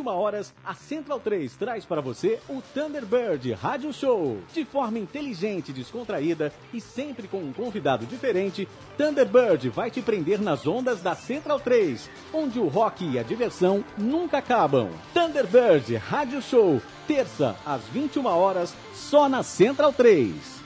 21 0.00 0.08
horas, 0.08 0.54
a 0.64 0.74
Central 0.74 1.20
3 1.20 1.54
traz 1.56 1.84
para 1.84 2.00
você 2.00 2.38
o 2.48 2.62
Thunderbird 2.74 3.52
Rádio 3.52 3.92
Show. 3.92 4.38
De 4.52 4.64
forma 4.64 4.98
inteligente 4.98 5.72
descontraída 5.72 6.52
e 6.72 6.80
sempre 6.80 7.28
com 7.28 7.38
um 7.38 7.52
convidado 7.52 8.06
diferente, 8.06 8.66
Thunderbird 8.96 9.68
vai 9.68 9.90
te 9.90 10.00
prender 10.00 10.40
nas 10.40 10.66
ondas 10.66 11.02
da 11.02 11.14
Central 11.14 11.60
3, 11.60 12.08
onde 12.32 12.58
o 12.58 12.68
rock 12.68 13.04
e 13.04 13.18
a 13.18 13.22
diversão 13.22 13.84
nunca 13.98 14.38
acabam. 14.38 14.88
Thunderbird 15.12 15.94
Rádio 15.96 16.40
Show, 16.40 16.80
terça 17.06 17.56
às 17.66 17.82
21 17.88 18.24
horas, 18.26 18.74
só 18.94 19.28
na 19.28 19.42
Central 19.42 19.92
3. 19.92 20.59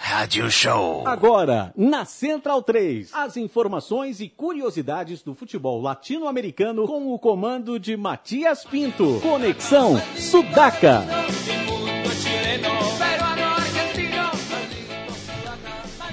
Rádio 0.00 0.50
Show. 0.50 1.06
Agora, 1.06 1.72
na 1.76 2.04
Central 2.04 2.62
3, 2.62 3.10
as 3.12 3.36
informações 3.36 4.20
e 4.20 4.28
curiosidades 4.28 5.22
do 5.22 5.34
futebol 5.34 5.80
latino-americano 5.80 6.86
com 6.86 7.12
o 7.12 7.18
comando 7.18 7.78
de 7.78 7.96
Matias 7.96 8.64
Pinto. 8.64 9.20
Conexão 9.20 10.00
Sudaca. 10.16 11.04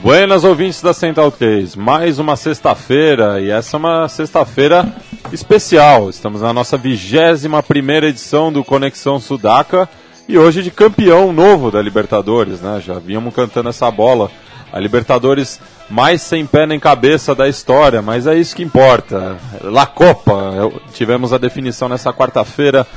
Buenas 0.02 0.44
ouvintes 0.44 0.82
da 0.82 0.94
Central 0.94 1.32
3, 1.32 1.76
mais 1.76 2.20
uma 2.20 2.35
sexta-feira 2.35 3.40
e 3.40 3.49
essa 3.49 3.77
é 3.77 3.80
uma 3.80 4.10
sexta-feira 4.10 4.96
especial. 5.32 6.10
Estamos 6.10 6.41
na 6.41 6.52
nossa 6.52 6.77
vigésima 6.77 7.62
primeira 7.62 8.08
edição 8.08 8.52
do 8.52 8.63
Conexão 8.63 9.20
Sudaca 9.20 9.88
e 10.31 10.38
hoje 10.38 10.63
de 10.63 10.71
campeão 10.71 11.34
novo 11.34 11.70
da 11.70 11.81
Libertadores, 11.81 12.62
né? 12.62 12.81
Já 12.85 12.94
vínhamos 12.94 13.35
cantando 13.35 13.67
essa 13.67 13.91
bola. 13.91 14.31
A 14.71 14.80
Libertadores 14.80 15.59
mais 15.90 16.21
sem 16.21 16.45
pé 16.45 16.66
nem 16.66 16.80
cabeça 16.80 17.35
da 17.35 17.49
história, 17.49 18.02
mas 18.02 18.26
é 18.26 18.34
isso 18.35 18.55
que 18.55 18.63
importa. 18.63 19.35
La 19.62 19.85
Copa, 19.85 20.54
tivemos 20.94 21.34
a 21.34 21.38
definição 21.38 21.90
nessa 21.90 22.13
quarta-feira, 22.13 22.88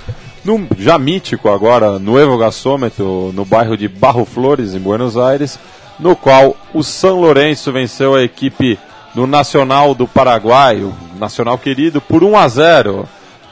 já 0.78 0.96
mítico 0.96 1.50
agora, 1.50 1.98
no 1.98 2.16
Evo 2.20 2.38
Gasômetro, 2.38 3.32
no 3.34 3.44
bairro 3.44 3.76
de 3.76 3.88
Barro 3.88 4.24
Flores, 4.24 4.72
em 4.72 4.78
Buenos 4.78 5.16
Aires, 5.16 5.58
no 5.98 6.14
qual 6.14 6.56
o 6.72 6.84
São 6.84 7.20
Lourenço 7.20 7.72
venceu 7.72 8.14
a 8.14 8.22
equipe 8.22 8.78
do 9.12 9.26
Nacional 9.26 9.92
do 9.92 10.06
Paraguai, 10.06 10.76
o 10.76 10.94
Nacional 11.18 11.58
querido, 11.58 12.00
por 12.00 12.22
1 12.22 12.38
a 12.38 12.46
0. 12.46 13.08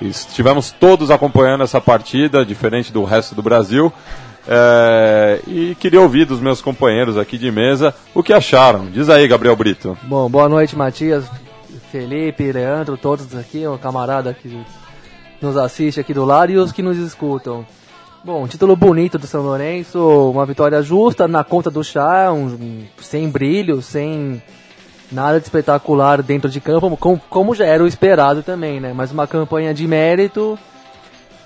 Estivemos 0.09 0.73
todos 0.73 1.11
acompanhando 1.11 1.65
essa 1.65 1.81
partida, 1.81 2.45
diferente 2.45 2.93
do 2.93 3.05
resto 3.05 3.35
do 3.35 3.43
Brasil. 3.43 3.93
É, 4.47 5.41
e 5.47 5.77
queria 5.77 6.01
ouvir 6.01 6.25
dos 6.25 6.41
meus 6.41 6.61
companheiros 6.61 7.17
aqui 7.17 7.39
de 7.39 7.51
mesa 7.51 7.95
o 8.15 8.23
que 8.23 8.33
acharam. 8.33 8.87
Diz 8.87 9.09
aí, 9.09 9.27
Gabriel 9.29 9.55
Brito. 9.55 9.97
Bom, 10.03 10.29
boa 10.29 10.49
noite, 10.49 10.77
Matias, 10.77 11.25
Felipe, 11.91 12.51
Leandro, 12.51 12.97
todos 12.97 13.37
aqui, 13.37 13.67
o 13.67 13.79
camarada 13.79 14.35
que 14.35 14.65
nos 15.41 15.57
assiste 15.57 16.01
aqui 16.01 16.13
do 16.13 16.25
lado 16.25 16.51
e 16.51 16.59
os 16.59 16.73
que 16.73 16.83
nos 16.83 16.99
escutam. 16.99 17.65
Bom, 18.25 18.47
título 18.47 18.77
bonito 18.77 19.19
do 19.19 19.27
São 19.27 19.43
Lourenço, 19.43 20.31
uma 20.31 20.47
vitória 20.47 20.81
justa 20.81 21.27
na 21.27 21.43
conta 21.43 21.71
do 21.71 21.83
chá, 21.83 22.33
um, 22.33 22.85
sem 23.01 23.29
brilho, 23.29 23.83
sem 23.83 24.41
nada 25.13 25.39
de 25.39 25.45
espetacular 25.47 26.23
dentro 26.23 26.51
de 26.51 26.61
campo, 26.61 26.97
como, 26.97 27.21
como 27.29 27.55
já 27.55 27.67
era 27.67 27.85
o 27.85 27.87
esperado 27.87 28.43
também, 28.43 28.81
né? 28.81 28.93
Mas 28.93 29.13
uma 29.13 29.27
campanha 29.27 29.75
de 29.75 29.87
mérito, 29.87 30.59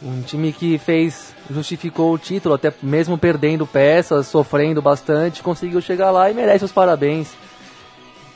um 0.03 0.23
time 0.23 0.53
que 0.53 0.79
fez, 0.79 1.35
justificou 1.51 2.13
o 2.13 2.19
título, 2.19 2.55
até 2.55 2.73
mesmo 2.83 3.19
perdendo 3.19 3.67
peças, 3.67 4.27
sofrendo 4.27 4.81
bastante, 4.81 5.43
conseguiu 5.43 5.81
chegar 5.81 6.11
lá 6.11 6.31
e 6.31 6.35
merece 6.35 6.65
os 6.65 6.73
parabéns. 6.73 7.33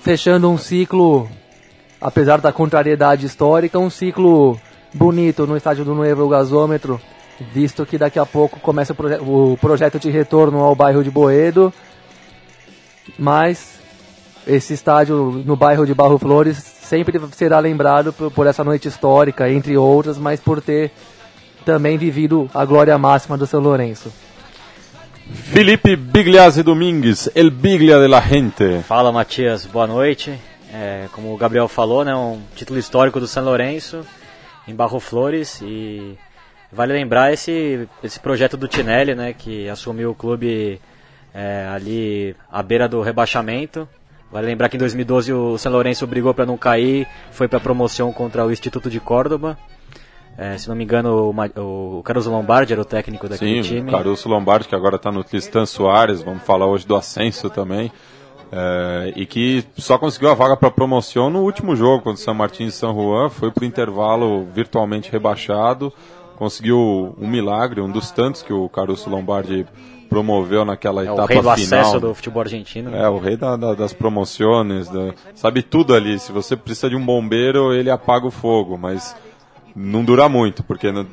Fechando 0.02 0.50
um 0.50 0.58
ciclo, 0.58 1.28
apesar 2.00 2.40
da 2.40 2.52
contrariedade 2.52 3.26
histórica, 3.26 3.78
um 3.78 3.90
ciclo 3.90 4.58
bonito 4.92 5.46
no 5.46 5.56
estádio 5.56 5.84
do 5.84 5.94
Novo 5.94 6.28
Gasômetro, 6.28 7.00
visto 7.52 7.86
que 7.86 7.98
daqui 7.98 8.18
a 8.18 8.26
pouco 8.26 8.58
começa 8.60 8.92
o, 8.92 8.96
proje 8.96 9.18
o 9.20 9.58
projeto 9.60 9.98
de 9.98 10.10
retorno 10.10 10.60
ao 10.60 10.74
bairro 10.74 11.04
de 11.04 11.10
Boedo. 11.10 11.72
Mas 13.18 13.79
esse 14.46 14.74
estádio 14.74 15.42
no 15.44 15.56
bairro 15.56 15.86
de 15.86 15.94
Barro 15.94 16.18
Flores 16.18 16.56
sempre 16.58 17.20
será 17.32 17.58
lembrado 17.58 18.12
por, 18.12 18.30
por, 18.30 18.46
essa 18.46 18.64
noite 18.64 18.88
histórica, 18.88 19.50
entre 19.50 19.76
outras, 19.76 20.18
mas 20.18 20.40
por 20.40 20.60
ter 20.60 20.90
também 21.64 21.98
vivido 21.98 22.50
a 22.54 22.64
glória 22.64 22.96
máxima 22.98 23.36
do 23.36 23.46
São 23.46 23.60
Lourenço. 23.60 24.12
Felipe 25.32 25.94
Bigliazzi 25.94 26.62
Domingues, 26.62 27.30
El 27.34 27.50
Biglia 27.50 28.00
de 28.00 28.08
la 28.08 28.20
Gente. 28.20 28.82
Fala 28.82 29.12
Matias, 29.12 29.66
boa 29.66 29.86
noite. 29.86 30.36
É, 30.72 31.06
como 31.12 31.32
o 31.32 31.36
Gabriel 31.36 31.68
falou, 31.68 32.04
né, 32.04 32.14
um 32.14 32.40
título 32.56 32.78
histórico 32.78 33.20
do 33.20 33.26
São 33.26 33.44
Lourenço 33.44 34.04
em 34.66 34.74
Barro 34.74 35.00
Flores 35.00 35.60
e 35.62 36.16
vale 36.72 36.92
lembrar 36.92 37.32
esse, 37.32 37.88
esse 38.02 38.18
projeto 38.18 38.56
do 38.56 38.68
Tinelli, 38.68 39.14
né, 39.14 39.32
que 39.32 39.68
assumiu 39.68 40.10
o 40.10 40.14
clube 40.14 40.80
é, 41.34 41.68
ali 41.72 42.34
à 42.50 42.62
beira 42.62 42.88
do 42.88 43.00
rebaixamento 43.00 43.88
Vale 44.30 44.46
lembrar 44.46 44.68
que 44.68 44.76
em 44.76 44.78
2012 44.78 45.32
o 45.32 45.58
São 45.58 45.72
Lourenço 45.72 46.06
brigou 46.06 46.32
para 46.32 46.46
não 46.46 46.56
cair, 46.56 47.06
foi 47.32 47.48
para 47.48 47.58
promoção 47.58 48.12
contra 48.12 48.46
o 48.46 48.52
Instituto 48.52 48.88
de 48.88 49.00
Córdoba. 49.00 49.58
É, 50.38 50.56
se 50.56 50.68
não 50.68 50.76
me 50.76 50.84
engano, 50.84 51.34
o, 51.56 51.98
o 51.98 52.02
Caruso 52.02 52.30
Lombardi 52.30 52.72
era 52.72 52.80
o 52.80 52.84
técnico 52.84 53.28
daquele 53.28 53.62
Sim, 53.62 53.68
time. 53.68 53.90
o 53.90 53.92
Caruso 53.92 54.28
Lombardi, 54.28 54.68
que 54.68 54.74
agora 54.74 54.96
está 54.96 55.10
no 55.10 55.24
Tristan 55.24 55.66
Soares, 55.66 56.22
vamos 56.22 56.42
falar 56.44 56.66
hoje 56.66 56.86
do 56.86 56.94
Ascenso 56.96 57.50
também. 57.50 57.92
É, 58.52 59.12
e 59.16 59.26
que 59.26 59.64
só 59.76 59.98
conseguiu 59.98 60.30
a 60.30 60.34
vaga 60.34 60.56
para 60.56 60.70
promoção 60.70 61.30
no 61.30 61.42
último 61.42 61.76
jogo 61.76 62.02
contra 62.02 62.20
o 62.20 62.24
São 62.24 62.34
Martins 62.34 62.74
e 62.74 62.76
São 62.76 62.94
Juan, 62.94 63.28
foi 63.28 63.50
para 63.50 63.62
o 63.62 63.66
intervalo 63.66 64.44
virtualmente 64.46 65.10
rebaixado, 65.10 65.92
conseguiu 66.36 67.14
um 67.18 67.28
milagre, 67.28 67.80
um 67.80 67.90
dos 67.90 68.10
tantos 68.10 68.42
que 68.42 68.52
o 68.52 68.68
Caruso 68.68 69.10
Lombardi 69.10 69.66
promoveu 70.10 70.64
naquela 70.64 71.02
é 71.02 71.04
etapa 71.04 71.22
o 71.22 71.26
rei 71.26 71.36
do 71.36 71.42
final. 71.42 71.80
acesso 71.80 72.00
do 72.00 72.12
futebol 72.12 72.42
argentino. 72.42 72.94
É, 72.94 73.08
o 73.08 73.18
rei 73.18 73.36
da, 73.36 73.56
da, 73.56 73.74
das 73.74 73.92
promoções, 73.92 74.88
da, 74.88 75.14
sabe 75.34 75.62
tudo 75.62 75.94
ali. 75.94 76.18
Se 76.18 76.32
você 76.32 76.56
precisa 76.56 76.90
de 76.90 76.96
um 76.96 77.04
bombeiro, 77.06 77.72
ele 77.72 77.88
apaga 77.88 78.26
o 78.26 78.30
fogo, 78.30 78.76
mas 78.76 79.16
não 79.74 80.04
dura 80.04 80.28
muito, 80.28 80.64
porque 80.64 80.90
no, 80.90 81.06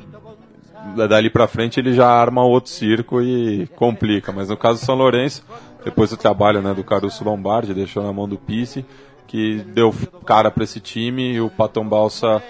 dali 1.08 1.30
para 1.30 1.46
frente 1.46 1.78
ele 1.78 1.92
já 1.92 2.08
arma 2.08 2.44
outro 2.44 2.70
circo 2.70 3.22
e 3.22 3.68
complica. 3.76 4.32
Mas 4.32 4.48
no 4.48 4.56
caso 4.56 4.80
do 4.80 4.84
São 4.84 4.96
Lourenço, 4.96 5.44
depois 5.84 6.10
do 6.10 6.16
trabalho 6.16 6.60
né, 6.60 6.74
do 6.74 6.82
Caruso 6.82 7.22
Lombardi, 7.22 7.72
deixou 7.72 8.02
na 8.02 8.12
mão 8.12 8.28
do 8.28 8.36
Pisse, 8.36 8.84
que 9.26 9.62
deu 9.74 9.94
cara 10.26 10.50
para 10.50 10.64
esse 10.64 10.80
time 10.80 11.34
e 11.34 11.40
o 11.40 11.48
Patão 11.48 11.88
Balsa 11.88 12.42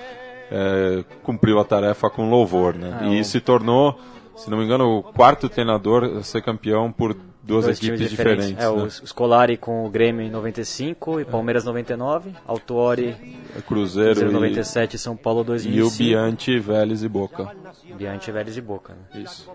é, 0.50 1.04
cumpriu 1.22 1.58
a 1.58 1.64
tarefa 1.64 2.08
com 2.08 2.30
louvor. 2.30 2.74
Né? 2.74 3.00
É, 3.02 3.14
e 3.14 3.24
se 3.24 3.40
tornou 3.40 3.98
se 4.38 4.50
não 4.50 4.58
me 4.58 4.64
engano, 4.64 4.98
o 4.98 5.02
quarto 5.02 5.48
treinador 5.48 6.04
a 6.04 6.22
ser 6.22 6.42
campeão 6.42 6.90
por 6.90 7.16
duas 7.48 7.64
Dois 7.64 7.78
equipes 7.78 7.98
times 7.98 8.10
diferentes. 8.10 8.50
É, 8.50 8.54
né? 8.54 8.68
o 8.68 8.90
Scolari 8.90 9.56
com 9.56 9.86
o 9.86 9.90
Grêmio 9.90 10.24
em 10.24 10.30
95 10.30 11.20
e 11.20 11.24
Palmeiras 11.24 11.64
99, 11.64 12.32
Autuori 12.46 13.16
Cruzeiro, 13.66 14.14
Cruzeiro 14.14 14.30
e, 14.30 14.32
97 14.32 14.96
e 14.96 14.98
São 14.98 15.16
Paulo 15.16 15.40
e 15.40 15.42
o 15.42 15.44
2005. 15.44 15.96
Bianchi, 15.96 16.58
Vélez 16.58 17.02
e 17.02 17.08
Boca. 17.08 17.50
Bianchi, 17.96 18.30
Vélez 18.30 18.56
e 18.56 18.60
Boca. 18.60 18.92
Né? 18.92 19.22
Isso. 19.22 19.50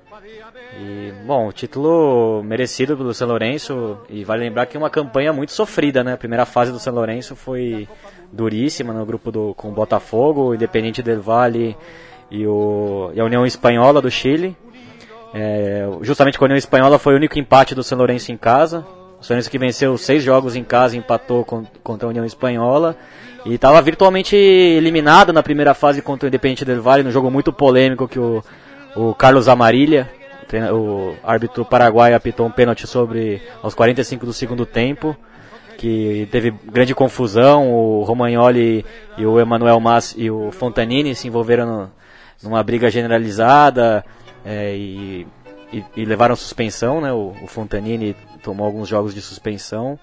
E, 0.80 1.14
bom, 1.26 1.48
o 1.48 1.54
título 1.54 2.42
merecido 2.44 2.98
pelo 2.98 3.14
São 3.14 3.28
Lourenço 3.28 4.00
e 4.10 4.24
vale 4.24 4.44
lembrar 4.44 4.66
que 4.66 4.76
é 4.76 4.80
uma 4.80 4.90
campanha 4.90 5.32
muito 5.32 5.52
sofrida, 5.52 6.04
né? 6.04 6.14
A 6.14 6.18
primeira 6.18 6.46
fase 6.46 6.72
do 6.72 6.80
São 6.80 6.94
Lourenço 6.94 7.36
foi 7.36 7.88
duríssima 8.32 8.92
no 8.92 9.06
grupo 9.06 9.32
do, 9.32 9.54
com 9.54 9.70
o 9.70 9.72
Botafogo, 9.72 10.56
Independente 10.56 11.04
del 11.04 11.22
Valle 11.22 11.78
e, 12.32 12.48
o, 12.48 13.12
e 13.14 13.20
a 13.20 13.24
União 13.24 13.46
Espanhola 13.46 14.02
do 14.02 14.10
Chile. 14.10 14.58
É, 15.34 15.88
justamente 16.02 16.38
com 16.38 16.46
a 16.46 16.48
União 16.48 16.58
Espanhola 16.58 17.00
foi 17.00 17.14
o 17.14 17.18
único 17.18 17.40
empate 17.40 17.74
do 17.74 17.84
São 17.84 17.98
Lourenço 17.98 18.32
em 18.32 18.38
casa. 18.38 18.86
O 19.20 19.24
São 19.24 19.34
Lourenço 19.34 19.50
que 19.50 19.58
venceu 19.58 19.98
seis 19.98 20.24
jogos 20.24 20.56
em 20.56 20.64
casa 20.64 20.96
empatou 20.96 21.44
com, 21.44 21.66
contra 21.84 22.08
a 22.08 22.10
União 22.10 22.24
Espanhola. 22.24 22.96
E 23.46 23.56
estava 23.56 23.82
virtualmente 23.82 24.36
eliminado 24.36 25.34
na 25.34 25.44
primeira 25.44 25.74
fase 25.74 26.02
contra 26.02 26.28
o 26.28 26.30
Independente 26.30 26.64
del 26.64 26.82
Valle, 26.82 27.04
num 27.04 27.12
jogo 27.12 27.30
muito 27.30 27.52
polêmico 27.52 28.08
que 28.08 28.20
o, 28.20 28.44
o 28.96 29.14
Carlos 29.16 29.50
Amarilha, 29.50 30.10
o 30.72 31.16
árbitro 31.24 31.66
paraguaio, 31.66 32.16
apitou 32.16 32.46
um 32.46 32.52
pênalti 32.52 32.88
sobre 32.88 33.42
aos 33.62 33.74
45 33.74 34.26
do 34.26 34.32
segundo 34.32 34.66
tempo, 34.66 35.18
que 35.78 36.28
teve 36.32 36.52
grande 36.72 36.96
confusão. 36.96 37.70
O 37.70 38.04
Romagnoli 38.04 38.86
e 39.18 39.26
o 39.26 39.40
Emanuel 39.40 39.80
Mas 39.80 40.16
e 40.18 40.32
o 40.32 40.52
Fontanini 40.52 41.14
se 41.14 41.28
envolveram 41.28 41.66
no, 41.66 41.92
numa 42.44 42.64
briga 42.64 42.90
generalizada. 42.90 44.06
É, 44.46 44.76
e, 44.76 45.28
e, 45.72 45.84
e, 45.96 46.06
levaram 46.06 46.36
suspensão, 46.36 47.00
né? 47.00 47.12
O, 47.12 47.34
o, 47.42 47.48
Fontanini 47.48 48.16
tomou 48.42 48.66
alguns 48.66 48.88
jogos 48.88 49.14
de 49.14 49.22
suspensão 49.22 49.98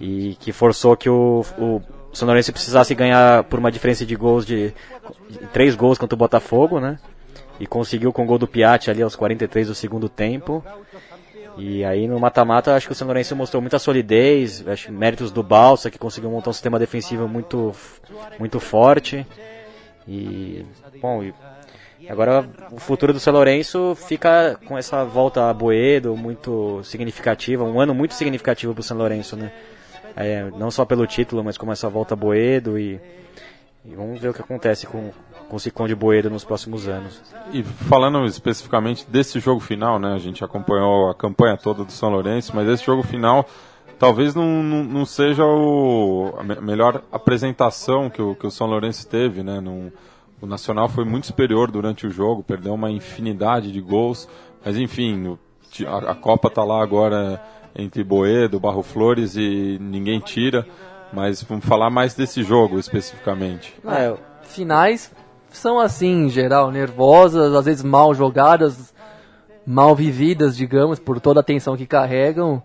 e 0.00 0.36
que 0.40 0.52
forçou 0.52 0.96
que 0.96 1.10
o, 1.10 1.44
o 1.58 1.82
São 2.12 2.26
Lourenço 2.26 2.52
precisasse 2.52 2.94
ganhar 2.94 3.44
por 3.44 3.58
uma 3.58 3.72
diferença 3.72 4.06
de 4.06 4.14
gols 4.14 4.46
de, 4.46 4.72
de 5.28 5.38
três 5.52 5.74
gols 5.74 5.98
contra 5.98 6.14
o 6.14 6.18
Botafogo, 6.18 6.78
né? 6.78 6.98
E 7.58 7.66
conseguiu 7.66 8.12
com 8.12 8.22
o 8.22 8.26
gol 8.26 8.38
do 8.38 8.48
Piatti 8.48 8.90
ali 8.90 9.02
aos 9.02 9.16
43 9.16 9.68
do 9.68 9.74
segundo 9.74 10.08
tempo. 10.08 10.64
E 11.56 11.84
aí 11.84 12.08
no 12.08 12.18
mata-mata 12.18 12.74
acho 12.74 12.86
que 12.86 12.92
o 12.92 12.96
São 12.96 13.08
mostrou 13.36 13.60
muita 13.60 13.78
solidez, 13.78 14.66
acho 14.66 14.90
méritos 14.90 15.30
do 15.30 15.42
Balsa 15.42 15.90
que 15.90 15.98
conseguiu 15.98 16.30
montar 16.30 16.50
um 16.50 16.52
sistema 16.52 16.78
defensivo 16.78 17.28
muito 17.28 17.72
muito 18.38 18.58
forte. 18.58 19.26
E 20.06 20.66
bom, 21.00 21.22
e 21.22 21.32
Agora 22.08 22.48
o 22.70 22.78
futuro 22.78 23.12
do 23.12 23.20
São 23.20 23.32
Lourenço 23.32 23.94
fica 23.96 24.58
com 24.66 24.76
essa 24.76 25.04
volta 25.04 25.48
a 25.48 25.54
Boedo 25.54 26.16
muito 26.16 26.80
significativa, 26.84 27.64
um 27.64 27.80
ano 27.80 27.94
muito 27.94 28.14
significativo 28.14 28.72
para 28.74 28.80
o 28.80 28.84
São 28.84 28.96
Lourenço, 28.96 29.36
né? 29.36 29.52
É, 30.16 30.44
não 30.58 30.70
só 30.70 30.84
pelo 30.84 31.06
título, 31.06 31.42
mas 31.42 31.56
como 31.58 31.72
essa 31.72 31.88
volta 31.88 32.14
a 32.14 32.16
Boedo 32.16 32.78
e, 32.78 33.00
e 33.84 33.94
vamos 33.94 34.20
ver 34.20 34.28
o 34.28 34.34
que 34.34 34.40
acontece 34.40 34.86
com, 34.86 35.10
com 35.48 35.56
o 35.56 35.60
Ciclone 35.60 35.88
de 35.88 35.94
Boedo 35.94 36.30
nos 36.30 36.44
próximos 36.44 36.86
anos. 36.86 37.20
E 37.52 37.62
falando 37.62 38.24
especificamente 38.26 39.04
desse 39.10 39.40
jogo 39.40 39.60
final, 39.60 39.98
né? 39.98 40.14
A 40.14 40.18
gente 40.18 40.44
acompanhou 40.44 41.10
a 41.10 41.14
campanha 41.14 41.56
toda 41.56 41.84
do 41.84 41.90
São 41.92 42.10
Lourenço, 42.10 42.52
mas 42.54 42.68
esse 42.68 42.84
jogo 42.84 43.02
final 43.02 43.44
talvez 43.98 44.34
não, 44.34 44.62
não, 44.62 44.84
não 44.84 45.04
seja 45.06 45.44
o, 45.44 46.34
a 46.38 46.42
me- 46.44 46.60
melhor 46.60 47.02
apresentação 47.10 48.08
que 48.10 48.20
o, 48.22 48.34
que 48.34 48.46
o 48.46 48.50
São 48.50 48.66
Lourenço 48.68 49.06
teve, 49.08 49.42
né? 49.42 49.60
Não- 49.60 49.90
o 50.40 50.46
Nacional 50.46 50.88
foi 50.88 51.04
muito 51.04 51.26
superior 51.26 51.70
durante 51.70 52.06
o 52.06 52.10
jogo, 52.10 52.42
perdeu 52.42 52.74
uma 52.74 52.90
infinidade 52.90 53.72
de 53.72 53.80
gols, 53.80 54.28
mas 54.64 54.76
enfim, 54.76 55.38
a, 55.86 56.12
a 56.12 56.14
Copa 56.14 56.50
tá 56.50 56.62
lá 56.62 56.82
agora 56.82 57.42
entre 57.74 58.04
Boedo, 58.04 58.60
Barro 58.60 58.82
Flores 58.82 59.36
e 59.36 59.78
ninguém 59.80 60.20
tira. 60.20 60.66
Mas 61.12 61.42
vamos 61.42 61.64
falar 61.64 61.90
mais 61.90 62.14
desse 62.14 62.42
jogo 62.42 62.78
especificamente. 62.78 63.74
É, 63.86 64.14
Finais 64.42 65.12
são 65.50 65.78
assim, 65.78 66.26
em 66.26 66.28
geral, 66.28 66.70
nervosas, 66.70 67.54
às 67.54 67.64
vezes 67.64 67.84
mal 67.84 68.14
jogadas, 68.14 68.92
mal 69.64 69.94
vividas, 69.94 70.56
digamos, 70.56 70.98
por 70.98 71.20
toda 71.20 71.40
a 71.40 71.44
tensão 71.44 71.76
que 71.76 71.86
carregam. 71.86 72.62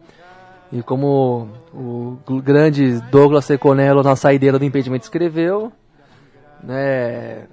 E 0.72 0.82
como 0.84 1.48
o 1.74 2.18
grande 2.42 3.00
Douglas 3.12 3.46
Seconello 3.46 4.04
na 4.04 4.16
saideira 4.16 4.60
do 4.60 4.66
impedimento 4.66 5.04
escreveu, 5.04 5.72
né, 6.64 7.48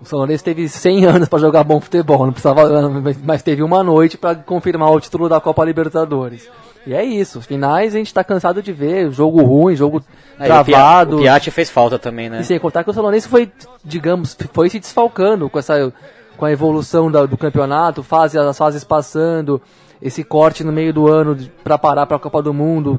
o 0.00 0.04
São 0.04 0.18
Lourenço 0.18 0.42
teve 0.44 0.68
100 0.68 1.04
anos 1.06 1.28
para 1.28 1.38
jogar 1.38 1.62
bom 1.64 1.80
futebol, 1.80 2.24
não 2.24 2.32
precisava, 2.32 2.88
mas- 3.22 3.42
teve 3.42 3.62
uma 3.62 3.82
noite 3.84 4.16
para 4.16 4.34
confirmar 4.34 4.90
o 4.92 5.00
título 5.00 5.28
da 5.28 5.40
Copa 5.40 5.64
Libertadores. 5.64 6.48
E 6.86 6.94
é 6.94 7.04
isso, 7.04 7.42
finais 7.42 7.94
a 7.94 7.98
gente 7.98 8.12
tá 8.14 8.24
cansado 8.24 8.62
de 8.62 8.72
ver, 8.72 9.10
jogo 9.12 9.42
ruim, 9.42 9.76
jogo 9.76 10.02
aí 10.38 10.50
o 10.50 10.64
Pia- 10.64 10.74
travado. 10.76 11.16
o 11.18 11.20
Piatti 11.20 11.50
fez 11.50 11.68
falta 11.68 11.98
também, 11.98 12.30
né? 12.30 12.40
E 12.40 12.44
sem 12.44 12.58
contar 12.58 12.82
que 12.84 12.90
o 12.90 12.94
São 12.94 13.02
Lourenço 13.02 13.28
foi, 13.28 13.50
digamos, 13.84 14.34
foi 14.54 14.70
se 14.70 14.78
desfalcando 14.80 15.48
com 15.50 15.58
essa 15.58 15.92
com 16.38 16.46
a 16.46 16.52
evolução 16.52 17.10
da- 17.10 17.26
do 17.26 17.36
campeonato, 17.36 18.02
fase, 18.02 18.38
as 18.38 18.56
fases 18.56 18.82
passando, 18.82 19.60
esse 20.00 20.24
corte 20.24 20.64
no 20.64 20.72
meio 20.72 20.90
do 20.90 21.06
ano 21.06 21.36
para 21.62 21.76
parar 21.76 22.06
para 22.06 22.16
a 22.16 22.20
Copa 22.20 22.42
do 22.42 22.54
Mundo, 22.54 22.98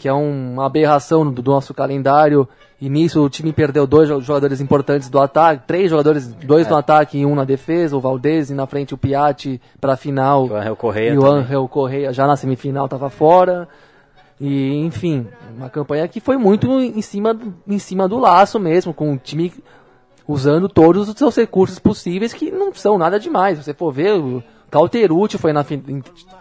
que 0.00 0.08
é 0.08 0.14
um- 0.14 0.54
uma 0.54 0.64
aberração 0.66 1.30
do, 1.30 1.42
nosso 1.50 1.74
calendário. 1.74 2.48
E 2.80 2.88
nisso 2.88 3.22
o 3.22 3.28
time 3.28 3.52
perdeu 3.52 3.86
dois 3.86 4.08
jo- 4.08 4.20
jogadores 4.22 4.58
importantes 4.60 5.10
do 5.10 5.18
ataque, 5.20 5.64
três 5.66 5.90
jogadores, 5.90 6.26
dois 6.28 6.66
no 6.66 6.76
ataque 6.76 7.18
e 7.18 7.26
um 7.26 7.34
na 7.34 7.44
defesa, 7.44 7.94
o 7.96 8.00
Valdez 8.00 8.48
e 8.50 8.54
na 8.54 8.66
frente 8.66 8.94
o 8.94 8.98
Piatti 8.98 9.60
para 9.78 9.92
a 9.92 9.96
final. 9.96 10.46
O 10.46 10.56
Angel 10.56 10.74
Correa 10.76 11.12
E 11.12 11.18
o 11.18 11.20
também. 11.20 11.40
Angel 11.42 11.68
Correia 11.68 12.12
já 12.12 12.26
na 12.26 12.36
semifinal 12.36 12.86
estava 12.86 13.10
fora. 13.10 13.68
E, 14.40 14.76
enfim, 14.86 15.26
uma 15.54 15.68
campanha 15.68 16.08
que 16.08 16.18
foi 16.18 16.38
muito 16.38 16.66
em 16.80 17.02
cima, 17.02 17.34
do- 17.34 17.52
em 17.68 17.78
cima 17.78 18.08
do 18.08 18.18
laço 18.18 18.58
mesmo, 18.58 18.94
com 18.94 19.12
o 19.12 19.18
time 19.18 19.52
usando 20.26 20.66
todos 20.68 21.08
os 21.10 21.14
seus 21.18 21.36
recursos 21.36 21.78
possíveis, 21.78 22.32
que 22.32 22.50
não 22.50 22.72
são 22.72 22.96
nada 22.96 23.20
demais. 23.20 23.58
Se 23.58 23.64
você 23.64 23.74
for 23.74 23.92
ver, 23.92 24.14
Calterucci 24.70 25.36
foi 25.38 25.52
na 25.52 25.64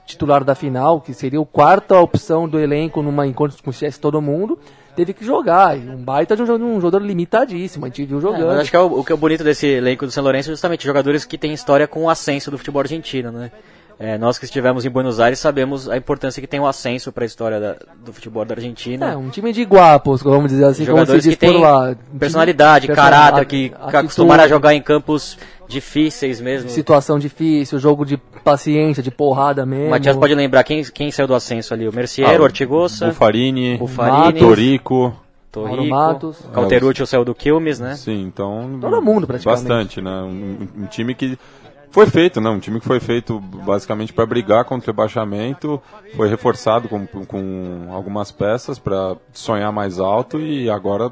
titular 0.05 0.43
da 0.43 0.55
final, 0.55 1.01
que 1.01 1.13
seria 1.13 1.41
a 1.41 1.45
quarta 1.45 1.99
opção 1.99 2.47
do 2.47 2.59
elenco 2.59 3.01
numa 3.01 3.25
encontro 3.25 3.57
com 3.63 3.69
o 3.71 3.73
todo 3.99 4.21
mundo, 4.21 4.57
teve 4.95 5.13
que 5.13 5.25
jogar. 5.25 5.75
Um 5.77 5.97
baita 6.03 6.35
de 6.35 6.41
um, 6.43 6.45
jo- 6.45 6.55
um 6.55 6.79
jogador 6.81 7.05
limitadíssimo, 7.05 7.85
a 7.85 7.87
gente 7.89 8.05
viu 8.05 8.17
É, 8.17 8.21
jogando. 8.21 8.47
mas 8.47 8.59
acho 8.59 8.69
que 8.71 8.75
é 8.75 8.79
o, 8.79 8.99
o 8.99 9.03
que 9.03 9.11
é 9.13 9.15
bonito 9.15 9.43
desse 9.43 9.65
elenco 9.67 10.05
do 10.05 10.11
São 10.11 10.23
Lourenço 10.23 10.49
é 10.49 10.53
justamente 10.53 10.85
jogadores 10.85 11.25
que 11.25 11.37
têm 11.37 11.53
história 11.53 11.87
com 11.87 12.03
o 12.03 12.09
ascenso 12.09 12.51
do 12.51 12.57
futebol 12.57 12.81
argentino, 12.81 13.31
né? 13.31 13.51
É, 14.01 14.17
nós 14.17 14.37
que 14.39 14.45
estivemos 14.45 14.85
em 14.85 14.89
Buenos 14.89 15.19
Aires 15.19 15.39
sabemos 15.39 15.89
a 15.89 15.97
importância 15.97 16.39
que 16.39 16.47
tem 16.47 16.57
o 16.59 16.65
ascenso 16.65 17.11
para 17.11 17.25
a 17.25 17.27
história 17.27 17.59
da- 17.59 17.75
do 18.03 18.13
futebol 18.13 18.45
da 18.45 18.55
Argentina. 18.55 19.11
É, 19.11 19.17
um 19.17 19.29
time 19.29 19.51
de 19.51 19.65
guapos, 19.65 20.23
vamos 20.23 20.51
dizer 20.51 20.63
assim, 20.63 20.85
como 20.85 20.99
se 20.99 21.01
jogadores 21.01 21.23
diz 21.25 21.35
que 21.35 21.45
por 21.45 21.51
têm 21.53 21.61
lá. 21.61 21.93
Time- 21.95 22.19
personalidade, 22.19 22.87
personal- 22.87 23.11
caráter, 23.11 23.45
que, 23.45 23.65
atitude, 23.75 23.95
acostumaram 23.97 24.43
a 24.45 24.47
jogar 24.47 24.73
em 24.73 24.81
campos 24.81 25.37
difíceis 25.67 26.39
mesmo. 26.39 26.69
Situação 26.69 27.19
difícil, 27.19 27.77
jogo 27.77 28.05
de 28.05 28.15
paciência, 28.43 29.03
de 29.03 29.11
porrada 29.11 29.65
mesmo. 29.65 29.87
O 29.87 29.89
Matias 29.91 30.15
pode 30.15 30.33
lembrar 30.33 30.63
quem, 30.63 30.81
quem 30.85 31.11
saiu 31.11 31.27
do 31.27 31.35
ascenso 31.35 31.73
ali? 31.73 31.85
O 31.87 31.93
Mercier, 31.93 32.27
Ah, 32.29 32.39
o 32.39 32.43
Ortigosa, 32.43 33.07
Bufarini, 33.07 33.77
Bufarini, 33.77 34.39
Torico. 34.39 35.13
Torrico, 35.51 35.87
Matos. 35.89 36.37
Calterucci 36.53 37.05
saiu 37.07 37.25
do 37.25 37.33
Quilmes, 37.33 37.79
né? 37.79 37.95
Sim, 37.95 38.21
então. 38.21 38.77
Todo 38.79 39.01
mundo, 39.01 39.25
praticamente. 39.25 39.63
Bastante, 39.67 39.99
né? 39.99 40.11
Um, 40.21 40.67
um 40.83 40.85
time 40.85 41.15
que 41.15 41.37
foi 41.91 42.05
feito, 42.05 42.39
né? 42.39 42.49
Um 42.49 42.59
time 42.59 42.79
que 42.79 42.85
foi 42.85 42.99
feito 42.99 43.39
basicamente 43.39 44.13
para 44.13 44.25
brigar 44.25 44.65
contra 44.65 44.89
o 44.89 44.93
rebaixamento, 44.93 45.81
foi 46.15 46.29
reforçado 46.29 46.87
com, 46.87 47.05
com 47.07 47.87
algumas 47.91 48.31
peças 48.31 48.77
para 48.77 49.15
sonhar 49.33 49.71
mais 49.71 49.99
alto 49.99 50.39
e 50.39 50.69
agora 50.69 51.11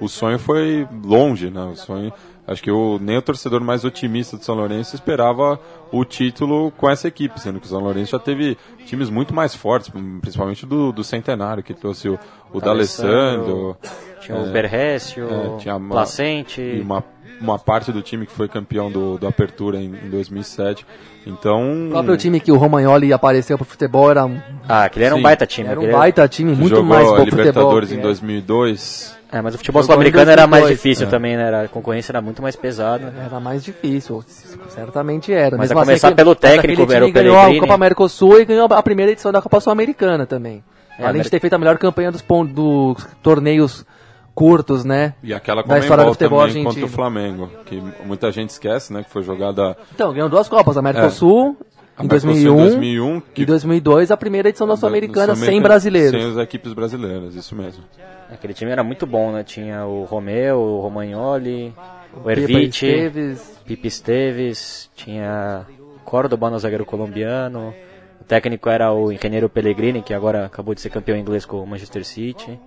o 0.00 0.08
sonho 0.08 0.38
foi 0.38 0.86
longe, 1.04 1.50
né? 1.50 1.64
O 1.64 1.76
sonho. 1.76 2.12
Acho 2.46 2.62
que 2.62 2.70
o, 2.70 2.98
nem 3.00 3.16
o 3.16 3.22
torcedor 3.22 3.62
mais 3.62 3.86
otimista 3.86 4.36
do 4.36 4.44
São 4.44 4.54
Lourenço 4.54 4.94
esperava 4.94 5.58
o 5.90 6.04
título 6.04 6.70
com 6.72 6.90
essa 6.90 7.08
equipe, 7.08 7.40
sendo 7.40 7.58
que 7.58 7.64
o 7.64 7.68
São 7.68 7.80
Lourenço 7.80 8.12
já 8.12 8.18
teve 8.18 8.58
times 8.84 9.08
muito 9.08 9.34
mais 9.34 9.54
fortes, 9.54 9.90
principalmente 10.20 10.66
do, 10.66 10.92
do 10.92 11.02
Centenário, 11.02 11.62
que 11.62 11.72
trouxe 11.72 12.10
o, 12.10 12.18
o 12.52 12.60
D'Alessandro, 12.60 13.78
Tinha 14.24 14.38
o 14.38 14.46
Berrécio, 14.50 15.28
é, 15.30 15.56
tinha 15.58 15.76
uma- 15.76 15.94
Placente. 15.94 16.60
e 16.60 16.80
uma, 16.80 17.04
uma 17.40 17.58
parte 17.58 17.92
do 17.92 18.00
time 18.02 18.26
que 18.26 18.32
foi 18.32 18.48
campeão 18.48 18.90
do, 18.90 19.18
do 19.18 19.26
Apertura 19.26 19.78
em, 19.78 19.86
em 19.86 20.10
2007. 20.10 20.86
Então, 21.26 21.86
O 21.88 21.90
próprio 21.90 22.16
time 22.16 22.38
que 22.40 22.52
o 22.52 22.56
Romagnoli 22.56 23.12
apareceu 23.12 23.56
pro 23.56 23.64
futebol 23.66 24.10
era, 24.10 24.24
um- 24.26 24.38
Ah, 24.68 24.84
aquele 24.84 25.06
era 25.06 25.14
um 25.14 25.18
Sim. 25.18 25.22
baita 25.22 25.46
time. 25.46 25.68
era 25.68 25.80
um 25.80 25.90
baita 25.90 26.28
time, 26.28 26.52
que 26.52 26.58
muito 26.60 26.70
jogou 26.76 26.84
mais 26.90 27.08
futebol. 27.08 27.24
Libertadores 27.24 27.88
que 27.88 27.94
em 27.94 27.98
é. 27.98 28.02
2002. 28.02 29.14
É, 29.32 29.40
mas 29.42 29.54
o 29.54 29.58
futebol 29.58 29.82
sul-americano 29.82 30.30
era 30.30 30.46
mais 30.46 30.64
2002. 30.64 30.78
difícil 30.78 31.06
É. 31.06 31.10
também, 31.10 31.36
né? 31.36 31.42
Era- 31.48 31.62
A 31.62 31.68
concorrência 31.68 32.12
era 32.12 32.20
muito 32.20 32.40
mais 32.40 32.54
pesada. 32.54 33.12
Era 33.24 33.40
mais 33.40 33.64
difícil, 33.64 34.22
certamente 34.68 35.32
era. 35.32 35.56
Mas 35.56 35.70
Mesmo 35.70 35.80
a 35.80 35.84
começar 35.84 36.08
aquele- 36.08 36.16
pelo 36.16 36.34
técnico, 36.36 36.92
era 36.92 37.06
o 37.06 37.10
ganhou 37.12 37.38
a. 37.38 37.58
Copa 37.58 37.76
Mercosul 37.78 38.40
e 38.40 38.44
ganhou 38.44 38.68
a 38.70 38.82
primeira 38.82 39.10
edição 39.10 39.32
da 39.32 39.42
Copa 39.42 39.58
Sul-Americana 39.60 40.24
também. 40.26 40.62
É, 40.96 41.02
Além 41.02 41.14
Amer- 41.16 41.22
de 41.24 41.30
ter 41.30 41.40
feito 41.40 41.54
a 41.54 41.58
melhor 41.58 41.76
campanha 41.78 42.12
dos, 42.12 42.22
pon- 42.22 42.44
dos 42.46 43.04
torneios 43.22 43.84
curtos, 44.34 44.84
né? 44.84 45.14
E 45.22 45.32
aquela 45.32 45.62
Da 45.62 45.78
história 45.78 46.04
do 46.04 46.10
futebol 46.10 46.40
também 46.40 46.62
argentino. 46.62 46.70
contra 46.70 46.84
o 46.84 46.88
Flamengo, 46.88 47.50
que 47.64 47.80
muita 48.04 48.32
gente 48.32 48.50
esquece, 48.50 48.92
né? 48.92 49.02
Que 49.02 49.10
foi 49.10 49.22
jogada 49.22 49.76
Então, 49.94 50.12
ganhou 50.12 50.28
duas 50.28 50.48
Copas, 50.48 50.76
a 50.76 50.82
Mercosul 50.82 51.56
a 51.96 52.02
em 52.02 52.08
Mercosul 52.08 52.32
2001 52.32 52.52
em 52.52 52.68
2001, 52.70 53.20
que 53.32 53.42
e 53.42 53.46
2002 53.46 54.10
a 54.10 54.16
primeira 54.16 54.48
edição 54.48 54.66
da 54.66 54.76
Sul-Americana 54.76 55.34
do 55.34 55.38
sem 55.38 55.62
brasileiros. 55.62 56.20
Sem 56.20 56.30
as 56.32 56.36
equipes 56.38 56.72
brasileiras, 56.72 57.34
isso 57.36 57.54
mesmo. 57.54 57.84
Aquele 58.30 58.52
time 58.52 58.72
era 58.72 58.82
muito 58.82 59.06
bom, 59.06 59.30
né? 59.30 59.44
Tinha 59.44 59.86
o 59.86 60.04
Romeu, 60.04 60.58
o 60.58 60.80
Romagnoli, 60.80 61.72
o 62.12 62.20
Pepa 62.20 62.32
Ervite, 62.32 62.86
Esteves, 62.86 63.60
Pipe 63.64 63.86
Esteves, 63.88 64.90
tinha 64.96 65.64
Córdoba 66.04 66.50
no 66.50 66.58
zagueiro 66.58 66.84
colombiano. 66.84 67.72
O 68.20 68.24
técnico 68.24 68.68
era 68.68 68.92
o 68.92 69.12
engenheiro 69.12 69.48
Pellegrini, 69.48 70.02
que 70.02 70.14
agora 70.14 70.46
acabou 70.46 70.74
de 70.74 70.80
ser 70.80 70.90
campeão 70.90 71.16
inglês 71.16 71.44
com 71.44 71.62
o 71.62 71.66
Manchester 71.66 72.04
City. 72.04 72.58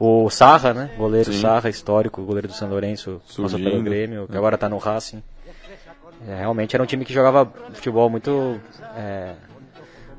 O 0.00 0.30
Sarra, 0.30 0.72
né? 0.72 0.90
Goleiro 0.96 1.32
Sim. 1.32 1.40
Sarra, 1.40 1.68
histórico, 1.68 2.22
goleiro 2.22 2.46
do 2.48 2.54
São 2.54 2.68
Lourenço, 2.68 3.20
passou 3.26 3.48
Surgindo. 3.48 3.70
pelo 3.70 3.82
Grêmio, 3.82 4.28
que 4.30 4.36
agora 4.36 4.56
tá 4.56 4.68
no 4.68 4.78
Racing. 4.78 5.22
É, 6.28 6.36
realmente 6.36 6.74
era 6.76 6.82
um 6.82 6.86
time 6.86 7.04
que 7.04 7.12
jogava 7.12 7.50
futebol 7.72 8.08
muito 8.10 8.60
é, 8.96 9.32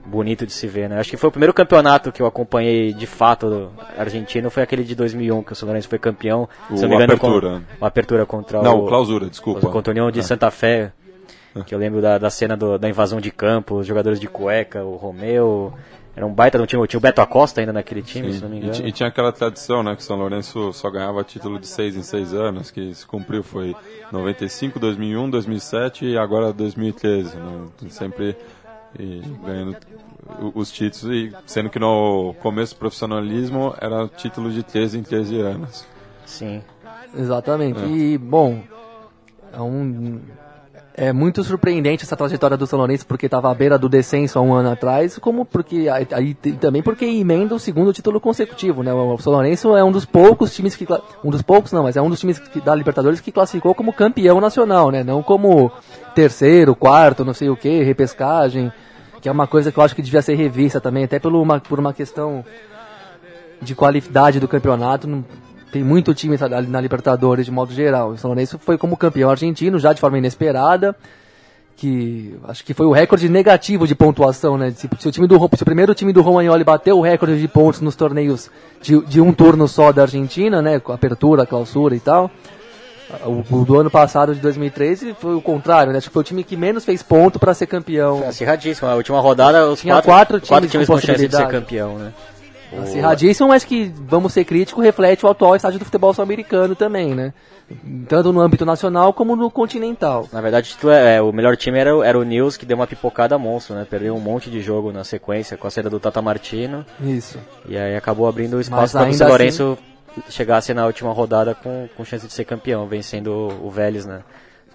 bonito 0.06 0.46
de 0.46 0.52
se 0.52 0.68
ver, 0.68 0.90
né? 0.90 1.00
Acho 1.00 1.10
que 1.10 1.18
foi 1.18 1.30
o 1.30 1.32
primeiro 1.32 1.54
campeonato 1.54 2.12
que 2.12 2.22
eu 2.22 2.26
acompanhei 2.26 2.94
de 2.94 3.06
fato 3.08 3.50
do 3.50 3.72
argentino, 3.98 4.50
foi 4.50 4.64
aquele 4.64 4.84
de 4.84 4.96
2001, 4.96 5.44
que 5.44 5.54
o 5.54 5.56
São 5.56 5.66
Lourenço 5.68 5.88
foi 5.88 6.00
campeão. 6.00 6.48
O 6.70 6.76
se 6.76 6.82
não 6.84 6.90
me 6.90 6.96
engano, 6.96 7.14
Apertura. 7.14 7.50
Com, 7.80 7.84
o 7.84 7.86
Apertura 7.88 8.26
contra 8.26 8.62
Não, 8.62 8.82
o... 8.84 8.88
clausura, 8.88 9.30
desculpa. 9.30 9.62
Contra 9.70 9.92
o 9.92 9.94
União 9.94 10.12
de 10.12 10.20
É. 10.20 10.24
Santa 10.24 10.50
Fé, 10.52 10.92
que 11.66 11.74
eu 11.76 11.80
lembro 11.80 12.02
da, 12.02 12.18
da 12.18 12.30
cena 12.30 12.56
do- 12.56 12.78
da 12.78 12.88
invasão 12.90 13.20
de 13.22 13.32
campo, 13.32 13.76
os 13.76 13.88
jogadores 13.88 14.20
de 14.20 14.28
cueca, 14.28 14.84
o 14.84 14.96
Romeu, 14.96 15.74
era 16.20 16.28
um 16.28 16.34
baita 16.34 16.58
de 16.58 16.64
um 16.66 16.68
time, 16.68 16.86
tinha 16.86 16.98
o 16.98 17.02
Beto 17.02 17.22
Acosta 17.22 17.62
ainda 17.62 17.72
naquele 17.72 18.02
time, 18.02 18.34
se 18.34 18.42
não 18.42 18.50
me 18.50 18.58
E, 18.58 18.60
engano. 18.60 18.74
ti- 18.74 18.84
e 18.86 18.92
tinha 18.92 19.08
aquela 19.08 19.32
tradição, 19.32 19.82
né, 19.82 19.96
que 19.96 20.02
o 20.02 20.04
São 20.04 20.18
Lourenço 20.18 20.74
só 20.74 20.90
ganhava 20.92 21.24
título 21.24 21.58
de 21.58 21.66
seis 21.66 21.96
em 21.96 22.04
seis 22.04 22.34
anos, 22.34 22.70
que 22.72 22.94
se 22.94 23.06
cumpriu 23.08 23.42
foi 23.42 23.74
95, 24.12 24.78
2001, 24.82 25.30
2007 25.30 26.06
e 26.06 26.18
agora 26.18 26.52
2013, 26.52 27.38
né, 27.38 27.68
sempre 27.90 28.36
e 29.00 29.22
ganhando 29.46 29.78
os 30.54 30.70
títulos, 30.74 31.06
e 31.16 31.32
sendo 31.46 31.70
que 31.70 31.80
no 31.80 32.36
começo 32.42 32.76
do 32.76 32.80
profissionalismo 32.80 33.74
era 33.80 34.06
título 34.10 34.52
de 34.52 34.62
13 34.62 35.00
em 35.00 35.04
13 35.04 35.40
anos. 35.40 35.86
Sim. 36.26 36.62
exatamente. 37.18 37.80
E, 37.80 38.18
bom, 38.18 38.62
é 39.54 39.62
um, 39.62 40.20
É 41.02 41.14
muito 41.14 41.42
surpreendente 41.46 42.04
essa 42.04 42.18
trajetória 42.18 42.58
do 42.58 42.68
São 42.68 42.78
Lourenço, 42.78 43.08
porque 43.08 43.28
estava 43.28 43.50
à 43.50 43.56
beira 43.56 43.80
do 43.80 43.88
descenso 43.88 44.38
há 44.38 44.42
um 44.42 44.54
ano 44.54 44.70
atrás, 44.70 45.18
como 45.18 45.46
porque 45.46 45.88
aí 45.88 46.34
também 46.34 46.84
porque 46.84 47.06
emenda 47.06 47.56
o 47.56 47.60
segundo 47.60 47.94
título 47.94 48.20
consecutivo, 48.20 48.84
né? 48.84 48.94
O 48.94 49.18
São 49.18 49.32
Lourenço 49.32 49.78
é 49.78 49.82
um 49.82 49.94
dos 49.94 50.04
poucos 50.04 50.54
times 50.54 50.76
que 50.76 50.86
um 51.24 51.32
dos 51.32 51.42
poucos 51.42 51.72
não, 51.72 51.84
mas 51.84 51.96
é 51.96 52.02
um 52.02 52.10
dos 52.10 52.20
times 52.20 52.38
que, 52.38 52.60
da 52.60 52.76
Libertadores 52.76 53.22
que 53.22 53.32
classificou 53.32 53.74
como 53.74 53.94
campeão 53.94 54.42
nacional, 54.42 54.92
né? 54.92 55.02
Não 55.02 55.24
como 55.24 55.72
terceiro, 56.14 56.76
quarto, 56.76 57.24
não 57.24 57.34
sei 57.34 57.50
o 57.50 57.56
que, 57.56 57.82
repescagem, 57.82 58.70
que 59.22 59.30
é 59.30 59.32
uma 59.32 59.48
coisa 59.48 59.72
que 59.72 59.80
eu 59.80 59.84
acho 59.84 59.96
que 59.96 60.02
devia 60.02 60.22
ser 60.22 60.36
revista 60.36 60.82
também, 60.82 61.06
até 61.06 61.18
por 61.18 61.34
uma, 61.34 61.62
por 61.62 61.80
uma 61.80 61.94
questão 61.94 62.44
de 63.62 63.74
qualidade 63.74 64.38
do 64.38 64.50
campeonato. 64.50 65.08
Não, 65.08 65.24
tem 65.72 65.84
muito 65.84 66.14
time 66.14 66.38
ali 66.40 66.68
na 66.68 66.82
Libertadores 66.82 67.46
de 67.46 67.52
modo 67.52 67.74
geral. 67.74 68.10
O 68.10 68.18
São 68.18 68.30
Lourenço 68.30 68.58
foi 68.60 68.78
como 68.78 68.98
campeão 68.98 69.30
argentino, 69.30 69.80
já 69.80 69.94
de 69.94 70.02
forma 70.02 70.18
inesperada, 70.18 70.96
que 71.78 72.36
acho 72.48 72.64
que 72.66 72.74
foi 72.74 72.86
o 72.86 72.92
recorde 72.92 73.30
negativo 73.30 73.88
de 73.88 73.96
pontuação, 73.96 74.58
né? 74.58 74.72
Se, 74.72 74.90
se 75.00 75.08
o, 75.08 75.12
time 75.12 75.28
do, 75.28 75.38
se 75.56 75.64
o 75.64 75.66
primeiro 75.66 75.94
time 75.94 76.12
do 76.12 76.22
Romagnoli 76.22 76.64
bateu 76.64 76.98
o 76.98 77.02
recorde 77.02 77.40
de 77.40 77.48
pontos 77.48 77.82
nos 77.82 77.96
torneios 77.96 78.50
de, 78.82 79.00
de 79.06 79.22
um 79.22 79.32
turno 79.32 79.68
só 79.68 79.92
da 79.92 80.02
Argentina, 80.02 80.62
né? 80.62 80.80
Com 80.80 80.92
apertura, 80.92 81.46
clausura 81.46 81.96
e 81.96 82.00
tal. 82.00 82.30
O, 83.26 83.62
o, 83.62 83.66
do 83.66 83.80
ano 83.80 83.90
passado, 83.90 84.36
de 84.36 84.42
2013, 84.42 85.16
foi 85.20 85.34
o 85.34 85.42
contrário, 85.42 85.92
né? 85.92 85.98
Acho 85.98 86.10
que 86.10 86.14
foi 86.14 86.22
o 86.22 86.24
time 86.24 86.44
que 86.44 86.56
menos 86.56 86.86
fez 86.86 87.02
ponto 87.02 87.40
para 87.40 87.54
ser 87.54 87.66
campeão. 87.66 88.20
Foi 88.20 88.28
acirradíssimo. 88.28 88.88
A 88.88 88.96
última 88.96 89.20
rodada, 89.20 89.68
os 89.68 89.80
Tinha 89.80 89.96
quatro, 90.02 90.12
quatro 90.12 90.40
times, 90.40 90.50
quatro 90.50 90.70
times 90.70 90.88
com 90.88 90.94
com 90.94 91.00
chance 91.00 91.28
de 91.28 91.36
ser 91.36 91.48
campeão, 91.48 91.98
né? 91.98 92.14
Acirradíssimo, 92.78 93.50
mas 93.50 93.64
que, 93.64 93.92
vamos 93.96 94.34
ser 94.34 94.46
críticos, 94.46 94.84
reflete 94.84 95.26
o 95.26 95.30
atual 95.30 95.56
estágio 95.56 95.80
do 95.80 95.86
futebol 95.86 96.14
sul-americano 96.14 96.76
também, 96.76 97.16
né? 97.16 97.34
Tanto 98.08 98.34
no 98.34 98.42
âmbito 98.42 98.66
nacional 98.66 99.14
como 99.14 99.36
no 99.36 99.50
continental. 99.52 100.28
Na 100.34 100.42
verdade, 100.42 100.76
é, 100.86 101.16
é, 101.18 101.22
o 101.22 101.32
melhor 101.32 101.56
time 101.56 101.78
era, 101.78 101.96
o- 101.96 102.04
era 102.04 102.18
o 102.18 102.24
News, 102.24 102.58
que 102.58 102.66
deu 102.66 102.76
uma 102.76 102.88
pipocada 102.88 103.38
monstro, 103.38 103.76
né? 103.76 103.86
Perdeu 103.90 104.16
um 104.16 104.20
monte 104.20 104.50
de 104.50 104.60
jogo 104.62 104.92
na 104.92 105.04
sequência 105.04 105.56
com 105.56 105.68
a 105.68 105.72
saída 105.72 105.90
do 105.90 106.00
Tata 106.00 106.22
Martino. 106.22 106.84
Isso. 107.00 107.38
E 107.68 107.78
aí 107.78 107.96
acabou 107.96 108.28
abrindo 108.28 108.60
espaço 108.60 108.94
para 108.94 109.10
o 109.10 109.14
São 109.14 109.28
Lourenço 109.30 109.78
chegasse 110.30 110.74
na 110.74 110.86
última 110.86 111.14
rodada 111.14 111.54
com, 111.56 111.88
com 111.96 112.04
chance 112.04 112.26
de 112.26 112.34
ser 112.34 112.44
campeão, 112.44 112.88
vencendo 112.88 113.32
o 113.64 113.70
Vélez, 113.70 114.06
né? 114.06 114.22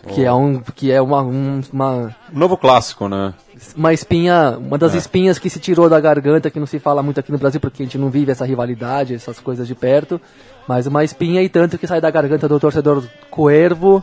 Que 0.06 0.24
é, 0.24 0.32
um, 0.32 0.60
que 0.60 0.92
é 0.92 1.00
uma, 1.00 1.22
um- 1.22 1.60
uma, 1.72 2.14
Novo 2.32 2.56
clássico, 2.56 3.08
né? 3.08 3.32
uma 3.76 3.92
espinha, 3.92 4.56
uma 4.58 4.76
das 4.76 4.94
É. 4.94 4.98
espinhas 4.98 5.38
que 5.38 5.48
se 5.48 5.58
tirou 5.58 5.88
da 5.88 5.98
garganta, 6.00 6.50
que 6.50 6.58
não 6.60 6.66
se 6.66 6.78
fala 6.78 7.02
muito 7.02 7.18
aqui 7.20 7.32
no 7.32 7.38
Brasil, 7.38 7.58
porque 7.60 7.82
a 7.82 7.86
gente 7.86 7.96
não 7.96 8.10
vive 8.10 8.30
essa 8.32 8.44
rivalidade, 8.44 9.14
essas 9.14 9.38
coisas 9.40 9.66
de 9.66 9.74
perto. 9.74 10.20
Mas 10.68 10.86
uma 10.86 11.02
espinha 11.04 11.42
e 11.42 11.48
tanto 11.48 11.78
que 11.78 11.86
sai 11.86 12.00
da 12.00 12.10
garganta 12.10 12.48
do 12.48 12.60
torcedor 12.60 13.02
Coervo, 13.30 14.02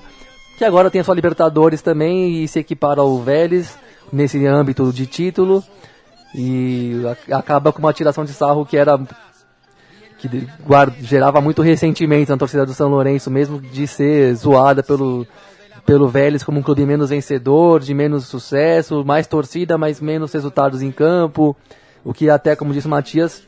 que 0.58 0.65
agora 0.65 0.89
tem 0.89 1.01
a 1.01 1.03
sua 1.03 1.15
Libertadores 1.15 1.81
também 1.81 2.43
e 2.43 2.48
se 2.48 2.60
equipara 2.60 3.01
ao 3.01 3.20
Vélez 3.20 3.77
nesse 4.12 4.43
âmbito 4.48 4.91
de 4.93 5.05
título. 5.05 5.63
E 6.34 7.01
a- 7.31 7.38
acaba 7.38 7.72
com 7.74 7.79
uma 7.79 7.93
tiração 7.93 8.24
de 8.25 8.31
sarro 8.34 8.65
que 8.65 8.77
era 8.77 9.00
que 10.20 10.48
guarda- 10.65 10.96
gerava 11.01 11.41
muito 11.41 11.62
ressentimento 11.63 12.29
na 12.31 12.38
torcida 12.38 12.65
do 12.65 12.74
São 12.74 12.89
Lourenço, 12.89 13.29
mesmo 13.31 13.60
de 13.60 13.88
ser 13.88 14.34
zoada 14.36 14.84
pelo, 14.84 15.25
pelo 15.86 16.08
Vélez 16.08 16.44
como 16.44 16.60
um 16.60 16.64
clube 16.64 16.86
menos 16.86 17.10
vencedor, 17.10 17.80
de 17.82 17.94
menos 17.94 18.26
sucesso, 18.26 19.04
mais 19.06 19.28
torcida, 19.28 19.78
mas 19.78 20.00
menos 20.00 20.32
resultados 20.34 20.82
em 20.82 20.92
campo. 20.92 21.56
O 22.04 22.14
que 22.14 22.30
até, 22.30 22.56
como 22.56 22.74
disse 22.74 22.88
o 22.88 22.90
Matias, 22.90 23.44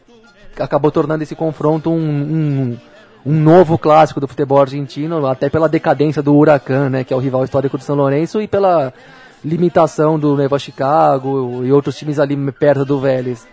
acabou 0.60 0.92
tornando 0.92 1.24
esse 1.24 1.36
confronto 1.36 1.90
um, 1.90 1.96
um, 1.96 2.78
um 3.26 3.34
novo 3.40 3.78
clássico 3.78 4.20
do 4.20 4.28
futebol 4.28 4.62
argentino, 4.62 5.26
até 5.26 5.50
pela 5.50 5.70
decadência 5.70 6.22
do 6.22 6.36
Huracan, 6.36 6.90
né, 6.90 7.04
que 7.04 7.14
é 7.14 7.18
o 7.18 7.20
rival 7.20 7.44
histórico 7.44 7.78
do 7.78 7.84
São 7.84 7.96
Lourenço, 7.96 8.42
e 8.42 8.48
pela 8.48 8.94
limitação 9.44 10.18
do 10.18 10.36
Neva 10.38 10.58
Chicago 10.60 11.64
e 11.66 11.72
outros 11.72 11.98
times 11.98 12.20
ali 12.20 12.36
perto 12.52 12.86
do 12.86 13.00
Vélez. 13.00 13.46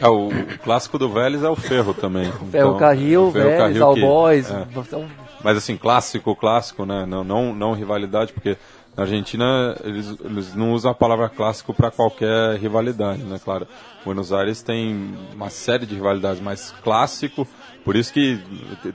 É, 0.00 0.08
o, 0.08 0.28
o 0.28 0.58
clássico 0.62 0.98
do 0.98 1.08
Vélez 1.10 1.42
é 1.44 1.48
o 1.48 1.56
Ferro 1.56 1.92
também. 1.94 2.30
Ferro 2.50 2.76
Carril, 2.76 3.28
o 3.28 3.32
Ferro 3.32 3.44
Vélez, 3.44 3.58
Carril 3.60 3.84
All 3.84 3.94
que- 3.94 4.00
Boys, 4.00 4.50
é. 4.50 4.66
então, 4.76 5.04
Mas 5.42 5.56
assim, 5.56 5.76
clássico, 5.76 6.36
clássico, 6.36 6.84
né? 6.84 7.06
Não, 7.06 7.24
não, 7.24 7.54
não 7.54 7.72
rivalidade, 7.72 8.32
porque 8.32 8.56
na 8.96 9.04
Argentina 9.04 9.76
eles, 9.82 10.16
eles 10.24 10.54
não 10.54 10.72
usam 10.72 10.90
a 10.90 10.94
palavra 10.94 11.28
clássico 11.28 11.72
para 11.72 11.90
qualquer 11.90 12.58
rivalidade, 12.58 13.22
né? 13.22 13.40
Claro, 13.42 13.66
Buenos 14.04 14.32
Aires 14.32 14.62
tem 14.62 15.14
uma 15.34 15.48
série 15.48 15.86
de 15.86 15.94
rivalidades, 15.94 16.40
mas 16.42 16.74
clássico, 16.82 17.46
por 17.84 17.96
isso 17.96 18.12
que 18.12 18.38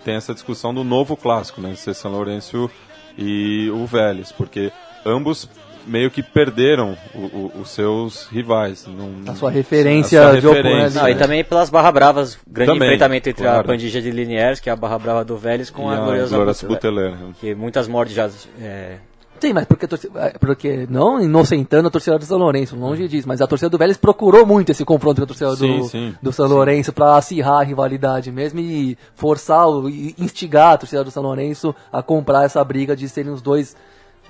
tem 0.04 0.16
essa 0.16 0.34
discussão 0.34 0.74
do 0.74 0.84
novo 0.84 1.18
clássico, 1.18 1.62
né? 1.62 1.74
Ser 1.76 1.94
São 1.94 2.12
Lourenço 2.12 2.70
e 3.18 3.70
o 3.72 3.86
Vélez, 3.86 4.32
porque 4.32 4.72
ambos 5.06 5.50
meio 5.86 6.10
que 6.12 6.24
perderam 6.24 6.98
o- 7.14 7.20
o- 7.20 7.52
os 7.62 7.70
seus 7.70 8.28
rivais. 8.28 8.86
Não, 8.88 9.32
A 9.32 9.36
sua 9.36 9.52
referência 9.52 10.20
a 10.22 10.32
sua 10.32 10.40
de 10.42 10.48
referência, 10.48 10.72
oponente. 10.78 10.96
Não, 10.96 11.10
e 11.10 11.14
né? 11.14 11.20
também 11.20 11.44
pelas 11.44 11.70
Barra 11.70 11.92
Bravas, 11.92 12.38
grande 12.48 12.72
Também, 12.74 12.88
enfrentamento 12.90 13.30
entre 13.30 13.48
a 13.48 13.52
claro. 13.52 13.68
Pandilha 13.68 14.02
de 14.02 14.12
Liniers, 14.12 14.60
que 14.60 14.70
é 14.70 14.74
a 14.74 14.76
Barra 14.76 14.98
Brava 15.00 15.24
do 15.26 15.38
Vélez, 15.38 15.70
com 15.70 15.92
E 15.92 15.96
a 15.96 15.98
a 15.98 16.02
Gloriosa 16.04 16.38
Butler, 16.68 16.68
Butler. 17.12 17.14
Que 17.40 17.54
muitas 17.56 17.88
mortes 17.88 18.16
já 18.16 18.30
é, 18.60 18.98
Sim, 19.38 19.52
mas 19.52 19.66
porque, 19.66 19.84
a 19.86 19.88
torcida- 19.88 20.20
é, 20.22 20.38
porque 20.40 20.88
não 20.90 21.20
inocentando 21.22 21.90
a 21.90 21.92
torcida 21.92 22.18
do 22.18 22.24
São 22.26 22.38
Lourenço, 22.38 22.74
longe 22.76 23.06
disso, 23.08 23.28
mas 23.28 23.42
a 23.42 23.46
torcida 23.48 23.70
do 23.70 23.78
Vélez 23.78 23.98
procurou 23.98 24.46
muito 24.46 24.72
esse 24.72 24.86
confronto 24.86 25.18
com 25.20 25.24
a 25.26 25.28
torcida 25.28 25.56
Sim, 25.58 25.78
do, 25.80 25.84
sim, 25.90 26.16
do 26.22 26.32
São 26.32 26.48
Lourenço 26.48 26.94
para 26.94 27.18
acirrar 27.18 27.60
a 27.60 27.64
rivalidade 27.64 28.32
mesmo 28.32 28.62
e 28.62 28.98
forçar, 29.14 29.68
o- 29.68 29.90
e 29.90 30.16
instigar 30.18 30.74
a 30.74 30.78
torcida 30.78 31.04
do 31.04 31.12
São 31.12 31.22
Lourenço 31.22 31.76
a 31.92 32.02
comprar 32.02 32.46
essa 32.46 32.64
briga 32.64 32.96
de 32.96 33.10
serem 33.10 33.32
os 33.34 33.42
dois, 33.42 33.76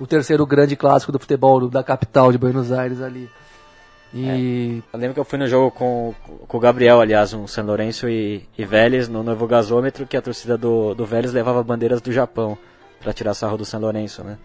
o 0.00 0.06
terceiro 0.06 0.44
grande 0.46 0.76
clássico 0.76 1.12
do 1.12 1.18
futebol 1.18 1.68
da 1.68 1.82
capital 1.82 2.32
de 2.32 2.38
Buenos 2.38 2.72
Aires 2.72 3.00
ali. 3.00 3.28
E 4.14 4.82
Eu 4.92 4.98
lembro 4.98 5.14
que 5.14 5.20
eu 5.20 5.24
fui 5.24 5.38
no 5.38 5.46
jogo 5.46 5.70
com, 5.70 6.14
com 6.46 6.56
o 6.56 6.60
Gabriel, 6.60 7.00
aliás, 7.00 7.34
um 7.34 7.46
São 7.46 7.66
Lourenço 7.66 8.08
e, 8.08 8.48
e 8.56 8.64
Vélez, 8.64 9.08
no 9.08 9.22
novo 9.22 9.46
gasômetro, 9.46 10.06
que 10.06 10.16
a 10.16 10.22
torcida 10.22 10.56
do, 10.56 10.94
do 10.94 11.04
Vélez 11.04 11.32
levava 11.32 11.62
bandeiras 11.62 12.00
do 12.00 12.12
Japão 12.12 12.56
para 13.00 13.12
tirar 13.12 13.34
sarro 13.34 13.58
do 13.58 13.64
São 13.64 13.80
Lourenço, 13.80 14.22
né? 14.24 14.38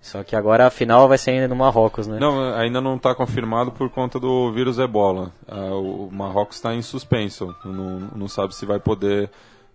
Só 0.00 0.22
que 0.22 0.36
agora 0.36 0.66
a 0.66 0.70
final 0.70 1.08
vai 1.08 1.18
ser 1.18 1.32
ainda 1.32 1.48
no 1.48 1.56
Marrocos, 1.56 2.06
né? 2.06 2.18
Não, 2.20 2.54
ainda 2.54 2.80
não 2.80 2.96
está 2.96 3.14
confirmado 3.14 3.72
por 3.72 3.90
conta 3.90 4.20
do 4.20 4.52
vírus 4.52 4.78
ebola. 4.78 5.32
Ah, 5.48 5.74
o 5.74 6.08
Marrocos 6.12 6.56
está 6.56 6.74
em 6.74 6.82
suspenso, 6.82 7.54
não, 7.64 8.00
não 8.14 8.28
sabe 8.28 8.54
se 8.54 8.64
vai 8.66 8.78
poder 8.78 9.30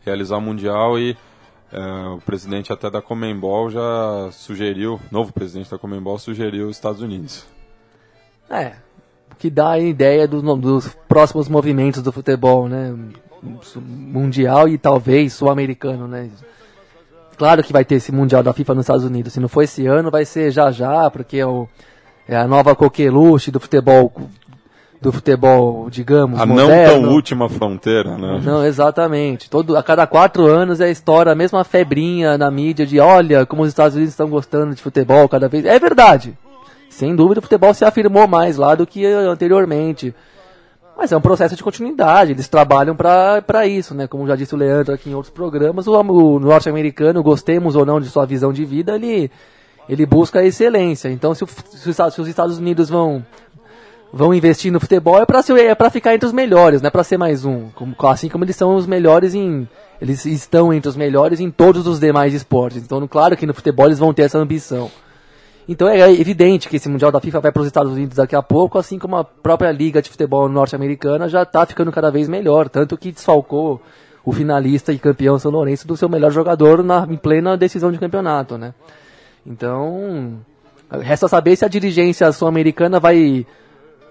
realizar 0.06 0.38
o 0.38 0.42
Mundial 0.42 0.98
e 0.98 1.18
ah, 1.74 2.16
o 2.18 2.22
presidente 2.22 2.72
até 2.74 2.90
da 2.90 3.02
Comembol 3.02 3.70
já 3.70 4.30
sugeriu, 4.32 5.00
novo 5.12 5.32
presidente 5.34 5.70
da 5.72 5.78
Comembol 5.78 6.18
sugeriu 6.20 6.68
os 6.68 6.76
Estados 6.78 7.02
Unidos. 7.02 7.46
É, 8.50 8.74
que 9.40 9.50
dá 9.50 9.72
a 9.72 9.80
ideia 9.80 10.28
do- 10.28 10.42
dos 10.58 10.90
próximos 11.08 11.48
movimentos 11.48 12.02
do 12.02 12.12
futebol, 12.12 12.68
né? 12.68 12.94
Mundial 13.78 14.68
e 14.70 14.78
talvez 14.78 15.34
sul-americano, 15.34 16.08
né? 16.08 16.30
Claro 17.38 17.64
que 17.64 17.74
vai 17.74 17.84
ter 17.84 17.96
esse 17.96 18.12
Mundial 18.12 18.44
da 18.44 18.54
FIFA 18.54 18.76
nos 18.76 18.84
Estados 18.84 19.04
Unidos. 19.06 19.34
Se 19.34 19.40
não 19.40 19.48
for 19.48 19.64
esse 19.64 19.88
ano, 19.88 20.12
vai 20.12 20.26
ser 20.26 20.52
já 20.52 20.70
já, 20.72 21.10
porque 21.10 21.38
é, 21.38 21.46
o- 21.46 21.68
é 22.28 22.36
a 22.38 22.48
nova 22.48 22.76
coqueluche 22.76 23.50
do 23.50 23.60
futebol, 23.60 24.14
do 25.02 25.12
futebol, 25.12 25.90
digamos, 25.90 26.40
A 26.40 26.46
não 26.46 26.56
moderno. 26.56 27.02
tão 27.02 27.10
última 27.12 27.50
fronteira, 27.50 28.16
né? 28.18 28.40
Não, 28.44 28.64
exatamente. 28.64 29.50
Todo, 29.50 29.76
a 29.76 29.82
cada 29.82 30.06
quatro 30.06 30.46
anos 30.46 30.80
é 30.80 30.86
a 30.86 30.90
história, 30.92 31.32
a 31.32 31.36
mesma 31.36 31.64
febrinha 31.64 32.38
na 32.38 32.52
mídia 32.52 32.86
de 32.86 33.00
olha 33.00 33.46
como 33.46 33.64
os 33.64 33.70
Estados 33.70 33.96
Unidos 33.96 34.14
estão 34.14 34.30
gostando 34.30 34.76
de 34.76 34.82
futebol 34.82 35.28
cada 35.28 35.50
vez. 35.50 35.66
É 35.66 35.80
verdade. 35.80 36.38
Sem 36.90 37.16
dúvida 37.16 37.40
o 37.40 37.42
futebol 37.42 37.74
se 37.74 37.84
afirmou 37.84 38.28
mais 38.28 38.58
lá 38.58 38.76
do 38.76 38.86
que 38.86 39.04
anteriormente. 39.06 40.14
Mas 40.96 41.12
é 41.12 41.18
um 41.18 41.22
processo 41.22 41.56
de 41.56 41.64
continuidade, 41.64 42.32
eles 42.34 42.48
trabalham 42.48 42.96
para 42.96 43.66
isso, 43.66 43.96
né? 43.96 44.06
Como 44.06 44.28
já 44.28 44.36
disse 44.36 44.54
o 44.54 44.58
Leandro 44.58 44.94
aqui 44.94 45.10
em 45.10 45.16
outros 45.16 45.34
programas, 45.34 45.88
o, 45.88 45.94
o 46.00 46.40
norte-americano, 46.40 47.24
gostemos 47.24 47.76
ou 47.76 47.86
não 47.86 48.00
de 48.00 48.08
sua 48.08 48.26
visão 48.26 48.54
de 48.54 48.64
vida, 48.66 48.94
ele, 48.96 49.32
ele 49.90 50.06
busca 50.06 50.42
a 50.42 50.46
excelência. 50.46 51.10
Então, 51.10 51.34
se, 51.34 51.44
o- 51.44 51.48
se 51.48 52.22
os 52.22 52.28
Estados 52.28 52.60
Unidos 52.60 52.88
vão 52.88 53.26
vão 54.14 54.34
investir 54.34 54.72
no 54.72 54.80
futebol 54.80 55.22
é 55.22 55.26
para 55.26 55.42
é 55.58 55.76
para 55.76 55.90
ficar 55.90 56.14
entre 56.14 56.26
os 56.26 56.34
melhores, 56.34 56.82
não 56.82 56.88
é 56.88 56.92
para 56.92 57.04
ser 57.04 57.18
mais 57.18 57.46
um. 57.46 57.70
Assim 58.00 58.30
como 58.30 58.44
eles 58.44 58.56
são 58.56 58.76
os 58.76 58.86
melhores 58.86 59.34
em 59.34 59.68
eles 60.02 60.26
estão 60.26 60.74
entre 60.74 60.90
os 60.90 60.96
melhores 60.96 61.40
em 61.40 61.52
todos 61.52 61.86
os 61.86 62.00
demais 62.00 62.34
esportes. 62.34 62.84
Então, 62.84 63.08
claro 63.08 63.38
que 63.38 63.46
no 63.46 63.54
futebol 63.54 63.86
eles 63.86 64.00
vão 64.00 64.12
ter 64.14 64.24
essa 64.24 64.40
ambição. 64.40 64.90
Então 65.70 65.88
é 65.88 66.12
evidente 66.12 66.68
que 66.68 66.76
esse 66.76 66.90
Mundial 66.90 67.12
da 67.12 67.20
FIFA 67.20 67.40
vai 67.40 67.52
para 67.52 67.62
os 67.62 67.68
Estados 67.68 67.92
Unidos 67.94 68.18
daqui 68.18 68.36
a 68.36 68.42
pouco, 68.42 68.80
assim 68.80 68.98
como 68.98 69.16
a 69.16 69.24
própria 69.24 69.72
Liga 69.72 70.02
de 70.02 70.10
Futebol 70.10 70.50
Norte-Americana 70.50 71.30
já 71.30 71.44
está 71.44 71.66
ficando 71.66 71.92
cada 71.92 72.10
vez 72.10 72.28
melhor, 72.28 72.68
tanto 72.68 72.98
que 72.98 73.12
desfalcou 73.12 73.80
o 74.26 74.32
finalista 74.32 74.92
e 74.92 75.00
campeão 75.00 75.40
São 75.40 75.52
Lourenço 75.52 75.88
do 75.88 75.96
seu 75.96 76.10
melhor 76.10 76.32
jogador 76.32 76.84
na, 76.84 77.08
em 77.10 77.16
plena 77.16 77.56
decisão 77.56 77.92
de 77.92 78.00
campeonato, 78.00 78.58
né? 78.58 78.74
Então, 79.46 80.40
resta 80.90 81.28
saber 81.28 81.56
se 81.56 81.64
a 81.64 81.68
dirigência 81.68 82.32
sul-americana 82.32 83.00
vai 83.00 83.46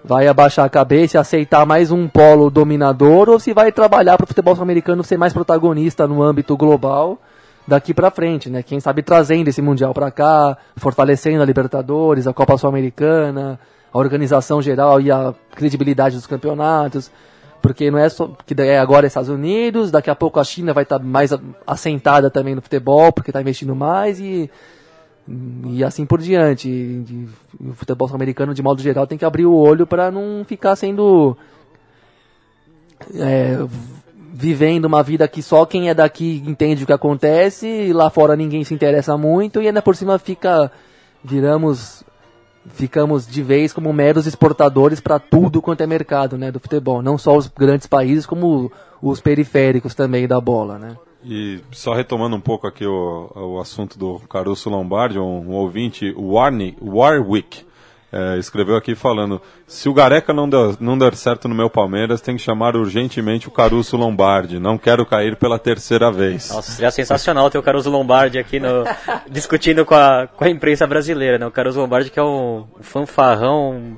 vai 0.03 0.27
abaixar 0.27 0.65
a 0.65 0.69
cabeça 0.69 1.17
e 1.17 1.19
aceitar 1.19 1.65
mais 1.65 1.91
um 1.91 2.07
polo 2.07 2.49
dominador 2.49 3.29
ou 3.29 3.39
se 3.39 3.53
vai 3.53 3.71
trabalhar 3.71 4.17
para 4.17 4.23
o 4.23 4.27
futebol 4.27 4.55
sul-americano 4.55 5.03
ser 5.03 5.17
mais 5.17 5.33
protagonista 5.33 6.07
no 6.07 6.21
âmbito 6.21 6.57
global 6.57 7.19
daqui 7.67 7.93
pra 7.93 8.09
frente, 8.09 8.49
né? 8.49 8.63
Quem 8.63 8.79
sabe 8.79 9.03
trazendo 9.03 9.47
esse 9.47 9.61
Mundial 9.61 9.93
pra 9.93 10.11
cá, 10.11 10.57
fortalecendo 10.75 11.41
a 11.41 11.45
Libertadores, 11.45 12.27
a 12.27 12.33
Copa 12.33 12.57
Sul-Americana, 12.57 13.59
a 13.93 13.97
organização 13.97 14.61
geral 14.61 14.99
e 14.99 15.11
a 15.11 15.33
credibilidade 15.55 16.15
dos 16.15 16.27
campeonatos. 16.27 17.11
Porque 17.61 17.91
não 17.91 17.99
é 17.99 18.09
só 18.09 18.31
que 18.43 18.59
é 18.59 18.79
agora 18.79 19.05
Estados 19.05 19.29
Unidos, 19.29 19.91
daqui 19.91 20.09
a 20.09 20.15
pouco 20.15 20.39
a 20.39 20.43
China 20.43 20.73
vai 20.73 20.81
estar 20.81 20.97
mais 20.97 21.31
assentada 21.65 22.29
também 22.31 22.55
no 22.55 22.61
futebol, 22.61 23.11
porque 23.13 23.29
está 23.29 23.39
investindo 23.39 23.75
mais 23.75 24.19
e 24.19 24.49
e 25.27 25.83
assim 25.83 26.05
por 26.05 26.19
diante. 26.19 26.69
E, 26.69 27.27
o 27.59 27.73
futebol 27.73 28.07
sul-americano, 28.07 28.53
de 28.53 28.63
modo 28.63 28.81
geral, 28.81 29.07
tem 29.07 29.17
que 29.17 29.25
abrir 29.25 29.45
o 29.45 29.53
olho 29.53 29.85
para 29.85 30.11
não 30.11 30.43
ficar 30.45 30.75
sendo. 30.75 31.37
É, 33.15 33.57
vivendo 34.33 34.85
uma 34.85 35.03
vida 35.03 35.27
que 35.27 35.41
só 35.41 35.65
quem 35.65 35.89
é 35.89 35.93
daqui 35.93 36.43
entende 36.45 36.83
o 36.83 36.87
que 36.87 36.93
acontece, 36.93 37.67
e 37.67 37.93
lá 37.93 38.09
fora 38.09 38.35
ninguém 38.35 38.63
se 38.63 38.73
interessa 38.73 39.17
muito, 39.17 39.61
e 39.61 39.67
ainda 39.67 39.81
por 39.81 39.95
cima 39.95 40.17
fica. 40.19 40.71
Viramos. 41.23 42.03
Ficamos 42.73 43.25
de 43.25 43.41
vez 43.41 43.73
como 43.73 43.91
meros 43.91 44.27
exportadores 44.27 44.99
para 44.99 45.17
tudo 45.17 45.63
quanto 45.63 45.81
é 45.81 45.87
mercado 45.87 46.37
né, 46.37 46.51
do 46.51 46.59
futebol. 46.59 47.01
Não 47.01 47.17
só 47.17 47.35
os 47.35 47.47
grandes 47.47 47.87
países, 47.87 48.23
como 48.23 48.71
os 49.01 49.19
periféricos 49.19 49.95
também 49.95 50.27
da 50.27 50.39
bola. 50.39 50.77
Né? 50.77 50.95
E 51.23 51.59
só 51.71 51.93
retomando 51.93 52.35
um 52.35 52.41
pouco 52.41 52.67
aqui 52.67 52.85
o, 52.85 53.31
o 53.35 53.59
assunto 53.59 53.97
do 53.97 54.19
Caruso 54.29 54.69
Lombardi, 54.69 55.19
um, 55.19 55.49
um 55.49 55.51
ouvinte, 55.51 56.13
Warney, 56.17 56.75
Warwick, 56.81 57.63
é, 58.11 58.37
escreveu 58.37 58.75
aqui 58.75 58.93
falando: 58.93 59.41
se 59.65 59.87
o 59.87 59.93
Gareca 59.93 60.33
não 60.33 60.49
der, 60.49 60.75
não 60.81 60.97
der 60.97 61.15
certo 61.15 61.47
no 61.47 61.55
meu 61.55 61.69
Palmeiras, 61.69 62.19
tem 62.19 62.35
que 62.35 62.41
chamar 62.41 62.75
urgentemente 62.75 63.47
o 63.47 63.51
Caruso 63.51 63.95
Lombardi. 63.95 64.59
Não 64.59 64.77
quero 64.77 65.05
cair 65.05 65.37
pela 65.37 65.57
terceira 65.57 66.11
vez. 66.11 66.49
Nossa, 66.49 66.71
seria 66.71 66.91
sensacional 66.91 67.49
ter 67.49 67.57
o 67.57 67.63
Caruso 67.63 67.89
Lombardi 67.89 68.37
aqui 68.37 68.59
no, 68.59 68.83
discutindo 69.29 69.85
com 69.85 69.95
a, 69.95 70.27
com 70.27 70.43
a 70.43 70.49
imprensa 70.49 70.85
brasileira. 70.85 71.37
Né? 71.37 71.45
O 71.45 71.51
Caruso 71.51 71.79
Lombardi 71.79 72.09
que 72.09 72.19
é 72.19 72.23
um 72.23 72.67
fanfarrão 72.81 73.97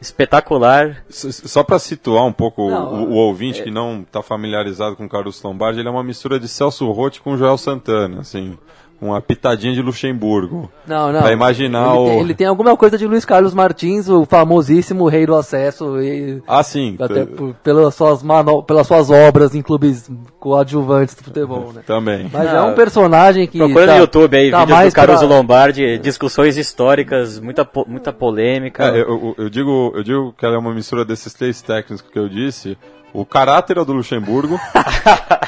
espetacular. 0.00 1.04
Só 1.08 1.62
para 1.62 1.78
situar 1.78 2.24
um 2.24 2.32
pouco 2.32 2.70
não, 2.70 3.04
o, 3.04 3.10
o, 3.10 3.14
ouvinte 3.14 3.60
é... 3.60 3.64
que 3.64 3.70
não 3.70 4.00
está 4.00 4.22
familiarizado 4.22 4.96
com 4.96 5.04
o 5.04 5.08
Carlos 5.08 5.42
Lombardi, 5.42 5.80
ele 5.80 5.88
é 5.88 5.92
uma 5.92 6.04
mistura 6.04 6.40
de 6.40 6.48
Celso 6.48 6.90
Rotti 6.90 7.20
com 7.20 7.36
Joel 7.36 7.58
Santana, 7.58 8.20
assim 8.20 8.58
uma 9.00 9.20
pitadinha 9.20 9.72
de 9.72 9.80
Luxemburgo. 9.80 10.70
Não, 10.86 11.10
não. 11.10 11.22
Pra 11.22 11.32
imaginar 11.32 11.94
ele 11.94 11.98
o... 11.98 12.04
Tem, 12.06 12.20
ele 12.20 12.34
tem 12.34 12.46
alguma 12.46 12.76
coisa 12.76 12.98
de 12.98 13.06
Luiz 13.06 13.24
Carlos 13.24 13.54
Martins, 13.54 14.08
o 14.08 14.26
famosíssimo 14.26 15.08
rei 15.08 15.24
do 15.24 15.34
acesso. 15.34 16.00
E, 16.00 16.42
ah, 16.46 16.62
sim. 16.62 16.96
Até 17.00 17.26
pelas, 17.62 17.94
suas 17.94 18.22
mano, 18.22 18.62
pelas 18.62 18.86
suas 18.86 19.10
obras 19.10 19.54
em 19.54 19.62
clubes 19.62 20.10
coadjuvantes 20.38 21.14
do 21.14 21.24
futebol, 21.24 21.72
né? 21.72 21.82
Também. 21.86 22.28
Mas 22.30 22.52
não, 22.52 22.56
é 22.56 22.62
um 22.62 22.74
personagem 22.74 23.46
que. 23.46 23.58
Procura 23.58 23.86
tá, 23.86 23.94
no 23.94 24.00
YouTube 24.00 24.36
aí, 24.36 24.50
tá 24.50 24.64
vídeos 24.64 24.92
do 24.92 24.96
Caruso 24.96 25.26
pra... 25.26 25.36
Lombardi, 25.36 25.98
discussões 25.98 26.58
históricas, 26.58 27.40
muita, 27.40 27.66
muita 27.86 28.12
polêmica. 28.12 28.84
É, 28.84 29.00
eu, 29.00 29.34
eu, 29.38 29.48
digo, 29.48 29.92
eu 29.94 30.02
digo 30.02 30.34
que 30.36 30.44
ela 30.44 30.56
é 30.56 30.58
uma 30.58 30.74
mistura 30.74 31.04
desses 31.04 31.32
três 31.32 31.62
técnicos 31.62 32.02
que 32.02 32.18
eu 32.18 32.28
disse. 32.28 32.76
O 33.12 33.24
caráter 33.24 33.78
é 33.78 33.84
do 33.84 33.92
Luxemburgo. 33.92 34.60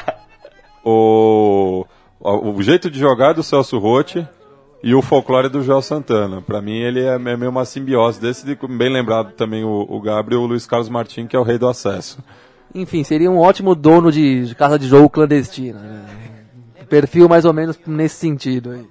o 0.83 1.85
o 2.23 2.61
jeito 2.61 2.89
de 2.89 2.99
jogar 2.99 3.33
do 3.33 3.43
Celso 3.43 3.77
Rotti 3.77 4.27
e 4.81 4.95
o 4.95 5.01
folclore 5.01 5.49
do 5.49 5.61
Joel 5.61 5.81
Santana. 5.81 6.41
Para 6.41 6.61
mim, 6.61 6.77
ele 6.77 7.01
é, 7.01 7.15
é 7.15 7.17
meio 7.17 7.49
uma 7.49 7.65
simbiose 7.65 8.19
desse, 8.19 8.45
de, 8.45 8.55
bem 8.67 8.91
lembrado 8.91 9.33
também 9.33 9.63
o, 9.63 9.85
o 9.89 10.01
Gabriel 10.01 10.41
e 10.41 10.43
o 10.45 10.47
Luiz 10.47 10.65
Carlos 10.65 10.89
Martins, 10.89 11.27
que 11.27 11.35
é 11.35 11.39
o 11.39 11.43
rei 11.43 11.57
do 11.57 11.67
acesso. 11.67 12.19
Enfim, 12.73 13.03
seria 13.03 13.29
um 13.29 13.37
ótimo 13.37 13.75
dono 13.75 14.11
de, 14.11 14.45
de 14.47 14.55
casa 14.55 14.79
de 14.79 14.87
jogo 14.87 15.09
clandestina. 15.09 15.79
Né? 15.79 16.05
Perfil 16.89 17.29
mais 17.29 17.45
ou 17.45 17.53
menos 17.53 17.79
nesse 17.85 18.15
sentido 18.15 18.71
aí. 18.71 18.85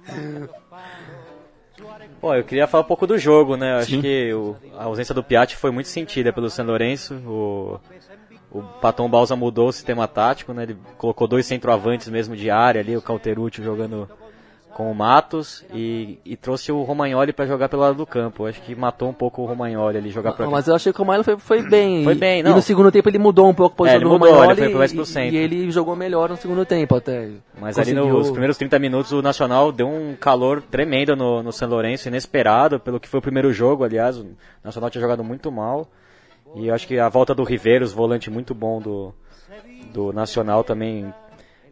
Pô, 2.19 2.33
eu 2.33 2.43
queria 2.43 2.67
falar 2.67 2.83
um 2.83 2.87
pouco 2.87 3.05
do 3.05 3.17
jogo, 3.17 3.57
né? 3.57 3.73
Eu 3.73 3.77
acho 3.79 3.99
que 3.99 4.33
o, 4.33 4.55
a 4.77 4.85
ausência 4.85 5.13
do 5.13 5.21
Piatti 5.21 5.57
foi 5.57 5.71
muito 5.71 5.89
sentida 5.89 6.31
pelo 6.31 6.49
San 6.49 6.63
Lourenço. 6.63 7.15
O, 7.27 7.79
o 8.53 8.61
Paton 8.61 9.09
Balsa 9.09 9.35
mudou 9.35 9.69
o 9.69 9.73
sistema 9.73 10.07
tático, 10.07 10.53
né? 10.53 10.63
Ele 10.63 10.77
colocou 10.97 11.27
dois 11.27 11.45
centroavantes 11.45 12.07
mesmo 12.07 12.35
de 12.35 12.51
área 12.51 12.81
ali, 12.81 12.95
o 12.95 13.01
Calterucci 13.01 13.63
jogando 13.63 14.07
com 14.73 14.91
o 14.91 14.95
Matos 14.95 15.63
e, 15.73 16.19
e 16.25 16.35
trouxe 16.35 16.71
o 16.71 16.81
Romagnoli 16.81 17.31
para 17.31 17.45
jogar 17.45 17.69
pelo 17.69 17.83
lado 17.83 17.95
do 17.95 18.05
campo. 18.05 18.45
Acho 18.45 18.61
que 18.61 18.75
matou 18.75 19.09
um 19.09 19.13
pouco 19.13 19.41
o 19.41 19.45
Romagnoli 19.45 19.97
ali 19.97 20.09
jogar 20.09 20.33
para 20.33 20.49
Mas 20.49 20.67
eu 20.67 20.75
achei 20.75 20.91
que 20.91 20.99
o 20.99 21.03
Romagnoli 21.03 21.23
foi, 21.23 21.37
foi 21.37 21.69
bem. 21.69 22.03
Foi 22.03 22.15
bem, 22.15 22.43
não. 22.43 22.51
E 22.51 22.55
no 22.55 22.61
segundo 22.61 22.91
tempo 22.91 23.07
ele 23.09 23.19
mudou 23.19 23.47
um 23.47 23.53
pouco 23.53 23.73
a 23.73 23.77
posição 23.77 23.93
é, 23.93 23.97
ele 23.97 24.05
do 24.05 24.11
mudou, 24.11 24.33
Romagnoli 24.33 24.61
ele 24.61 24.69
foi 24.69 24.79
mais 24.79 24.93
pro 24.93 25.05
centro. 25.05 25.35
E, 25.35 25.37
e 25.37 25.37
ele 25.37 25.71
jogou 25.71 25.95
melhor 25.95 26.29
no 26.29 26.37
segundo 26.37 26.65
tempo 26.65 26.95
até. 26.95 27.29
Mas 27.59 27.75
Conseguiu... 27.75 28.03
ali 28.03 28.11
nos 28.11 28.31
primeiros 28.31 28.57
30 28.57 28.79
minutos 28.79 29.11
o 29.11 29.21
Nacional 29.21 29.71
deu 29.71 29.87
um 29.87 30.15
calor 30.15 30.61
tremendo 30.61 31.15
no, 31.15 31.43
no 31.43 31.51
São 31.51 31.69
Lourenço, 31.69 32.07
inesperado, 32.07 32.79
pelo 32.79 32.99
que 32.99 33.07
foi 33.07 33.19
o 33.19 33.21
primeiro 33.21 33.53
jogo, 33.53 33.83
aliás, 33.83 34.17
o 34.17 34.27
Nacional 34.63 34.89
tinha 34.89 35.01
jogado 35.01 35.23
muito 35.23 35.51
mal. 35.51 35.87
E 36.55 36.67
eu 36.67 36.73
acho 36.73 36.87
que 36.87 36.99
a 36.99 37.09
volta 37.09 37.33
do 37.33 37.43
Riveiros, 37.43 37.91
volante 37.91 38.29
muito 38.29 38.53
bom 38.53 38.79
do, 38.79 39.13
do 39.91 40.13
Nacional 40.13 40.63
também 40.63 41.13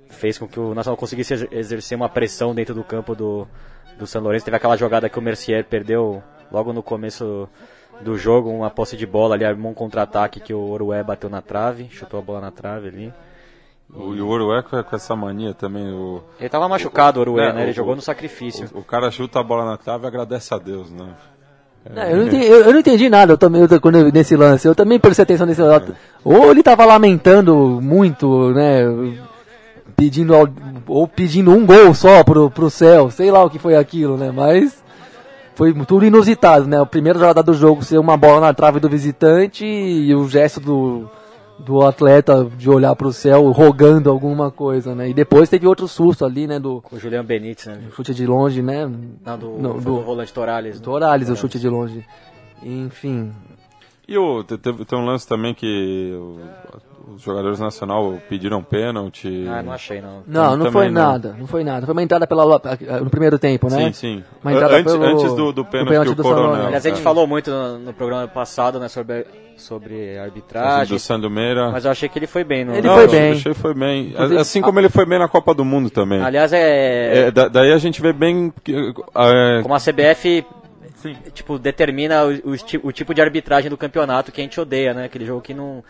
fez 0.10 0.38
com 0.38 0.48
que 0.48 0.60
o 0.60 0.74
Nacional 0.74 0.98
conseguisse 0.98 1.48
exercer 1.52 1.96
uma 1.96 2.10
pressão 2.10 2.54
dentro 2.54 2.74
do 2.74 2.84
campo 2.84 3.16
do, 3.16 3.48
do 3.98 4.08
São 4.08 4.22
Lourenço. 4.22 4.46
Teve 4.46 4.58
aquela 4.58 4.76
jogada 4.76 5.10
que 5.10 5.20
o 5.20 5.22
Mercier 5.22 5.66
perdeu 5.66 6.22
logo 6.52 6.74
no 6.74 6.84
começo 6.84 7.48
do 8.02 8.18
jogo, 8.18 8.50
uma 8.50 8.70
posse 8.70 8.98
de 8.98 9.06
bola 9.06 9.36
ali, 9.36 9.46
armou 9.46 9.72
um 9.72 9.76
contra-ataque 9.76 10.40
que 10.40 10.54
o 10.54 10.70
Orué 10.70 11.04
bateu 11.04 11.30
na 11.30 11.42
trave, 11.42 11.88
chutou 11.90 12.20
a 12.20 12.24
bola 12.24 12.42
na 12.42 12.52
trave 12.52 12.88
ali. 12.88 13.14
O, 13.94 14.16
e 14.16 14.22
o 14.22 14.28
Orué 14.28 14.62
com, 14.62 14.78
essa 14.96 15.16
mania 15.16 15.54
também. 15.54 15.92
O, 15.92 16.24
ele 16.40 16.46
estava 16.46 16.68
machucado, 16.68 17.20
o 17.20 17.22
Orué, 17.22 17.50
é, 17.50 17.54
né? 17.54 17.62
Ele 17.64 17.72
o, 17.72 17.74
jogou 17.74 17.96
no 17.96 18.02
sacrifício. 18.02 18.70
O, 18.74 18.80
o, 18.80 18.84
cara 18.84 19.12
chuta 19.12 19.40
a 19.40 19.44
bola 19.44 19.66
na 19.66 19.78
trave 19.78 20.06
e 20.06 20.08
agradece 20.08 20.54
a 20.54 20.58
Deus, 20.58 20.90
né? 20.90 21.14
Não, 21.90 22.04
eu, 22.04 22.18
não 22.18 22.24
entendi, 22.28 22.46
eu, 22.46 22.60
eu, 22.62 22.74
não 22.74 22.80
entendi, 22.80 23.10
nada 23.10 23.34
eu 23.34 23.38
também, 23.38 23.62
eu, 23.62 23.82
quando 23.82 23.98
eu, 23.98 24.12
nesse 24.12 24.36
lance. 24.36 24.68
Eu 24.68 24.76
também 24.76 25.00
prestei 25.00 25.24
atenção 25.24 25.48
nesse 25.48 25.62
lance. 25.62 25.92
Ou 26.24 26.52
ele 26.52 26.62
tava 26.62 26.86
lamentando 26.86 27.80
muito, 27.82 28.52
né? 28.52 28.84
Pedindo, 29.96 30.34
ou 30.88 31.08
pedindo 31.08 31.52
um 31.52 31.66
gol 31.66 31.94
só 31.94 32.24
pro, 32.24 32.50
pro 32.52 32.70
céu. 32.70 33.10
Sei 33.10 33.32
lá 33.32 33.44
o 33.44 33.50
que 33.50 33.58
foi 33.58 33.76
aquilo, 33.76 34.16
né? 34.16 34.32
Mas 34.32 34.82
foi 35.56 35.74
tudo 35.86 36.06
inusitado, 36.06 36.68
né? 36.68 36.80
A 36.80 36.86
primeira 36.86 37.18
jogada 37.18 37.42
do 37.42 37.54
jogo 37.54 37.84
ser 37.84 37.98
uma 37.98 38.16
bola 38.16 38.42
na 38.42 38.54
trave 38.54 38.80
do 38.80 38.90
visitante 38.90 39.66
e 39.66 40.14
o 40.14 40.30
gesto 40.30 40.60
do 40.60 41.10
do 41.66 41.82
atleta 41.82 42.44
de 42.58 42.70
olhar 42.70 42.96
para 42.96 43.08
o 43.08 43.14
céu 43.14 43.50
rogando 43.52 44.10
alguma 44.10 44.52
coisa, 44.52 44.94
né? 44.96 45.10
E 45.10 45.14
depois 45.14 45.50
teve 45.50 45.68
outro 45.68 45.88
susto 45.88 46.26
ali, 46.26 46.48
né? 46.48 46.60
Do 46.60 46.84
o 46.92 47.00
Julian 47.00 47.24
Benítez, 47.24 47.68
né? 47.68 47.82
Chute 47.96 48.14
de 48.14 48.26
longe, 48.26 48.62
né? 48.62 48.90
Não, 49.26 49.38
do, 49.38 49.58
Não, 49.58 49.74
do, 49.78 49.82
do 49.82 50.02
volante 50.02 50.34
Torales. 50.34 50.80
Né? 50.80 50.84
Torales, 50.84 51.30
o 51.30 51.36
chute 51.36 51.60
de 51.60 51.70
longe. 51.70 52.06
Enfim. 52.64 53.32
E 54.08 54.18
o, 54.18 54.44
teve, 54.44 54.84
tem 54.86 55.00
um 55.00 55.06
lance 55.06 55.28
também 55.28 55.54
que 55.54 56.14
os 57.08 57.22
jogadores 57.22 57.60
nacional 57.60 58.20
pediram 58.30 58.64
pênalti. 58.64 59.46
Ah, 59.48 59.62
não 59.62 59.72
achei 59.72 60.02
não. 60.02 60.24
Não, 60.28 60.58
não 60.58 60.72
foi 60.72 60.90
não. 60.90 61.02
nada, 61.02 61.36
não 61.38 61.48
foi 61.48 61.64
nada. 61.64 61.86
Foi 61.86 61.94
uma 61.94 62.04
entrada 62.04 62.28
pela, 62.28 62.62
no 63.02 63.10
primeiro 63.10 63.38
tempo, 63.40 63.70
né? 63.70 63.86
Sim, 63.86 63.94
sim. 63.94 64.24
Uma 64.42 64.54
entrada 64.54 64.76
antes, 64.76 64.94
pelo, 64.94 65.06
antes 65.06 65.34
do, 65.34 65.52
do 65.52 65.66
pênalti, 65.66 65.88
do, 65.88 65.92
pênalti 65.92 66.16
do 66.16 66.24
Coronel. 66.24 66.66
Aliás, 66.68 66.86
a 66.86 66.90
gente 66.90 67.02
falou 67.02 67.26
muito 67.26 67.50
no, 67.50 67.80
no, 67.80 67.94
programa 67.94 68.28
passado, 68.28 68.80
né, 68.80 68.88
sobre, 68.88 69.26
sobre 69.58 70.18
arbitragem. 70.18 70.96
Do 70.96 71.00
Sandro 71.00 71.30
Meira. 71.30 71.72
Mas 71.72 71.86
eu 71.86 71.92
achei 71.92 72.08
que 72.10 72.20
ele 72.20 72.28
foi 72.28 72.44
bem. 72.44 72.66
No... 72.66 72.74
Ele 72.74 72.88
não, 72.88 72.96
foi 72.96 73.08
bem. 73.08 73.32
Achei 73.32 73.54
foi 73.54 73.74
bem. 73.74 74.14
Assim 74.40 74.62
como 74.62 74.80
ele 74.80 74.90
foi 74.90 75.06
bem 75.06 75.20
na 75.20 75.28
Copa 75.28 75.54
do 75.54 75.66
Mundo 75.66 75.90
também. 75.90 76.22
Aliás, 76.22 76.54
é... 76.54 77.28
é 77.28 77.32
da, 77.32 77.48
daí 77.48 77.72
a 77.72 77.78
gente 77.78 78.02
vê 78.02 78.14
bem... 78.14 78.54
É... 78.68 79.62
Como 79.62 79.74
a 79.74 79.80
CBF 79.80 80.46
Sim. 81.02 81.16
tipo, 81.34 81.58
determina 81.58 82.24
o, 82.24 82.52
o, 82.52 82.88
o, 82.88 82.92
tipo 82.92 83.14
de 83.14 83.22
arbitragem 83.22 83.70
do 83.70 83.78
campeonato 83.78 84.32
que 84.32 84.40
a 84.40 84.44
gente 84.44 84.60
odeia, 84.60 84.94
né? 84.94 85.06
Aquele 85.06 85.26
jogo 85.26 85.42
que 85.42 85.54
não. 85.54 85.84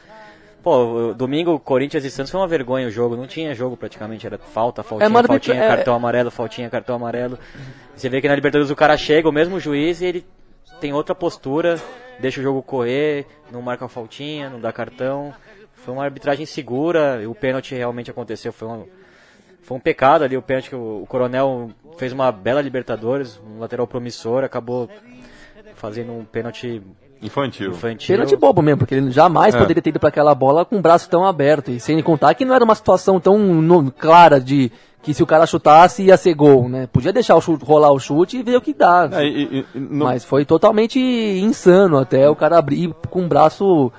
Pô, 0.64 1.14
domingo, 1.16 1.60
Corinthians 1.60 2.06
e 2.06 2.12
Santos 2.12 2.32
foi 2.32 2.40
uma 2.40 2.48
vergonha 2.48 2.88
o 2.88 2.92
jogo, 2.92 3.16
não 3.16 3.26
tinha 3.26 3.56
jogo 3.56 3.76
praticamente, 3.76 4.28
era 4.28 4.38
falta, 4.38 4.84
faltinha, 4.84 5.10
é, 5.10 5.24
faltinha, 5.24 5.64
é... 5.64 5.68
cartão 5.68 5.96
amarelo, 5.96 6.30
faltinha, 6.30 6.70
cartão 6.70 6.96
amarelo. 6.96 7.40
Você 7.96 8.08
vê 8.10 8.22
que 8.22 8.28
na 8.28 8.36
Libertadores 8.36 8.70
o 8.70 8.76
cara 8.76 8.96
chega, 8.96 9.28
o 9.28 9.32
mesmo 9.32 9.60
juiz, 9.60 10.02
e 10.02 10.06
ele 10.06 10.26
tem 10.80 10.94
outra 10.94 11.16
postura, 11.16 11.82
deixa 12.20 12.40
o 12.40 12.44
jogo 12.44 12.62
correr, 12.62 13.26
não 13.52 13.62
marca 13.62 13.88
faltinha, 13.88 14.52
não 14.52 14.60
dá 14.60 14.72
cartão. 14.72 15.34
Foi 15.74 15.96
uma 15.96 16.04
arbitragem 16.04 16.46
segura, 16.46 17.28
o 17.28 17.34
pênalti 17.34 17.74
realmente 17.74 18.12
aconteceu, 18.12 18.54
foi 18.54 18.68
um, 18.68 18.86
foi 19.64 19.78
um 19.78 19.80
pecado 19.80 20.24
ali 20.24 20.38
o 20.38 20.44
pênalti 20.44 20.70
que 20.70 20.76
o, 20.76 21.02
o 21.02 21.08
Coronel 21.08 21.72
fez 21.98 22.14
uma 22.14 22.32
bela 22.32 22.62
Libertadores, 22.62 23.42
um 23.44 23.60
lateral 23.60 23.88
promissor, 23.88 24.44
acabou 24.44 24.88
fazendo 25.74 26.12
um 26.12 26.24
pênalti 26.24 26.84
Infantil. 27.22 27.72
Infantil. 27.72 28.16
Pênalti 28.16 28.36
bobo 28.36 28.62
mesmo, 28.62 28.80
porque 28.80 28.96
ele 28.96 29.12
jamais 29.12 29.54
é. 29.54 29.58
poderia 29.58 29.82
ter 29.82 29.90
ido 29.92 30.00
para 30.00 30.10
aquela 30.10 30.34
bola 30.34 30.66
com 30.66 30.78
o 30.78 30.82
braço 30.82 31.10
tão 31.10 31.26
aberto. 31.26 31.72
E 31.72 31.80
sem 31.80 32.02
contar 32.02 32.34
que 32.34 32.44
não 32.46 32.56
era 32.56 32.64
uma 32.64 32.76
situação 32.76 33.20
tão 33.20 33.38
no, 33.38 33.92
clara 33.92 34.40
de 34.40 34.72
que 35.04 35.14
se 35.14 35.24
o 35.24 35.28
cara 35.28 35.46
chutasse 35.46 36.04
ia 36.04 36.18
ser 36.18 36.34
gol, 36.34 36.70
né? 36.70 36.88
Podia 36.88 37.12
deixar 37.12 37.36
o 37.36 37.42
chute, 37.42 37.66
rolar 37.66 37.92
o 37.92 38.00
chute 38.00 38.38
e 38.38 38.44
ver 38.44 38.58
o 38.58 38.62
que 38.62 38.74
dá. 38.74 39.10
É, 39.14 39.26
e, 39.26 39.66
e, 39.74 39.80
no... 39.80 40.06
Mas 40.06 40.24
foi 40.24 40.46
totalmente 40.46 41.00
insano 41.00 41.98
até 41.98 42.30
o 42.30 42.36
cara 42.36 42.58
abrir 42.58 42.94
com 43.10 43.26
o 43.26 43.28
braço 43.28 43.92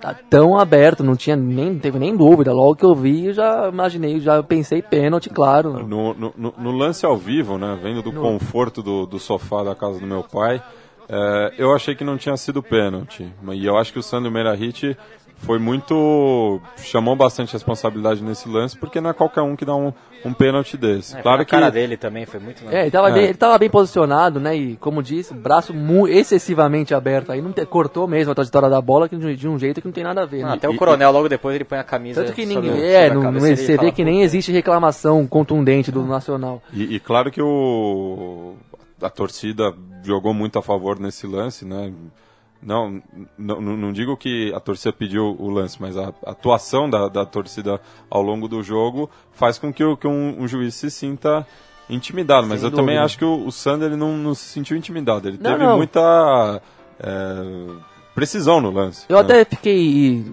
tá 0.00 0.14
tão 0.30 0.56
aberto, 0.56 1.02
não 1.02 1.16
tinha 1.16 1.34
nem 1.34 1.72
não 1.72 1.78
teve 1.80 1.98
nem 1.98 2.16
dúvida. 2.16 2.52
Logo 2.52 2.76
que 2.76 2.84
eu 2.84 2.94
vi, 2.94 3.26
eu 3.26 3.32
já 3.32 3.68
imaginei, 3.68 4.20
já 4.20 4.40
pensei 4.42 4.80
pênalti, 4.80 5.28
claro. 5.28 5.84
No, 5.84 6.14
no, 6.14 6.32
no- 6.36 6.54
no 6.56 6.70
lance 6.70 7.04
ao 7.04 7.16
vivo, 7.16 7.58
né, 7.58 7.76
vendo 7.82 8.00
do 8.00 8.12
conforto 8.12 8.80
do, 8.80 9.06
do 9.06 9.18
sofá 9.18 9.64
da 9.64 9.74
casa 9.74 9.98
do 9.98 10.06
meu 10.06 10.22
pai, 10.22 10.62
é, 11.08 11.52
eu 11.58 11.74
achei 11.74 11.94
que 11.94 12.04
não 12.04 12.16
tinha 12.16 12.36
sido 12.36 12.62
pênalti. 12.62 13.26
E 13.52 13.64
eu 13.66 13.76
acho 13.76 13.92
que 13.92 13.98
o 13.98 14.02
Sandro 14.02 14.30
Meirahit 14.30 14.96
foi 15.38 15.58
muito. 15.58 16.60
chamou 16.78 17.14
bastante 17.14 17.52
responsabilidade 17.52 18.22
nesse 18.22 18.48
lance, 18.48 18.76
porque 18.76 19.00
não 19.00 19.10
é 19.10 19.12
qualquer 19.12 19.40
um 19.42 19.54
que 19.54 19.64
dá 19.64 19.74
um, 19.76 19.92
um 20.24 20.32
pênalti 20.32 20.76
desse. 20.76 21.16
É, 21.16 21.22
claro 21.22 21.42
a 21.42 21.44
que. 21.44 21.50
cara 21.52 21.70
dele 21.70 21.96
também 21.96 22.26
foi 22.26 22.40
muito. 22.40 22.62
É, 22.68 22.82
ele 22.82 22.90
tava, 22.90 23.10
É. 23.10 23.12
Bem, 23.12 23.24
ele 23.26 23.34
tava 23.34 23.56
bem 23.56 23.70
posicionado, 23.70 24.40
né? 24.40 24.56
E 24.56 24.76
como 24.76 25.00
disse, 25.00 25.32
braço 25.32 25.72
mu- 25.72 26.08
excessivamente 26.08 26.92
aberto. 26.92 27.30
Aí 27.30 27.40
não 27.40 27.52
te- 27.52 27.64
cortou 27.64 28.08
mesmo 28.08 28.32
a 28.32 28.34
trajetória 28.34 28.68
da 28.68 28.80
bola 28.80 29.08
que 29.08 29.16
de 29.16 29.26
um- 29.26 29.34
de 29.34 29.48
um 29.48 29.56
jeito 29.58 29.80
que 29.80 29.86
não 29.86 29.92
tem 29.92 30.02
nada 30.02 30.22
a 30.22 30.26
ver. 30.26 30.42
Não, 30.42 30.48
né? 30.48 30.54
até 30.56 30.68
o 30.68 30.74
coronel 30.74 31.12
logo 31.12 31.28
depois 31.28 31.54
ele 31.54 31.64
põe 31.64 31.78
a 31.78 31.84
camisa. 31.84 32.20
Tanto 32.22 32.34
que 32.34 32.42
sobre- 32.44 32.54
ninguém. 32.56 32.70
sobre 32.72 32.86
É, 32.86 33.02
e 33.06 33.06
ele 33.06 33.54
você 33.56 33.76
vê 33.76 33.92
que 33.92 34.02
"Pô, 34.02 34.10
nem 34.10 34.22
existe 34.22 34.50
reclamação 34.50 35.24
contundente 35.24 35.92
do 35.92 36.02
Nacional. 36.04 36.60
E, 36.72 36.96
e 36.96 36.98
claro 36.98 37.30
que 37.30 37.40
o, 37.40 38.54
a 39.00 39.10
torcida 39.10 39.74
jogou 40.02 40.32
muito 40.34 40.58
a 40.58 40.62
favor 40.62 40.98
nesse 40.98 41.26
lance, 41.26 41.64
né? 41.64 41.92
Não, 42.60 43.00
não, 43.38 43.60
não 43.60 43.92
digo 43.92 44.16
que 44.16 44.52
a 44.52 44.58
torcida 44.58 44.92
pediu 44.92 45.36
o 45.38 45.48
lance, 45.48 45.76
mas 45.80 45.96
a 45.96 46.12
atuação 46.26 46.90
da, 46.90 47.06
da 47.08 47.24
torcida 47.24 47.80
ao 48.10 48.20
longo 48.20 48.48
do 48.48 48.62
jogo 48.64 49.08
faz 49.32 49.58
com 49.58 49.72
que, 49.72 49.84
o- 49.84 49.96
que 49.96 50.08
um, 50.08 50.42
um 50.42 50.48
juiz 50.48 50.74
se 50.74 50.90
sinta 50.90 51.46
intimidado. 51.88 52.48
Mas 52.48 52.60
Sem 52.60 52.68
eu 52.70 52.74
também 52.74 52.98
acho 52.98 53.16
que 53.16 53.24
o, 53.24 53.46
o 53.46 53.52
Sander 53.52 53.88
ele 53.88 53.96
não, 53.96 54.16
não 54.16 54.34
se 54.34 54.44
sentiu 54.44 54.76
intimidado. 54.76 55.28
Ele 55.28 55.38
Não, 55.40 55.52
teve 55.52 55.62
não. 55.64 55.76
muita 55.76 56.60
é, 56.98 57.66
precisão 58.14 58.60
no 58.60 58.70
lance. 58.72 59.06
Eu 59.08 59.16
né? 59.16 59.22
até 59.22 59.44
fiquei. 59.44 60.24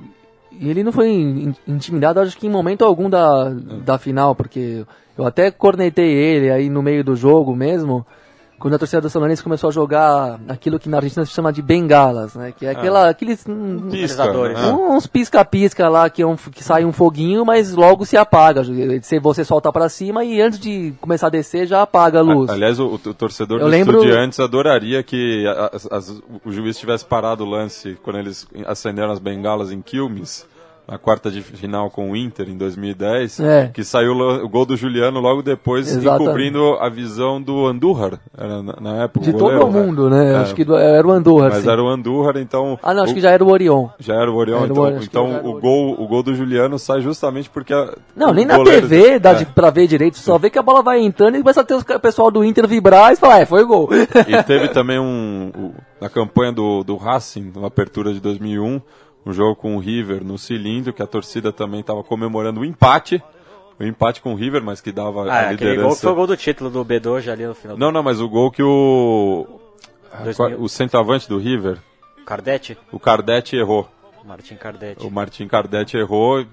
Ele 0.60 0.84
não 0.84 0.92
foi 0.92 1.10
in- 1.10 1.54
intimidado, 1.68 2.20
acho 2.22 2.38
que 2.38 2.48
em 2.48 2.50
momento 2.50 2.84
algum 2.84 3.08
da, 3.10 3.50
da 3.50 4.00
final, 4.00 4.34
porque 4.34 4.84
eu 5.18 5.26
até 5.28 5.52
cornetei 5.52 6.12
ele 6.12 6.50
aí 6.50 6.70
no 6.70 6.82
meio 6.82 7.04
do 7.04 7.16
jogo 7.16 7.56
mesmo, 7.56 8.04
quando 8.60 8.74
a 8.74 8.80
torcida 8.80 9.02
do 9.02 9.10
São 9.10 9.20
Lourenço 9.20 9.44
começou 9.44 9.70
a 9.70 9.72
jogar 9.74 10.40
aquilo 10.48 10.80
que 10.80 10.88
na 10.90 10.98
Argentina 10.98 11.26
se 11.26 11.32
chama 11.32 11.52
de 11.52 11.62
bengalas, 11.62 12.34
né? 12.36 12.54
Que 12.58 12.66
é 12.66 12.72
aquela, 12.72 13.10
aqueles. 13.10 13.46
hum, 13.48 13.90
Pisca, 13.92 14.24
Sinalizadores. 14.24 14.60
né? 14.62 14.72
Uns 14.72 15.08
pisca-pisca 15.08 15.90
lá 15.90 16.10
que, 16.10 16.22
é 16.22 16.26
um, 16.28 16.36
que 16.36 16.64
sai 16.64 16.86
um 16.86 16.92
foguinho, 16.92 17.46
mas 17.46 17.74
logo 17.74 18.06
se 18.06 18.16
apaga. 18.18 18.64
Se 19.02 19.20
você 19.20 19.44
solta 19.44 19.72
pra 19.72 19.90
cima 19.90 20.24
e 20.24 20.42
antes 20.42 20.60
de 20.60 20.94
começar 21.02 21.28
a 21.28 21.30
descer 21.30 21.68
já 21.68 21.82
apaga 21.82 22.20
a 22.20 22.22
luz. 22.22 22.50
Aliás, 22.50 22.80
o, 22.80 22.86
o 22.94 22.98
torcedor 23.14 23.60
Eu 23.60 23.66
do 23.66 23.70
lembro- 23.72 23.98
Estudiantes 23.98 24.40
adoraria 24.40 25.04
que 25.04 25.46
a- 25.48 25.72
as- 25.74 25.88
as- 25.92 26.22
o 26.44 26.52
juiz 26.52 26.78
tivesse 26.78 27.04
parado 27.06 27.44
o 27.44 27.50
lance 27.50 27.98
quando 28.04 28.20
eles 28.20 28.48
acenderam 28.66 29.12
as 29.12 29.20
bengalas 29.20 29.72
em 29.72 29.82
Quilmes, 29.82 30.48
na 30.88 30.98
quarta 31.00 31.32
de 31.32 31.42
final 31.42 31.90
com 31.90 32.12
o 32.12 32.16
Inter 32.16 32.48
em 32.50 32.56
2010, 32.58 33.40
É. 33.40 33.72
que 33.74 33.84
saiu 33.84 34.14
o 34.14 34.48
gol 34.48 34.66
do 34.66 34.78
Juliano 34.78 35.20
logo 35.20 35.42
depois, 35.42 35.88
Exatamente. 35.88 36.24
encobrindo 36.24 36.74
a 36.80 36.90
visão 36.90 37.42
do 37.42 37.66
Andújar, 37.66 38.20
na, 38.38 38.62
na 38.80 39.04
época. 39.04 39.26
de 39.26 39.32
o 39.32 39.34
todo 39.38 39.58
goleiro, 39.60 39.72
mundo, 39.72 40.10
né? 40.10 40.34
É. 40.34 40.36
Acho 40.38 40.54
que 40.54 40.64
do- 40.64 40.76
era 40.76 41.08
o 41.08 41.12
Andorra. 41.12 41.50
Mas 41.50 41.64
sim. 41.64 41.70
era 41.70 41.82
o 41.84 41.88
Andújar, 41.88 42.38
então... 42.38 42.78
Ah, 42.84 42.94
não, 42.94 43.04
acho 43.04 43.12
o- 43.14 43.16
que 43.16 43.22
já 43.22 43.32
era 43.32 43.44
o 43.44 43.50
Orion. 43.50 43.88
já 44.00 44.14
era 44.14 44.30
o 44.32 44.36
Orion, 44.36 44.58
Era 44.58 44.64
o 44.68 44.72
então, 44.72 44.84
Orion, 44.84 44.98
acho 44.98 45.10
que 45.10 45.18
então 45.18 45.26
o 45.26 45.30
o, 45.34 45.50
Orion. 45.56 45.60
gol, 45.62 45.96
o 46.04 46.08
gol 46.08 46.22
do 46.24 46.36
Juliano 46.36 46.78
sai 46.78 47.02
justamente 47.02 47.50
porque... 47.50 47.74
a- 47.74 47.94
Não, 48.16 48.30
o 48.30 48.34
nem 48.34 48.46
na 48.46 48.58
goleiro- 48.58 48.88
TV 48.88 49.18
dá 49.20 49.32
É. 49.32 49.36
de, 49.36 49.46
pra 49.48 49.70
ver 49.72 49.88
direito, 49.88 50.18
só 50.20 50.38
vê 50.38 50.50
que 50.50 50.60
a 50.60 50.64
bola 50.64 50.84
vai 50.84 51.00
entrando 51.02 51.36
e 51.36 51.40
começa 51.42 51.62
a 51.62 51.64
ter 51.64 51.84
ca- 51.84 51.98
pessoal 52.00 52.30
do 52.30 52.44
Inter 52.44 52.68
vibrar 52.68 53.12
e 53.12 53.16
falar, 53.16 53.40
é, 53.42 53.46
foi 53.46 53.64
gol. 53.66 53.90
E 54.28 54.44
teve 54.44 54.68
também 54.70 55.00
um. 55.00 55.52
o- 55.58 55.74
na 56.00 56.10
campanha 56.10 56.52
do, 56.52 56.84
do 56.84 56.96
Racing, 56.98 57.52
na 57.56 57.66
apertura 57.68 58.14
de 58.14 58.20
2001, 58.20 58.80
um 59.26 59.34
jogo 59.34 59.56
com 59.56 59.76
o 59.76 59.80
River 59.80 60.24
no 60.24 60.38
cilindro, 60.38 60.94
que 60.94 61.02
a 61.02 61.08
torcida 61.08 61.52
também 61.52 61.80
estava 61.80 62.04
comemorando 62.04 62.60
o 62.62 62.66
empate. 62.66 63.22
O 63.80 63.84
empate 63.84 64.22
com 64.22 64.34
o 64.34 64.36
River, 64.36 64.64
mas 64.64 64.80
que 64.80 64.92
dava 64.92 65.30
Ah, 65.30 65.34
a 65.34 65.50
aquele 65.50 65.56
gol 65.56 65.56
que 65.56 65.58
foi 65.58 65.68
o 65.68 65.74
liderança. 65.74 66.14
gol 66.14 66.28
do 66.28 66.38
título 66.38 66.70
do 66.70 66.84
Bedoja 66.84 67.32
ali 67.34 67.46
no 67.46 67.54
final. 67.56 67.78
Não, 67.78 67.92
não, 67.92 68.02
mas 68.04 68.22
o 68.22 68.30
gol 68.30 68.50
que 68.52 68.64
o. 68.64 69.46
2000. 70.24 70.62
O 70.62 70.70
centroavante 70.70 71.28
do 71.28 71.38
River, 71.38 71.80
Cardetti? 72.26 72.78
o 72.92 73.00
Cardetti 73.00 73.58
errou. 73.58 73.90
Martin 74.24 74.56
Cardetti. 74.56 75.06
O 75.06 75.12
Martin 75.12 75.48
Cardetti 75.48 75.98
errou 75.98 76.42
e 76.42 76.48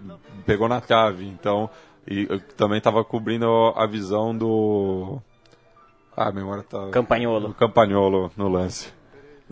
pegou 0.44 0.68
na 0.68 0.80
trave. 0.80 1.26
Então, 1.26 1.70
e 2.06 2.26
também 2.56 2.78
estava 2.78 3.02
cobrindo 3.04 3.46
a 3.76 3.86
visão 3.86 4.36
do. 4.36 5.18
Ah, 6.16 6.28
a 6.28 6.32
memória 6.32 6.62
tá. 6.64 6.88
Campagnolo. 6.90 7.48
Do 7.48 7.54
Campagnolo 7.54 8.30
no 8.36 8.48
lance. 8.48 8.92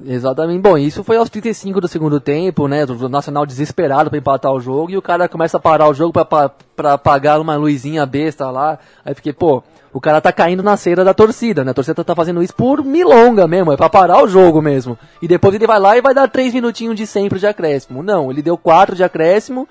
Exatamente. 0.05 0.61
Bom, 0.61 0.79
isso 0.79 1.05
foi 1.05 1.17
aos 1.17 1.29
35 1.29 1.81
do 1.81 1.89
segundo 1.89 2.21
tempo, 2.21 2.67
né? 2.67 2.85
O 2.85 3.09
Nacional 3.09 3.45
desesperado 3.45 4.09
pra 4.11 4.19
empatar 4.19 4.53
o 4.53 4.61
jogo 4.61 4.91
e 4.91 4.97
o 4.97 5.03
cara 5.03 5.29
começa 5.29 5.57
a 5.57 5.61
parar 5.61 5.89
o 5.89 5.95
jogo 5.95 6.13
pra 6.13 6.51
apagar 6.93 7.41
uma 7.41 7.57
luzinha 7.57 8.07
besta 8.07 8.51
lá. 8.51 8.79
Aí 9.05 9.15
fiquei, 9.15 9.33
pô, 9.33 9.63
o 9.93 10.01
cara 10.01 10.21
tá 10.21 10.33
caindo 10.33 10.63
na 10.63 10.77
cera 10.77 11.05
da 11.05 11.13
torcida, 11.13 11.65
né? 11.65 11.73
A 11.73 11.75
torcida 11.75 12.05
tá 12.05 12.15
fazendo 12.15 12.43
isso 12.43 12.55
por 12.55 12.85
milonga 12.85 13.47
mesmo, 13.47 13.73
é 13.73 13.77
pra 13.77 13.91
parar 13.91 14.23
o 14.23 14.29
jogo 14.29 14.63
mesmo. 14.63 14.99
E 15.21 15.29
depois 15.29 15.55
ele 15.55 15.67
vai 15.67 15.79
lá 15.79 15.97
e 15.97 16.01
vai 16.01 16.15
dar 16.15 16.29
três 16.29 16.55
minutinhos 16.55 16.97
de 16.97 17.07
sempre 17.07 17.39
de 17.39 17.47
acréscimo. 17.47 18.03
Não, 18.03 18.31
ele 18.31 18.43
deu 18.43 18.57
quatro 18.57 18.95
de 18.95 19.05
acréscimo 19.05 19.69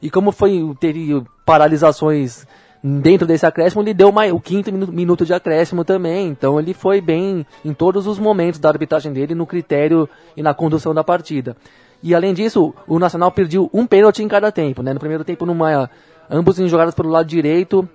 e 0.00 0.10
como 0.10 0.32
foi 0.32 0.74
teve 0.80 1.22
paralisações 1.44 2.46
dentro 2.82 3.26
desse 3.26 3.44
acréscimo, 3.44 3.82
ele 3.82 3.94
deu 3.94 4.08
o 4.08 4.40
quinto 4.40 4.72
minu- 4.72 4.92
minuto 4.92 5.24
de 5.24 5.34
acréscimo 5.34 5.84
também. 5.84 6.28
Então 6.28 6.58
ele 6.58 6.74
foi 6.74 7.00
bem 7.00 7.46
em 7.64 7.72
todos 7.72 8.06
os 8.06 8.18
momentos 8.18 8.60
da 8.60 8.68
arbitragem 8.68 9.12
dele, 9.12 9.34
no 9.34 9.46
critério 9.46 10.08
e 10.36 10.42
na 10.42 10.54
condução 10.54 10.94
da 10.94 11.02
partida. 11.02 11.56
E 12.02 12.14
além 12.14 12.32
disso, 12.32 12.72
o 12.86 12.98
Nacional 12.98 13.30
perdeu 13.32 13.68
um 13.72 13.86
pênalti 13.86 14.22
em 14.22 14.28
cada 14.28 14.52
tempo. 14.52 14.82
Né? 14.82 14.92
No 14.92 15.00
primeiro 15.00 15.24
tempo, 15.24 15.44
numa, 15.44 15.90
ambos 16.30 16.58
em 16.58 16.68
jogadas 16.68 16.94
pelo 16.94 17.08
lado 17.08 17.26
direito, 17.26 17.88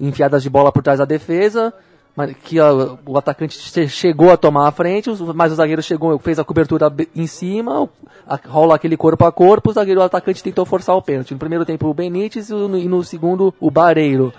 enfiadas 0.00 0.42
de 0.42 0.50
bola 0.50 0.72
por 0.72 0.82
trás 0.82 0.98
da 0.98 1.04
defesa. 1.04 1.72
Mas 2.16 2.32
que 2.44 2.60
ó, 2.60 2.96
o 3.04 3.18
atacante 3.18 3.58
che- 3.58 3.88
chegou 3.88 4.30
a 4.30 4.36
tomar 4.36 4.68
a 4.68 4.70
frente, 4.70 5.10
mas 5.34 5.50
o 5.52 5.56
zagueiro 5.56 5.82
chegou, 5.82 6.16
fez 6.20 6.38
a 6.38 6.44
cobertura 6.44 6.88
be- 6.88 7.08
em 7.14 7.26
cima, 7.26 7.88
a- 8.26 8.38
rola 8.46 8.76
aquele 8.76 8.96
corpo 8.96 9.24
a 9.24 9.32
corpo, 9.32 9.70
o 9.70 9.72
zagueiro 9.72 10.00
o 10.00 10.04
atacante 10.04 10.42
tentou 10.42 10.64
forçar 10.64 10.94
o 10.96 11.02
pênalti. 11.02 11.32
No 11.32 11.38
primeiro 11.40 11.64
tempo 11.64 11.88
o 11.88 11.94
Benítez 11.94 12.50
e 12.50 12.52
no, 12.54 12.78
e 12.78 12.86
no 12.86 13.02
segundo 13.02 13.52
o 13.58 13.68
Bareiro. 13.70 14.32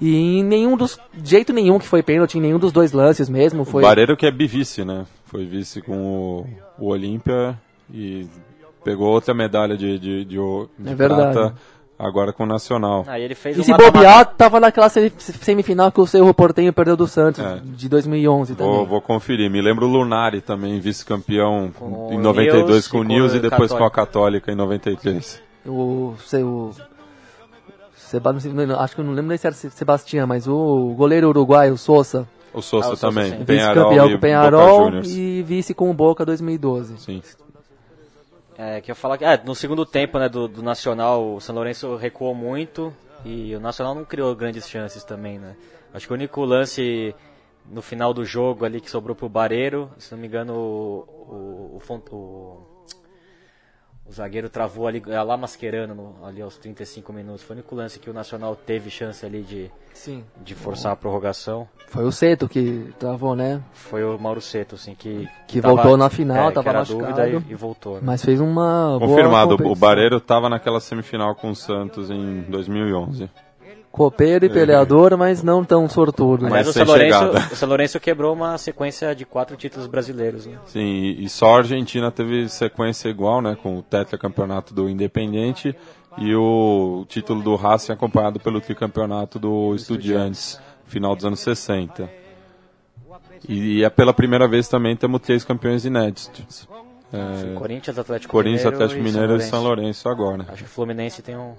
E 0.00 0.38
em 0.38 0.42
nenhum 0.42 0.78
dos. 0.78 0.98
De 1.12 1.28
jeito 1.30 1.52
nenhum 1.52 1.78
que 1.78 1.86
foi 1.86 2.02
pênalti, 2.02 2.38
em 2.38 2.40
nenhum 2.40 2.58
dos 2.58 2.72
dois 2.72 2.90
lances 2.92 3.28
mesmo. 3.28 3.66
Foi, 3.66 3.82
O 3.82 3.86
Bareiro 3.86 4.16
que 4.16 4.24
é 4.24 4.30
bivice, 4.30 4.82
né? 4.82 5.04
Foi 5.26 5.44
vice 5.44 5.82
com 5.82 5.98
o, 5.98 6.46
o 6.78 6.86
Olímpia 6.88 7.54
e 7.92 8.26
pegou 8.82 9.08
outra 9.12 9.34
medalha 9.34 9.76
de, 9.76 9.98
de, 9.98 10.24
de, 10.24 10.38
o- 10.38 10.70
de 10.78 10.90
É 10.90 10.94
verdade. 10.94 11.32
prata 11.34 11.54
agora 12.00 12.32
com 12.32 12.44
o 12.44 12.46
Nacional. 12.46 13.04
Fez 13.36 13.58
E 13.58 13.64
se 13.64 13.72
bobear, 13.74 14.24
tava 14.36 14.58
naquela 14.58 14.88
se- 14.88 15.12
semifinal 15.18 15.92
que 15.92 16.00
o 16.00 16.06
Cerro 16.06 16.32
Portenho 16.34 16.72
perdeu 16.72 16.96
do 16.96 17.06
Santos, 17.06 17.44
É. 17.44 17.60
de 17.62 17.88
2011 17.88 18.54
também. 18.54 18.72
Vou, 18.74 18.86
vou 18.86 19.00
conferir. 19.00 19.50
Me 19.50 19.60
lembro 19.60 19.86
o 19.86 19.88
Lunari 19.88 20.40
também, 20.40 20.80
vice-campeão 20.80 21.70
em 22.10 22.16
o 22.16 22.20
92 22.20 22.66
Nils 22.68 22.88
com 22.88 22.98
o 22.98 23.00
o 23.02 23.36
e 23.36 23.40
depois 23.40 23.70
com 23.70 23.84
a 23.84 23.90
Católica. 23.90 24.10
Católica 24.10 24.52
em 24.52 24.54
93. 24.56 25.42
O 25.66 26.14
seu. 26.24 26.72
Seba, 27.94 28.32
não 28.32 28.40
sei- 28.40 28.52
não- 28.52 28.80
acho 28.80 28.94
que 28.94 29.00
eu 29.00 29.04
não 29.04 29.12
lembro 29.12 29.28
nem 29.28 29.38
se 29.38 29.46
era 29.46 29.54
Se- 29.54 29.70
Sebastião, 29.70 30.26
mas 30.26 30.48
o 30.48 30.94
goleiro 30.96 31.28
uruguaio, 31.28 31.76
Sousa, 31.76 32.26
O 32.52 32.60
Sousa 32.60 32.88
Ah, 32.88 32.92
o 32.92 32.96
Sousa, 32.96 33.06
também, 33.14 33.30
sim. 33.38 33.44
Penharol 33.44 33.90
vice-campeão 33.90 33.94
e 33.94 33.98
com 33.98 34.04
o 34.04 34.10
Boca 34.10 34.20
Penharol 34.20 34.90
e 35.04 35.42
vice 35.46 35.72
com 35.74 35.90
o 35.90 35.94
Boca 35.94 36.26
2012. 36.26 36.94
Sim. 36.98 37.22
É, 38.62 38.78
que 38.82 38.90
eu 38.90 38.94
falar 38.94 39.16
que 39.16 39.24
é, 39.24 39.42
no 39.42 39.54
segundo 39.54 39.86
tempo 39.86 40.18
né, 40.18 40.28
do, 40.28 40.46
do 40.46 40.62
Nacional, 40.62 41.36
o 41.36 41.40
São 41.40 41.54
Lourenço 41.54 41.96
recuou 41.96 42.34
muito 42.34 42.94
e 43.24 43.56
o 43.56 43.60
Nacional 43.60 43.94
não 43.94 44.04
criou 44.04 44.36
grandes 44.36 44.68
chances 44.68 45.02
também, 45.02 45.38
né? 45.38 45.56
Acho 45.94 46.06
que 46.06 46.12
o 46.12 46.14
único 46.14 46.44
lance 46.44 47.14
no 47.64 47.80
final 47.80 48.12
do 48.12 48.22
jogo 48.22 48.66
ali 48.66 48.78
que 48.78 48.90
sobrou 48.90 49.16
pro 49.16 49.30
Bareiro, 49.30 49.90
se 49.96 50.12
não 50.12 50.20
me 50.20 50.26
engano, 50.26 50.52
o, 50.52 51.78
o, 51.78 51.80
o, 51.80 51.80
o 54.10 54.12
zagueiro 54.12 54.48
travou 54.48 54.88
ali, 54.88 55.00
é, 55.06 55.22
lá 55.22 55.36
masquerando 55.36 55.94
no- 55.94 56.16
ali 56.26 56.42
aos 56.42 56.56
35 56.56 57.12
minutos. 57.12 57.42
Foi 57.42 57.54
o 57.54 57.58
único 57.60 57.74
lance 57.76 57.98
que 58.00 58.10
o 58.10 58.12
Nacional 58.12 58.56
teve 58.56 58.90
chance 58.90 59.24
ali 59.24 59.42
de, 59.42 59.70
Sim. 59.94 60.24
de 60.42 60.54
forçar 60.54 60.92
a 60.92 60.96
prorrogação. 60.96 61.68
Foi 61.86 62.04
o 62.04 62.10
Seto 62.10 62.48
que 62.48 62.92
travou, 62.98 63.36
né? 63.36 63.62
Foi 63.72 64.02
o 64.04 64.18
Mauro 64.18 64.40
Seto, 64.40 64.74
assim, 64.74 64.94
que... 64.96 65.28
Que 65.46 65.60
tava- 65.60 65.74
voltou 65.76 65.96
na 65.96 66.10
final, 66.10 66.50
é, 66.50 66.52
tava 66.52 66.72
machucado. 66.72 67.06
dúvida 67.14 67.28
e, 67.28 67.52
e 67.52 67.54
voltou. 67.54 67.94
né? 67.96 68.00
Mas 68.02 68.24
fez 68.24 68.40
uma. 68.40 68.98
boa 68.98 69.08
Confirmado, 69.10 69.54
o. 69.54 69.74
Bareiro 69.76 70.16
estava 70.16 70.48
naquela 70.48 70.80
semifinal 70.80 71.34
com 71.36 71.50
o 71.50 71.54
Santos 71.56 72.10
em 72.10 72.40
2011. 72.42 73.30
Copeiro 73.90 74.46
e 74.46 74.48
peleador, 74.48 75.16
mas 75.18 75.42
não 75.42 75.64
tão 75.64 75.88
sortudo. 75.88 76.44
Mas 76.44 76.52
Mas 76.52 76.68
o 76.68 76.72
São, 76.72 76.86
Lourenço, 76.86 77.24
o 77.52 77.56
São 77.56 77.68
Lourenço 77.68 77.98
quebrou 77.98 78.32
uma 78.32 78.56
sequência 78.56 79.14
de 79.16 79.24
quatro 79.24 79.56
títulos 79.56 79.88
brasileiros. 79.88 80.46
Né? 80.46 80.58
Sim, 80.66 81.16
e, 81.18 81.28
só 81.28 81.56
a 81.56 81.58
Argentina 81.58 82.10
teve 82.10 82.48
sequência 82.48 83.08
igual, 83.08 83.42
né, 83.42 83.56
com 83.60 83.78
o 83.78 83.82
tetracampeonato 83.82 84.72
do 84.72 84.88
Independente 84.88 85.74
e 86.18 86.34
o 86.34 87.04
título 87.08 87.42
do 87.42 87.56
Racing 87.56 87.92
acompanhado 87.92 88.38
pelo 88.38 88.60
tricampeonato 88.60 89.38
do 89.40 89.74
Estudiantes, 89.74 90.60
final 90.86 91.16
dos 91.16 91.24
anos 91.24 91.40
60. 91.40 92.08
E, 93.48 93.82
é 93.82 93.90
pela 93.90 94.14
primeira 94.14 94.46
vez 94.46 94.68
também 94.68 94.94
temos 94.94 95.20
três 95.20 95.44
campeões 95.44 95.84
inéditos. 95.84 96.68
É, 97.12 97.58
Corinthians, 97.58 97.98
Atlético 97.98 98.30
Corinthians, 98.30 98.64
Mineiro 98.64 98.76
Atlético 98.76 99.00
e 99.00 99.02
Mineiro 99.02 99.36
e 99.36 99.40
São. 99.40 99.62
Lourenço 99.64 100.08
agora. 100.08 100.44
Acho 100.48 100.62
que 100.62 100.70
o 100.70 100.72
Fluminense 100.72 101.22
tem 101.22 101.36
um 101.36 101.54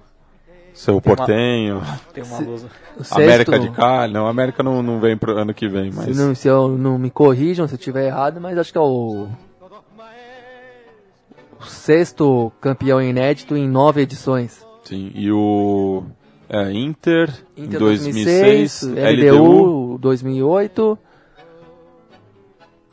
Seu 0.73 0.99
Tem 1.01 1.11
uma- 1.11 1.15
Portenho, 1.17 1.81
tem 2.13 2.23
uma 2.23 2.39
luz. 2.39 2.65
Sexto, 2.97 3.13
América 3.15 3.59
de 3.59 3.69
Cali. 3.71 4.13
Não, 4.13 4.27
América 4.27 4.63
não, 4.63 4.81
não 4.81 4.99
vem 4.99 5.17
pro 5.17 5.37
ano 5.37 5.53
que 5.53 5.67
vem, 5.67 5.91
Se, 5.91 5.97
mas. 5.97 6.17
não, 6.17 6.33
se 6.35 6.47
eu 6.47 6.69
não 6.77 6.97
me 6.97 7.09
corrijam 7.09 7.67
se 7.67 7.73
eu 7.73 7.77
estiver 7.77 8.07
errado, 8.07 8.39
mas 8.39 8.57
acho 8.57 8.71
que 8.71 8.77
é 8.77 8.81
o, 8.81 9.27
o 11.59 11.65
sexto 11.65 12.51
campeão 12.59 13.01
inédito 13.01 13.55
em 13.55 13.67
nove 13.67 14.01
edições. 14.01 14.65
Sim, 14.83 15.11
e 15.13 15.31
o 15.31 16.03
é, 16.49 16.71
Inter, 16.71 17.29
Inter 17.55 17.75
em 17.75 17.79
2006, 17.79 18.83
LDU 18.83 19.97
2008. 19.99 20.97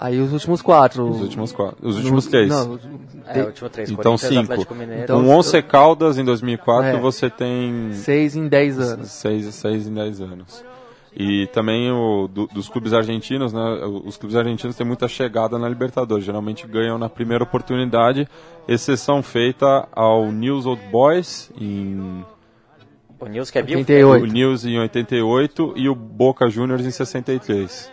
Aí 0.00 0.20
os 0.20 0.32
últimos 0.32 0.62
quatro. 0.62 1.08
os 1.08 1.20
últimos 1.20 1.50
quatro, 1.52 1.76
os 1.82 1.96
últimos 1.96 2.24
No- 2.26 2.30
três. 2.30 2.48
Não, 2.48 2.78
É, 3.26 3.42
o 3.42 3.46
último 3.46 3.68
três. 3.68 3.90
Então, 3.90 4.16
cinco. 4.16 4.40
Atlético 4.42 4.74
Mineiro. 4.74 5.02
Então, 5.02 5.22
Com 5.24 5.30
11 5.30 5.61
Caldas 5.62 6.18
em 6.18 6.24
2004, 6.24 6.90
É. 6.96 7.00
você 7.00 7.28
tem 7.28 7.90
seis 7.94 8.37
em 8.37 8.46
dez 8.46 8.78
anos. 8.78 9.11
6 9.11 9.52
seis 9.54 9.87
em 9.88 9.94
10 9.94 10.20
anos. 10.20 10.64
E 11.20 11.48
também 11.48 11.90
o, 11.90 12.28
do- 12.28 12.46
dos 12.46 12.68
clubes 12.68 12.92
argentinos, 12.92 13.52
né? 13.52 13.61
Os 14.04 14.16
clubes 14.16 14.37
argentinos 14.37 14.76
têm 14.76 14.87
muita 14.87 15.08
chegada 15.08 15.58
na 15.58 15.68
Libertadores. 15.68 16.24
Geralmente 16.24 16.64
ganham 16.68 16.96
na 16.96 17.08
primeira 17.08 17.42
oportunidade, 17.42 18.28
exceção 18.68 19.20
feita 19.20 19.88
ao 19.90 20.30
News 20.30 20.64
Old 20.64 20.80
Boys 20.92 21.50
em 21.61 22.24
O 23.18 23.26
Nils 23.26 23.50
que 23.50 23.58
é 23.58 23.62
bio. 23.62 23.78
88. 23.78 24.22
o 24.22 24.26
News 24.28 24.64
em 24.64 24.78
88 24.78 25.72
e 25.74 25.88
o 25.88 25.94
Boca 25.94 26.48
Juniors 26.48 26.87
em 26.87 26.90
63, 26.92 27.90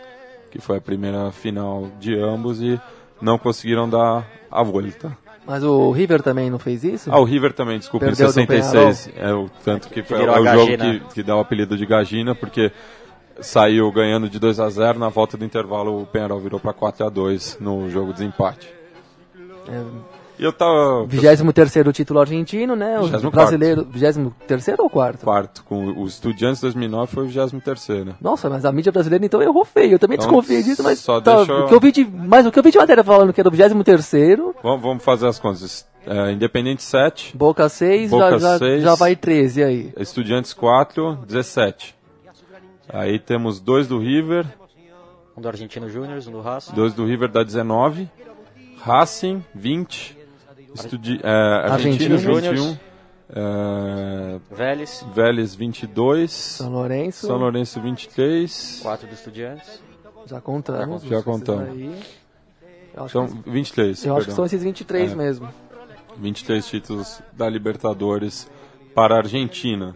que 0.55 0.61
foi 0.61 0.77
a 0.77 0.81
primeira 0.81 1.31
final 1.33 1.89
de 1.99 2.17
ambos 2.17 2.61
e 2.61 2.79
não 3.21 3.37
conseguiram 3.37 3.89
dar 3.89 4.25
a 4.49 4.63
volta. 4.63 5.17
Mas 5.45 5.63
o 5.63 5.91
River 5.91 6.21
também 6.21 6.49
não 6.49 6.57
fez 6.57 6.81
isso? 6.85 7.11
Ah, 7.11 7.19
o 7.19 7.25
River 7.25 7.51
também, 7.51 7.77
desculpa, 7.77 8.05
Perdeu 8.05 8.25
em 8.25 8.29
do 8.29 8.33
66. 8.33 9.09
É 9.17 9.33
o 9.33 9.49
tanto 9.65 9.89
que 9.89 10.01
foi 10.01 10.23
é 10.23 10.31
o 10.31 10.45
jogo 10.45 10.77
que, 10.77 10.99
que 11.13 11.23
dá 11.23 11.35
o 11.35 11.41
apelido 11.41 11.77
de 11.77 11.85
Gagina, 11.85 12.33
porque 12.33 12.71
saiu 13.41 13.91
ganhando 13.91 14.29
de 14.29 14.39
2 14.39 14.61
a 14.61 14.69
0 14.69 14.97
na 14.97 15.09
volta 15.09 15.35
do 15.35 15.43
intervalo 15.43 16.01
o 16.01 16.05
Penarol 16.05 16.39
virou 16.39 16.59
para 16.59 16.71
4 16.71 17.05
a 17.05 17.09
2 17.09 17.57
no 17.59 17.89
jogo 17.89 18.13
de 18.13 18.23
empate. 18.23 18.73
E 19.35 20.14
eu 20.39 20.51
tava 20.53 21.05
23 21.07 21.71
título 21.93 22.19
argentino, 22.19 22.75
né? 22.75 22.99
O 22.99 23.03
24º. 23.03 23.31
brasileiro. 23.31 23.83
23 23.89 24.67
ou 24.79 24.89
quarto? 24.89 25.23
quarto 25.23 25.63
com 25.63 25.85
o 25.93 26.05
Estudiantes 26.05 26.61
2009 26.61 27.11
foi 27.11 27.23
o 27.23 27.27
23 27.27 28.15
Nossa, 28.21 28.49
mas 28.49 28.65
a 28.65 28.71
mídia 28.71 28.91
brasileira 28.91 29.25
então 29.25 29.41
errou 29.41 29.63
feio. 29.65 29.93
Eu 29.93 29.99
também 29.99 30.15
Então, 30.15 30.27
desconfiei 30.27 30.63
disso, 30.63 30.83
mas 30.83 30.99
só 30.99 31.21
tá, 31.21 31.37
deixa 31.37 31.51
eu- 31.51 31.65
o 31.65 31.67
que 31.67 31.73
eu 31.75 31.79
vi 31.79 31.91
de, 31.91 32.05
mas 32.05 32.45
o 32.45 32.51
que 32.51 32.59
eu 32.59 32.63
vi 32.63 32.71
de 32.71 32.77
matéria 32.77 33.03
falando 33.03 33.31
que 33.33 33.39
era 33.41 33.47
o 33.47 33.51
23 33.51 34.05
Vamos, 34.63 34.81
vamos 34.81 35.03
fazer 35.03 35.27
as 35.27 35.39
contas. 35.39 35.85
É, 36.07 36.31
Independente 36.31 36.83
7, 36.83 37.35
Boca 37.35 37.67
6, 37.67 38.11
Boca 38.11 38.31
já, 38.31 38.37
já, 38.37 38.57
seis. 38.59 38.83
já 38.83 38.93
vai 38.93 39.15
13 39.15 39.63
aí. 39.63 39.91
Estudiantes 39.97 40.53
4, 40.53 41.17
17. 41.27 41.95
Aí 42.87 43.17
temos 43.17 43.59
dois 43.59 43.87
do 43.87 43.97
River, 43.97 44.45
Um 45.35 45.41
do 45.41 45.47
Argentino 45.47 45.89
Júnior, 45.89 46.19
um 46.27 46.31
do 46.31 46.41
Racing. 46.41 46.73
dois 46.75 46.93
do 46.93 47.03
River 47.05 47.29
dá 47.31 47.41
19, 47.43 48.07
Racing 48.77 49.43
20, 49.55 50.15
Estudi 50.75 51.19
é, 51.23 51.29
Argentino 51.71 52.15
Argentino. 52.15 52.53
21, 52.53 52.77
é, 53.29 54.39
Vélez, 54.51 55.05
Vélez 55.13 55.55
22, 55.55 56.31
São 56.31 56.69
Lourenço, 56.71 57.27
São 57.27 57.37
Lourenço 57.37 57.81
23, 57.81 58.79
4 58.83 59.07
do 59.07 59.13
Estudiantes. 59.13 59.81
já 60.27 60.39
contamos. 60.41 61.03
Já 61.03 61.21
contamos. 61.23 61.69
aí. 61.69 61.99
Eu 62.95 63.03
acho, 63.03 63.11
são 63.13 63.27
que, 63.27 63.49
23, 63.49 64.05
eu 64.05 64.13
acho 64.13 64.19
que 64.21 64.25
perdão. 64.27 64.35
são 64.35 64.45
esses 64.45 64.63
23 64.63 65.11
É. 65.11 65.15
mesmo. 65.15 65.49
23 66.17 66.65
títulos 66.65 67.21
da 67.33 67.49
Libertadores 67.49 68.49
para 68.93 69.15
a 69.15 69.17
Argentina. 69.17 69.93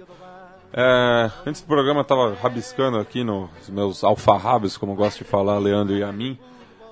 É, 0.73 1.31
antes 1.47 1.61
do 1.61 1.67
programa 1.67 1.99
eu 1.99 2.03
estava 2.03 2.33
rabiscando 2.35 2.97
aqui 2.99 3.23
nos 3.23 3.69
meus 3.69 4.03
alfarrábios, 4.03 4.75
como 4.77 4.93
gosto 4.95 5.19
de 5.19 5.23
falar, 5.23 5.57
Leandro 5.59 5.95
e 5.95 6.03
a 6.03 6.11
mim, 6.11 6.37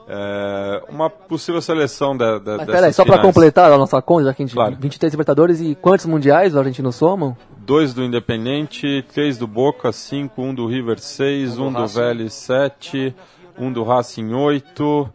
é, 0.07 0.83
uma 0.89 1.09
possível 1.09 1.61
seleção 1.61 2.15
da, 2.15 2.39
da, 2.39 2.57
Mas 2.57 2.65
peraí, 2.67 2.93
só 2.93 3.03
finais. 3.03 3.21
completar 3.21 3.71
a 3.71 3.77
nossa 3.77 4.01
conta, 4.01 4.25
já 4.25 4.33
que 4.33 4.41
a 4.43 4.45
gente 4.45 4.55
Claro. 4.55 4.77
23 4.79 5.11
Libertadores 5.13 5.59
e 5.61 5.75
quantos 5.75 6.05
mundiais 6.05 6.53
os 6.53 6.57
argentinos 6.57 6.95
somam? 6.95 7.35
Dois 7.57 7.93
do 7.93 8.03
Independente, 8.03 9.03
três 9.13 9.37
do 9.37 9.45
Boca, 9.45 9.91
cinco, 9.91 10.41
um 10.41 10.53
do 10.55 10.65
River, 10.67 10.99
seis, 10.99 11.57
Um 11.57 11.71
do 11.71 11.79
um 11.79 11.81
do. 11.83 11.87
Vélez, 11.87 12.33
sete, 12.33 13.13
um 13.57 13.71
do 13.71 13.83
Racing, 13.83 14.33
oito, 14.33 15.09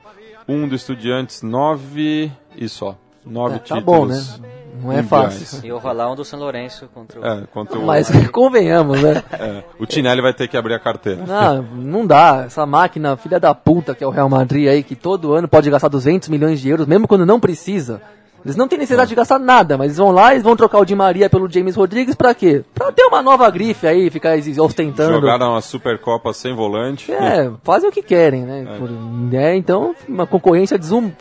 um 0.47 0.69
do 0.69 0.75
Estudiantes, 0.75 1.41
nove 1.43 2.31
e 2.57 2.69
só. 2.69 2.97
Nove 3.25 3.55
É, 3.55 3.59
tá 3.61 3.77
títulos. 3.77 3.85
bom, 3.85 4.05
né? 4.07 4.49
Não 4.81 4.93
é 4.93 5.03
fácil. 5.03 5.61
E 5.65 5.73
o 5.73 5.79
Rolão 5.79 6.13
um 6.13 6.17
do 6.17 6.25
São 6.25 6.39
Lourenço 6.39 6.89
contra 6.95 7.21
o... 7.21 7.25
É, 7.27 7.43
contra 7.53 7.79
o, 7.79 7.85
Mas 7.87 8.09
convenhamos, 8.31 9.01
né? 9.03 9.23
é, 9.33 9.63
o 9.79 9.85
Tinelli 9.87 10.21
vai 10.23 10.33
ter 10.33 10.49
que 10.49 10.57
abrir 10.57 10.75
a 10.75 10.79
carteira. 10.79 11.23
Não, 11.27 11.63
não 11.63 12.07
dá. 12.07 12.45
Essa 12.47 12.65
máquina, 12.65 13.17
filha 13.17 13.39
da 13.39 13.55
puta, 13.55 13.95
que 13.95 14.03
é 14.03 14.07
o 14.07 14.11
Real 14.11 14.29
Madrid 14.29 14.69
aí, 14.69 14.83
que 14.83 14.95
todo 14.97 15.35
ano 15.35 15.47
pode 15.49 15.69
gastar 15.71 15.89
200 15.89 16.29
milhões 16.29 16.61
de 16.61 16.69
euros, 16.69 16.87
mesmo 16.87 17.07
quando 17.07 17.27
não 17.27 17.39
precisa. 17.41 18.01
Eles 18.45 18.57
não 18.57 18.67
têm 18.67 18.77
necessidade 18.77 19.09
de 19.09 19.15
gastar 19.15 19.39
nada, 19.39 19.79
mas 19.79 19.85
eles 19.87 19.99
vão 19.99 20.11
lá 20.11 20.35
e 20.35 20.41
vão 20.41 20.57
trocar 20.57 20.81
o 20.81 20.85
Di 20.85 20.97
Maria 20.97 21.31
pelo 21.31 21.49
James 21.49 21.77
Rodrigues 21.77 22.17
pra 22.17 22.35
quê? 22.35 22.65
Pra 22.75 22.91
ter 22.91 23.05
uma 23.05 23.23
nova 23.23 23.49
grife 23.51 23.87
aí, 23.87 24.11
ficar 24.11 24.37
ostentando. 24.59 25.13
Jogaram 25.13 25.53
uma 25.53 25.61
Supercopa 25.61 26.33
sem 26.33 26.53
volante. 26.53 27.13
É, 27.13 27.49
fazem 27.63 27.89
o 27.89 27.93
que 27.93 28.03
querem, 28.03 28.43
né? 28.43 28.67
Por- 28.81 28.91
né, 28.91 29.55
Então, 29.55 29.95
uma 30.09 30.27
concorrência 30.27 30.77
desum- 30.77 31.13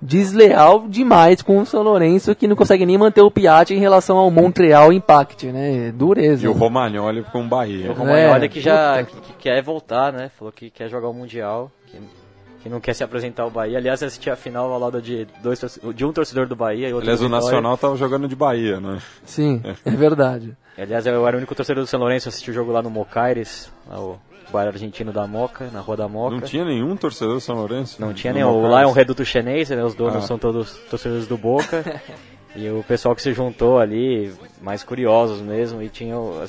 desleal 0.00 0.86
demais 0.88 1.42
com 1.42 1.58
o 1.58 1.66
São 1.66 1.82
Lourenço, 1.82 2.34
que 2.34 2.48
não 2.48 2.56
consegue 2.56 2.86
nem 2.86 2.96
manter 2.96 3.20
o 3.20 3.30
Piatti 3.30 3.74
em 3.74 3.78
relação 3.78 4.16
ao 4.16 4.30
Montreal 4.30 4.92
Impact, 4.92 5.46
né? 5.46 5.92
Dureza. 5.92 6.44
E 6.44 6.48
o 6.48 6.52
Romagnoli 6.52 7.22
com 7.24 7.40
o 7.40 7.42
E 7.42 7.46
o 7.46 7.48
Bahia. 7.48 7.92
Romagnoli 7.92 8.46
É, 8.46 8.48
que 8.48 8.60
já 8.60 9.02
que, 9.04 9.16
que 9.20 9.32
quer 9.34 9.62
voltar, 9.62 10.12
né? 10.12 10.30
Falou 10.38 10.52
que 10.52 10.70
quer 10.70 10.88
jogar 10.88 11.08
o 11.08 11.14
Mundial, 11.14 11.70
que, 11.86 11.98
que 12.62 12.68
não 12.68 12.80
quer 12.80 12.94
se 12.94 13.04
apresentar 13.04 13.42
ao 13.42 13.50
Bahia. 13.50 13.78
Aliás, 13.78 14.02
assisti 14.02 14.30
a 14.30 14.36
final 14.36 14.72
ao 14.72 14.78
lado 14.78 15.02
de, 15.02 15.26
dois, 15.42 15.60
de 15.94 16.04
um 16.04 16.12
torcedor 16.12 16.46
do 16.46 16.56
Bahia 16.56 16.88
e 16.88 16.92
outro 16.92 17.02
Aliás, 17.02 17.20
do 17.20 17.26
o. 17.26 17.28
Nacional 17.28 17.76
tava 17.76 17.96
jogando 17.96 18.26
de 18.26 18.36
Bahia, 18.36 18.80
né? 18.80 18.98
Sim, 19.24 19.60
é 19.84 19.90
verdade. 19.90 20.56
Aliás, 20.78 21.04
eu 21.04 21.26
era 21.26 21.36
o 21.36 21.38
único 21.38 21.54
torcedor 21.54 21.84
do 21.84 21.86
São 21.86 22.00
Lourenço, 22.00 22.28
assisti 22.28 22.50
o 22.50 22.54
jogo 22.54 22.72
lá 22.72 22.80
no 22.80 22.88
Mocaires, 22.88 23.70
lá 23.86 24.00
o 24.00 24.18
bar 24.50 24.66
argentino 24.66 25.12
da 25.12 25.26
Moca, 25.26 25.70
na 25.72 25.80
Rua 25.80 25.96
da 25.96 26.08
Moca. 26.08 26.34
Não 26.36 26.42
tinha 26.42 26.64
nenhum 26.64 26.96
torcedor 26.96 27.34
do 27.34 27.40
São 27.40 27.56
Lourenço? 27.56 28.00
Não 28.00 28.12
tinha 28.12 28.32
No 28.32 28.38
nenhum. 28.38 28.68
Lá 28.68 28.82
é 28.82 28.86
um 28.86 28.92
reduto 28.92 29.24
chinês, 29.24 29.70
né? 29.70 29.82
Os 29.84 29.94
donos 29.94 30.16
Ah. 30.24 30.26
são 30.26 30.38
todos 30.38 30.72
torcedores 30.90 31.26
do 31.26 31.36
Boca. 31.38 31.84
e 32.56 32.68
o 32.68 32.82
pessoal 32.86 33.14
que 33.14 33.22
se 33.22 33.32
juntou 33.32 33.78
ali, 33.78 34.32
mais 34.60 34.82
curiosos 34.82 35.40
mesmo, 35.40 35.80
e 35.82 35.88
tinha 35.88 36.18
um- 36.18 36.40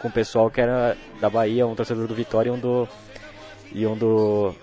com 0.00 0.08
o 0.08 0.10
pessoal 0.12 0.50
que 0.50 0.60
era 0.60 0.96
da 1.20 1.28
Bahia, 1.28 1.66
um 1.66 1.74
torcedor 1.74 2.06
do 2.06 2.14
Vitória 2.14 2.50
e 2.50 2.52
um 2.52 2.58
do. 2.58 2.88
E 3.72 3.86
um 3.86 3.96
do. 3.96 4.54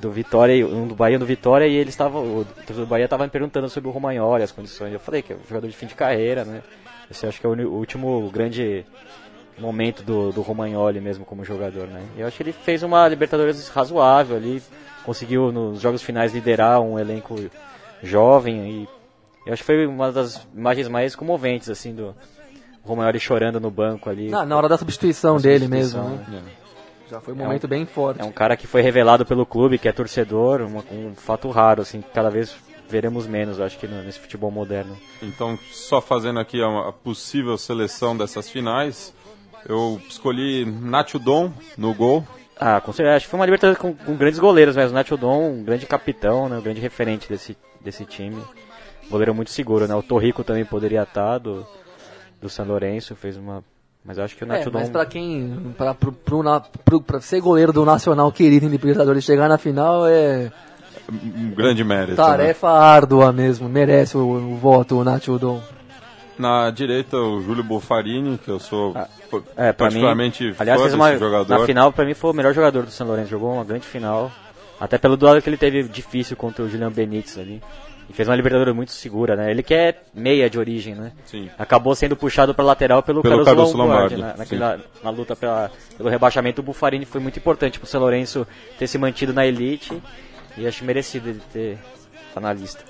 Do 0.00 0.10
Vitória, 0.10 0.66
um 0.66 0.86
do 0.88 0.94
Bahia 0.94 1.16
um 1.16 1.20
do 1.20 1.26
Vitória, 1.26 1.66
e 1.66 1.74
eles 1.74 1.92
estavam. 1.92 2.22
O 2.22 2.44
torcedor 2.44 2.86
do 2.86 2.88
Bahia 2.88 3.04
estava 3.04 3.24
me 3.24 3.30
perguntando 3.30 3.68
sobre 3.68 3.90
o 3.90 3.92
Romagnoli, 3.92 4.42
as 4.42 4.50
condições. 4.52 4.92
Eu 4.94 5.00
falei 5.00 5.20
que 5.20 5.32
é 5.32 5.36
um 5.36 5.46
jogador 5.46 5.66
de 5.68 5.76
fim 5.76 5.86
de 5.86 5.94
carreira, 5.94 6.42
né? 6.44 6.62
Esse 7.10 7.26
acho 7.26 7.38
que 7.40 7.46
é 7.46 7.50
o 7.50 7.70
último 7.70 8.30
grande 8.32 8.86
momento 9.58 10.02
do, 10.02 10.32
do 10.32 10.40
Romagnoli 10.42 11.00
mesmo 11.00 11.24
como 11.24 11.44
jogador, 11.44 11.86
né? 11.86 12.02
E 12.16 12.20
eu 12.20 12.26
acho 12.26 12.36
que 12.36 12.42
ele 12.42 12.52
fez 12.52 12.82
uma 12.82 13.06
Libertadores 13.08 13.68
razoável 13.68 14.36
ali, 14.36 14.62
conseguiu 15.04 15.50
nos 15.52 15.80
jogos 15.80 16.02
finais 16.02 16.32
liderar 16.32 16.80
um 16.80 16.98
elenco 16.98 17.36
jovem 18.02 18.70
e 18.70 18.88
eu 19.46 19.52
acho 19.52 19.62
que 19.62 19.66
foi 19.66 19.86
uma 19.86 20.12
das 20.12 20.46
imagens 20.54 20.88
mais 20.88 21.16
comoventes 21.16 21.68
assim 21.68 21.94
do 21.94 22.14
Romagnoli 22.84 23.20
chorando 23.20 23.60
no 23.60 23.70
banco 23.70 24.08
ali. 24.08 24.28
Na, 24.28 24.44
na 24.44 24.56
hora 24.56 24.68
da 24.68 24.78
substituição 24.78 25.36
dele 25.38 25.64
substituição, 25.64 26.08
mesmo, 26.08 26.24
né? 26.32 26.42
Já 27.10 27.20
foi 27.20 27.34
um 27.34 27.36
momento 27.36 27.66
bem 27.66 27.84
forte. 27.86 28.20
É 28.20 28.24
um 28.24 28.30
cara 28.30 28.56
que 28.56 28.66
foi 28.68 28.82
revelado 28.82 29.26
pelo 29.26 29.44
clube, 29.44 29.78
que 29.78 29.88
é 29.88 29.92
torcedor, 29.92 30.60
uma- 30.62 30.84
um 30.92 31.12
fato 31.16 31.50
raro 31.50 31.82
assim, 31.82 32.00
que 32.00 32.10
cada 32.10 32.30
vez 32.30 32.54
veremos 32.88 33.26
menos, 33.26 33.58
eu 33.58 33.64
acho 33.64 33.78
que 33.78 33.86
nesse 33.86 34.18
futebol 34.18 34.50
moderno. 34.50 34.96
Então, 35.22 35.58
só 35.72 36.00
fazendo 36.00 36.38
aqui 36.40 36.60
a 36.62 36.92
possível 36.92 37.56
seleção 37.58 38.16
dessas 38.16 38.48
finais, 38.50 39.12
eu 39.68 40.00
escolhi 40.08 40.64
Nacho 40.64 41.18
Dom 41.18 41.52
no 41.76 41.92
gol. 41.94 42.24
Ah, 42.58 42.80
com 42.80 42.92
certeza. 42.92 43.16
Acho 43.16 43.24
que 43.26 43.30
foi 43.30 43.38
uma 43.40 43.46
Libertadores 43.46 43.80
com, 43.80 43.94
com 43.94 44.14
grandes 44.16 44.38
goleiros, 44.38 44.76
mas 44.76 44.90
o 44.90 44.94
Nacho 44.94 45.16
Dom, 45.16 45.50
um 45.50 45.64
grande 45.64 45.86
capitão, 45.86 46.48
né, 46.48 46.58
um 46.58 46.62
grande 46.62 46.80
referente 46.80 47.28
desse, 47.28 47.56
desse 47.80 48.04
time. 48.04 48.36
Goleiro 49.10 49.34
muito 49.34 49.50
seguro, 49.50 49.88
né? 49.88 49.94
O 49.94 50.02
Torrico 50.02 50.44
também 50.44 50.64
poderia 50.64 51.02
estar, 51.02 51.38
do, 51.38 51.66
do 52.40 52.48
San 52.48 52.64
Lourenço, 52.64 53.16
fez 53.16 53.36
uma... 53.36 53.64
Mas 54.04 54.16
eu 54.18 54.24
acho 54.24 54.36
que 54.36 54.44
o 54.44 54.46
É, 54.46 54.48
Nacho 54.48 54.70
mas 54.72 54.86
Dom... 54.88 54.92
pra 54.92 55.04
quem. 55.04 55.74
Pra, 55.76 55.92
pro, 55.94 56.10
pro, 56.12 56.42
na- 56.42 56.60
pro- 56.60 57.02
pra 57.02 57.20
ser 57.20 57.40
goleiro 57.40 57.72
do 57.72 57.84
Nacional 57.84 58.30
querido 58.32 58.64
em 58.64 58.68
Libertadores 58.70 59.22
e 59.22 59.26
chegar 59.26 59.46
na 59.48 59.58
final 59.58 60.06
é 60.06 60.50
Um 61.10 61.50
grande 61.50 61.84
mérito. 61.84 62.12
né? 62.12 62.16
tarefa 62.16 62.68
árdua 62.70 63.30
mesmo. 63.32 63.68
Merece 63.68 64.16
o, 64.16 64.20
o 64.20 64.56
voto, 64.56 64.96
o 64.98 65.04
Nacho 65.04 65.38
Dom. 65.38 65.60
Na 66.40 66.70
direita, 66.70 67.16
o 67.16 67.40
Júlio 67.42 67.62
Buffarini, 67.62 68.38
que 68.38 68.48
eu 68.50 68.58
sou 68.58 68.94
pô, 69.30 69.42
É, 69.56 69.72
pra 69.72 69.86
mim, 69.86 69.92
particularmente 69.94 70.54
aliás, 70.58 70.80
fã 70.80 70.94
uma, 70.96 71.16
jogador. 71.18 71.58
na 71.60 71.66
final, 71.66 71.92
pra 71.92 72.04
mim, 72.04 72.14
foi 72.14 72.30
o 72.30 72.34
melhor 72.34 72.54
jogador 72.54 72.82
do 72.84 72.90
San 72.90 73.04
Lourenço. 73.04 73.30
Jogou 73.30 73.52
uma 73.52 73.64
grande 73.64 73.86
final. 73.86 74.30
Até 74.80 74.96
pelo 74.96 75.16
duelo 75.16 75.42
que 75.42 75.48
ele 75.50 75.58
teve 75.58 75.82
difícil 75.84 76.36
contra 76.36 76.64
o 76.64 76.68
Julian 76.68 76.90
Benítez 76.90 77.36
ali. 77.38 77.62
E 78.08 78.12
fez 78.12 78.26
uma 78.28 78.34
Libertadores 78.34 78.74
muito 78.74 78.90
segura, 78.90 79.36
né? 79.36 79.50
Ele 79.50 79.62
que 79.62 79.72
é 79.74 79.94
meia 80.12 80.50
de 80.50 80.58
origem, 80.58 80.94
né? 80.96 81.12
Sim. 81.26 81.48
Acabou 81.58 81.94
sendo 81.94 82.16
puxado 82.16 82.52
para 82.54 82.64
lateral 82.64 83.02
pelo, 83.04 83.22
Pelo 83.22 83.44
Caruso 83.44 83.50
Caruso 83.56 83.76
Lombardi, 83.76 84.16
Lombardi, 84.16 84.38
na, 84.38 84.44
naquela- 84.44 84.80
na 85.04 85.10
luta 85.10 85.36
pela- 85.36 85.70
pelo 85.96 86.08
rebaixamento. 86.08 86.60
O 86.60 86.64
Buffarini 86.64 87.04
foi 87.04 87.20
muito 87.20 87.38
importante 87.38 87.78
pro 87.78 87.86
São 87.86 88.00
Lourenço 88.00 88.44
ter 88.78 88.86
se 88.88 88.98
mantido 88.98 89.32
na 89.32 89.46
elite. 89.46 90.02
E 90.58 90.66
acho 90.66 90.84
merecido 90.84 91.28
ele 91.28 91.40
ter 91.52 91.78
tá 92.34 92.40
na 92.40 92.52
lista. 92.52 92.82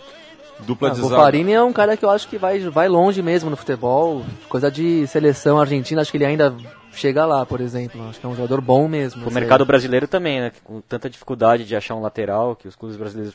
Dupla 0.66 0.88
Ah, 0.90 0.92
de 0.92 1.00
o 1.00 1.08
zaga. 1.08 1.22
Farini 1.22 1.52
é 1.52 1.62
um 1.62 1.72
cara 1.72 1.96
que 1.96 2.04
eu 2.04 2.10
acho 2.10 2.28
que 2.28 2.38
vai, 2.38 2.58
vai 2.60 2.88
longe 2.88 3.22
mesmo 3.22 3.50
no 3.50 3.56
futebol. 3.56 4.24
Coisa 4.48 4.70
de 4.70 5.06
seleção 5.06 5.58
argentina, 5.60 6.00
acho 6.00 6.10
que 6.10 6.16
ele 6.16 6.26
ainda 6.26 6.54
chega 6.92 7.24
lá, 7.24 7.44
por 7.46 7.60
exemplo. 7.60 8.02
Acho 8.08 8.20
que 8.20 8.26
é 8.26 8.28
um 8.28 8.34
jogador 8.34 8.60
bom 8.60 8.88
mesmo. 8.88 9.22
O 9.22 9.26
esse 9.26 9.34
mercado 9.34 9.62
aí. 9.62 9.66
brasileiro 9.66 10.06
também, 10.06 10.40
né? 10.40 10.52
Com 10.64 10.80
tanta 10.80 11.08
dificuldade 11.08 11.64
de 11.64 11.74
achar 11.76 11.94
um 11.94 12.02
lateral 12.02 12.54
que 12.56 12.68
os 12.68 12.76
clubes 12.76 12.96
brasileiros 12.96 13.34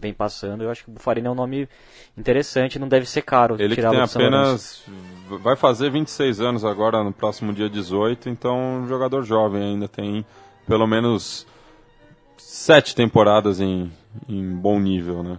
vêm 0.00 0.14
passando, 0.14 0.62
eu 0.62 0.70
acho 0.70 0.84
que 0.84 0.90
o 0.90 0.94
Buffarini 0.94 1.26
é 1.26 1.30
um 1.30 1.34
nome 1.34 1.68
interessante, 2.16 2.78
não 2.78 2.88
deve 2.88 3.06
ser 3.06 3.22
caro 3.22 3.56
Ele 3.58 3.74
que 3.74 3.82
tem 3.82 4.00
apenas. 4.00 4.82
Vai 5.42 5.56
fazer 5.56 5.90
26 5.90 6.40
anos 6.40 6.64
agora, 6.64 7.04
no 7.04 7.12
próximo 7.12 7.52
dia 7.52 7.68
18, 7.68 8.28
então 8.28 8.82
um 8.82 8.88
jogador 8.88 9.22
jovem 9.22 9.62
ainda 9.62 9.86
tem 9.88 10.24
pelo 10.66 10.86
menos 10.86 11.46
sete 12.38 12.94
temporadas 12.94 13.60
em, 13.60 13.92
em 14.28 14.42
bom 14.54 14.78
nível, 14.78 15.22
né? 15.22 15.38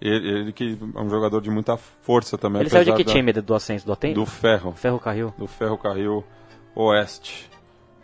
Ele, 0.00 0.28
ele 0.28 0.52
que 0.52 0.78
é 0.94 1.00
um 1.00 1.08
jogador 1.10 1.40
de 1.40 1.50
muita 1.50 1.76
força 1.76 2.38
também. 2.38 2.60
Ele 2.62 2.70
saiu 2.70 2.84
de 2.84 2.92
que 2.94 3.04
da- 3.04 3.12
time 3.12 3.32
do 3.32 3.54
Ascenso? 3.54 3.84
Do 3.84 3.92
Aten? 3.92 4.14
Do 4.14 4.24
Ferro, 4.24 4.72
Ferro 4.72 4.98
Carril. 5.00 5.34
do 5.36 5.46
Ferro 5.46 5.76
Carril 5.76 6.24
Oeste, 6.74 7.50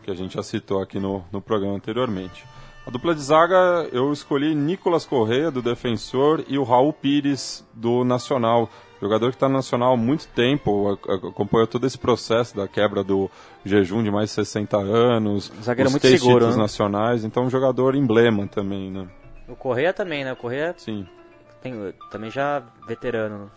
que 0.03 0.11
a 0.11 0.15
gente 0.15 0.35
já 0.35 0.43
citou 0.43 0.81
aqui 0.83 0.99
no, 0.99 1.25
no 1.33 1.41
programa 1.41 1.75
anteriormente. 1.77 2.45
A 2.87 2.91
dupla 2.91 3.15
de 3.15 3.23
zaga 3.23 3.89
eu 3.93 4.13
escolhi 4.13 4.55
Nicolas 4.55 5.07
Correia, 5.07 5.51
do 5.51 5.63
Defensor, 5.63 6.45
e 6.49 6.59
o 6.59 6.65
Raul 6.65 6.93
Pires, 6.93 7.65
do 7.73 8.05
Nacional. 8.05 8.69
Jogador 9.01 9.31
que 9.31 9.37
está 9.37 9.49
no 9.49 9.55
Nacional 9.55 9.95
há 9.95 9.97
muito 9.97 10.27
tempo, 10.29 10.91
acompanhou 10.91 11.67
todo 11.67 11.87
esse 11.87 11.97
processo 11.99 12.57
da 12.57 12.67
quebra 12.67 13.03
do 13.05 13.31
jejum 13.65 14.03
de 14.03 14.11
mais 14.11 14.31
de 14.31 14.35
60 14.35 14.77
anos, 14.79 15.53
Zagueiro 15.63 15.89
os 15.89 15.93
muito 15.95 16.07
seguro, 16.09 16.35
títulos 16.35 16.57
né? 16.57 16.63
nacionais, 16.63 17.25
então 17.25 17.45
um 17.45 17.51
jogador 17.51 17.95
emblema 17.95 18.47
também, 18.47 18.91
né? 18.91 19.07
O 19.49 19.55
Correia 19.57 19.93
também, 19.93 20.25
né? 20.25 20.33
O 20.33 20.37
Correia 20.37 20.75
Sim. 20.77 21.07
Também 22.11 22.31
já 22.31 22.63
veterano. 22.87 23.51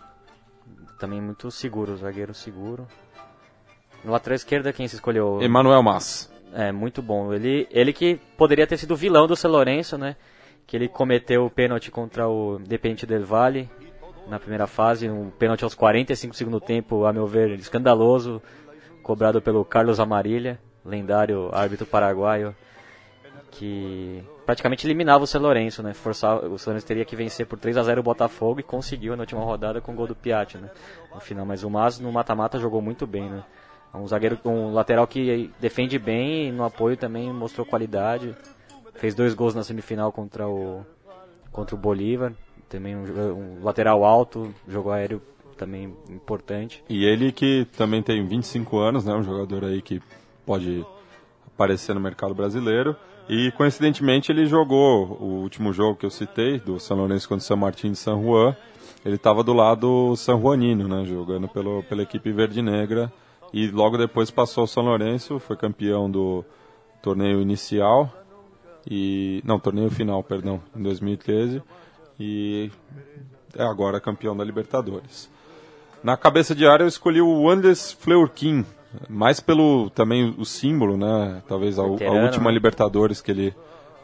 Também 1.00 1.22
muito 1.22 1.52
seguro, 1.52 1.96
zagueiro 1.98 2.34
seguro. 2.34 2.88
No 4.04 4.12
lateral 4.12 4.36
esquerda, 4.36 4.74
quem 4.74 4.88
se 4.88 4.96
escolheu? 4.96 5.39
Emanuel 5.41 5.84
Mas. 5.84 6.32
É, 6.54 6.72
muito 6.72 7.02
bom. 7.02 7.34
Ele, 7.34 7.67
ele 7.72 7.93
que 7.93 8.20
poderia 8.38 8.65
ter 8.65 8.78
sido 8.78 8.96
vilão 8.96 9.28
do 9.28 9.36
São 9.36 9.52
Lourenço, 9.52 9.98
né? 9.98 10.15
Que 10.65 10.76
ele 10.76 10.88
cometeu 10.88 11.46
o 11.46 11.50
pênalti 11.50 11.91
contra 11.91 12.28
o 12.28 12.60
Independente 12.60 13.06
del 13.06 13.26
Valle 13.26 13.70
na 14.28 14.39
primeira 14.39 14.67
fase. 14.67 15.10
Um 15.10 15.30
pênalti 15.30 15.63
aos 15.63 15.76
45 15.76 16.34
do 16.34 16.38
segundo 16.38 16.60
tempo, 16.60 17.06
a 17.06 17.13
meu 17.13 17.28
ver, 17.28 17.52
escandaloso. 17.52 18.41
Cobrado 19.02 19.41
pelo 19.41 19.63
Carlos 19.63 20.00
Amarilha, 20.00 20.60
lendário 20.84 21.50
árbitro 21.54 21.86
paraguaio. 21.86 22.56
Que 23.52 24.24
praticamente 24.46 24.86
eliminava 24.86 25.24
o 25.24 25.28
São 25.28 25.42
Lourenço, 25.42 25.82
né? 25.82 25.94
Forçava, 25.94 26.48
o 26.48 26.58
São 26.58 26.72
Lourenço 26.72 26.86
teria 26.86 27.06
que 27.06 27.16
vencer 27.16 27.46
por 27.46 27.58
3 27.58 27.78
a 27.78 27.84
0 27.84 28.02
o 28.02 28.04
Botafogo 28.04 28.60
e 28.60 28.64
conseguiu 28.64 29.16
na 29.16 29.24
última 29.24 29.42
rodada 29.42 29.82
com 29.82 29.94
o 29.94 29.96
gol 29.96 30.08
do 30.08 30.16
Piatti, 30.16 30.58
né? 30.58 30.70
No 31.14 31.20
final, 31.20 31.46
mas 31.46 31.64
o 31.64 31.70
Mas 31.70 32.00
no 32.00 32.12
mata-mata 32.12 32.60
jogou 32.60 32.82
muito 32.82 33.08
bem, 33.08 33.30
né? 33.30 33.44
É 33.94 33.98
um 33.98 34.08
zagueiro, 34.08 34.38
um 34.46 34.74
lateral 34.74 35.08
que 35.08 35.52
defende 35.60 35.98
bem 35.98 36.50
e 36.50 36.52
no 36.52 36.64
apoio 36.64 36.98
também 36.98 37.32
mostrou 37.32 37.66
qualidade. 37.66 38.36
Fez 38.96 39.16
dois 39.16 39.34
gols 39.34 39.56
na 39.56 39.64
semifinal 39.64 40.12
contra 40.12 40.48
o 40.48 40.86
contra 41.52 41.76
o 41.76 41.78
Bolívar. 41.78 42.34
Também 42.70 42.96
um, 42.96 43.04
um 43.04 43.64
lateral 43.64 44.04
alto, 44.04 44.54
jogo 44.68 44.92
aéreo 44.92 45.22
também 45.58 45.96
importante. 46.10 46.84
E 46.88 47.04
ele 47.06 47.32
que 47.32 47.68
também 47.78 48.02
tem 48.04 48.26
25 48.26 48.78
anos, 48.78 49.06
né? 49.06 49.14
Um 49.14 49.24
jogador 49.24 49.66
aí 49.66 49.82
que 49.82 50.02
pode 50.46 50.86
aparecer 51.48 51.96
no 51.96 52.00
mercado 52.00 52.34
brasileiro. 52.36 52.96
E 53.30 53.52
coincidentemente 53.52 54.32
ele 54.32 54.46
jogou 54.46 55.18
o 55.20 55.42
último 55.42 55.74
jogo 55.74 55.98
que 55.98 56.06
eu 56.06 56.10
citei, 56.10 56.60
do 56.60 56.80
São 56.80 56.98
Lourenço 56.98 57.28
contra 57.28 57.44
o 57.44 57.46
São 57.46 57.58
Martin 57.58 57.92
de 57.92 57.98
San 57.98 58.22
Juan. 58.22 58.56
Ele 59.04 59.16
estava 59.16 59.44
do 59.44 59.54
lado 59.54 60.16
São 60.16 60.40
Juanino, 60.40 60.88
né? 60.88 61.04
Jogando 61.06 61.48
pelo, 61.48 61.84
pela 61.84 62.04
equipe 62.04 62.32
verde 62.32 62.62
negra. 62.62 63.12
E 63.54 63.68
logo 63.68 63.98
depois 63.98 64.32
passou 64.32 64.63
o 64.63 64.68
São 64.68 64.84
Lourenço, 64.84 65.40
foi 65.40 65.56
campeão 65.56 66.10
do 66.10 66.44
torneio 67.02 67.42
inicial. 67.42 68.12
E. 68.90 69.42
Não, 69.46 69.60
torneio 69.60 69.90
final, 69.90 70.24
perdão, 70.24 70.62
em 70.76 70.82
2013. 70.82 71.62
E 72.20 72.72
é 73.56 73.63
agora 73.63 74.00
campeão 74.00 74.36
da 74.36 74.44
Libertadores. 74.44 75.30
Na 76.04 76.16
cabeça 76.16 76.56
de 76.56 76.66
área 76.66 76.84
eu 76.84 76.88
escolhi 76.88 77.22
o 77.22 77.50
Anders 77.50 77.92
Fleurkin, 77.92 78.66
mais 79.10 79.40
pelo 79.40 79.90
também 79.90 80.34
o 80.38 80.46
símbolo, 80.46 80.98
né? 80.98 81.42
Talvez 81.48 81.78
a, 81.80 81.84
a 81.84 81.86
última 81.86 82.50
né? 82.50 82.52
Libertadores 82.52 83.22
que 83.22 83.32
ele 83.32 83.54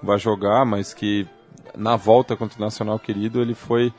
vai 0.02 0.18
jogar, 0.20 0.66
mas 0.66 0.94
que 0.94 1.28
na 1.76 1.96
volta 1.96 2.36
contra 2.36 2.58
o 2.58 2.62
Nacional 2.62 3.00
Querido 3.00 3.42
ele 3.42 3.54
foi 3.56 3.92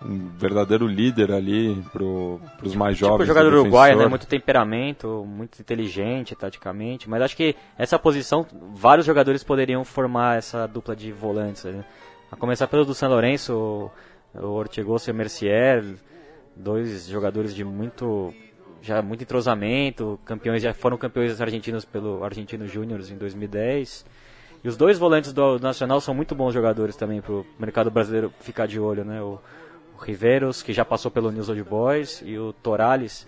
um 0.00 0.28
verdadeiro 0.36 0.86
líder 0.86 1.32
ali 1.32 1.82
para 1.92 2.04
os 2.04 2.74
mais 2.76 2.96
Tipo 2.96 3.08
jovens. 3.08 3.26
jogador 3.26 3.50
do 3.50 3.60
uruguaio, 3.60 3.94
defensor. 3.94 4.04
né? 4.04 4.08
Muito 4.08 4.26
temperamento, 4.26 5.24
muito 5.26 5.60
inteligente 5.60 6.36
taticamente. 6.36 7.10
Mas 7.10 7.22
acho 7.22 7.36
que 7.36 7.56
essa 7.76 7.98
posição, 7.98 8.46
vários 8.74 9.04
jogadores 9.04 9.42
poderiam 9.42 9.84
formar 9.84 10.38
essa 10.38 10.66
dupla 10.66 10.94
de 10.94 11.10
volantes. 11.10 11.64
né? 11.64 11.84
A 12.30 12.36
começar 12.36 12.68
pelo 12.68 12.84
do 12.84 12.94
São 12.94 13.08
Lourenço, 13.08 13.52
o, 14.34 14.40
o 14.40 14.50
Ortigoso 14.50 15.10
e 15.10 15.12
o 15.12 15.14
Mercier, 15.14 15.84
dois 16.54 17.08
jogadores 17.08 17.52
de 17.52 17.64
muito 17.64 18.32
já 18.80 19.02
muito 19.02 19.22
entrosamento, 19.22 20.18
campeões 20.24 20.62
já 20.62 20.72
foram 20.72 20.96
campeões 20.96 21.40
argentinos 21.40 21.84
pelo 21.84 22.24
Argentino 22.24 22.66
Júnior 22.66 23.00
em 23.00 23.16
2010. 23.16 24.04
E 24.62 24.68
os 24.68 24.76
dois 24.76 24.98
volantes 24.98 25.32
do 25.32 25.58
Nacional 25.58 26.00
são 26.00 26.14
muito 26.14 26.34
bons 26.34 26.52
jogadores 26.52 26.96
também 26.96 27.20
para 27.20 27.32
o 27.32 27.46
mercado 27.58 27.90
brasileiro 27.90 28.32
ficar 28.40 28.66
de 28.66 28.80
olho, 28.80 29.04
né? 29.04 29.22
O, 29.22 29.38
o 29.96 30.00
Riveiros, 30.00 30.62
que 30.62 30.72
já 30.72 30.84
passou 30.84 31.10
pelo 31.10 31.30
News 31.30 31.48
Old 31.48 31.62
Boys, 31.62 32.22
e 32.24 32.38
o 32.38 32.52
Torales, 32.52 33.26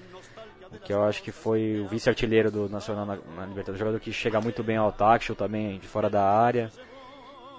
que 0.84 0.92
eu 0.92 1.04
acho 1.04 1.22
que 1.22 1.32
foi 1.32 1.80
o 1.80 1.88
vice-artilheiro 1.88 2.50
do 2.50 2.68
Nacional 2.68 3.06
na, 3.06 3.16
na 3.36 3.46
Libertadores, 3.46 3.78
jogador 3.78 4.00
que 4.00 4.12
chega 4.12 4.40
muito 4.40 4.62
bem 4.62 4.76
ao 4.76 4.88
ataque, 4.88 5.34
também 5.34 5.78
de 5.78 5.86
fora 5.86 6.10
da 6.10 6.22
área, 6.22 6.70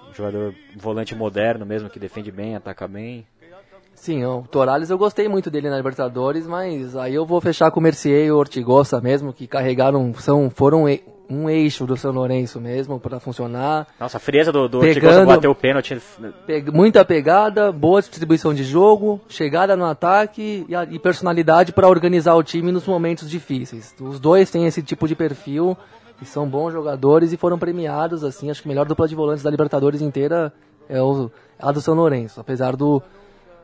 um 0.08 0.14
jogador 0.14 0.54
volante 0.76 1.14
moderno 1.14 1.64
mesmo, 1.64 1.88
que 1.88 1.98
defende 1.98 2.30
bem, 2.30 2.56
ataca 2.56 2.86
bem. 2.86 3.26
Sim, 3.94 4.24
o 4.24 4.42
Torales 4.50 4.90
eu 4.90 4.98
gostei 4.98 5.28
muito 5.28 5.48
dele 5.50 5.70
na 5.70 5.76
Libertadores, 5.76 6.46
mas 6.46 6.96
aí 6.96 7.14
eu 7.14 7.24
vou 7.24 7.40
fechar 7.40 7.70
com 7.70 7.78
o 7.78 7.82
Mercier 7.82 8.26
e 8.26 8.32
o 8.32 8.36
Ortigosa 8.36 9.00
mesmo, 9.00 9.32
que 9.32 9.46
carregaram, 9.46 10.12
são, 10.14 10.50
foram 10.50 10.86
um 11.30 11.48
eixo 11.48 11.86
do 11.86 11.96
São 11.96 12.10
Lourenço 12.10 12.60
mesmo 12.60 12.98
para 12.98 13.20
funcionar. 13.20 13.86
Nossa, 14.00 14.16
a 14.16 14.20
frieza 14.20 14.50
do, 14.50 14.68
do 14.68 14.80
Pegando- 14.80 15.06
Ortigosa 15.06 15.24
bater 15.24 15.46
o 15.48 15.54
pênalti. 15.54 16.02
Pe- 16.46 16.64
muita 16.72 17.04
pegada, 17.04 17.70
boa 17.70 18.00
distribuição 18.00 18.52
de 18.52 18.64
jogo, 18.64 19.20
chegada 19.28 19.76
no 19.76 19.84
ataque 19.84 20.66
e, 20.68 20.74
a- 20.74 20.84
e 20.90 20.98
personalidade 20.98 21.72
para 21.72 21.88
organizar 21.88 22.34
o 22.34 22.42
time 22.42 22.72
nos 22.72 22.84
momentos 22.86 23.30
difíceis. 23.30 23.94
Os 24.00 24.18
dois 24.18 24.50
têm 24.50 24.66
esse 24.66 24.82
tipo 24.82 25.06
de 25.06 25.14
perfil 25.14 25.76
e 26.20 26.24
são 26.26 26.46
bons 26.48 26.72
jogadores 26.72 27.32
e 27.32 27.36
foram 27.36 27.56
premiados. 27.58 28.24
Assim, 28.24 28.50
acho 28.50 28.60
que 28.60 28.68
a 28.68 28.70
melhor 28.70 28.84
dupla 28.84 29.06
de 29.06 29.14
volantes 29.14 29.44
da 29.44 29.50
Libertadores 29.50 30.02
inteira 30.02 30.52
é 30.88 31.00
o, 31.00 31.30
a 31.58 31.70
do 31.70 31.80
São 31.80 31.94
Lourenço, 31.94 32.40
apesar 32.40 32.74
do, 32.76 33.00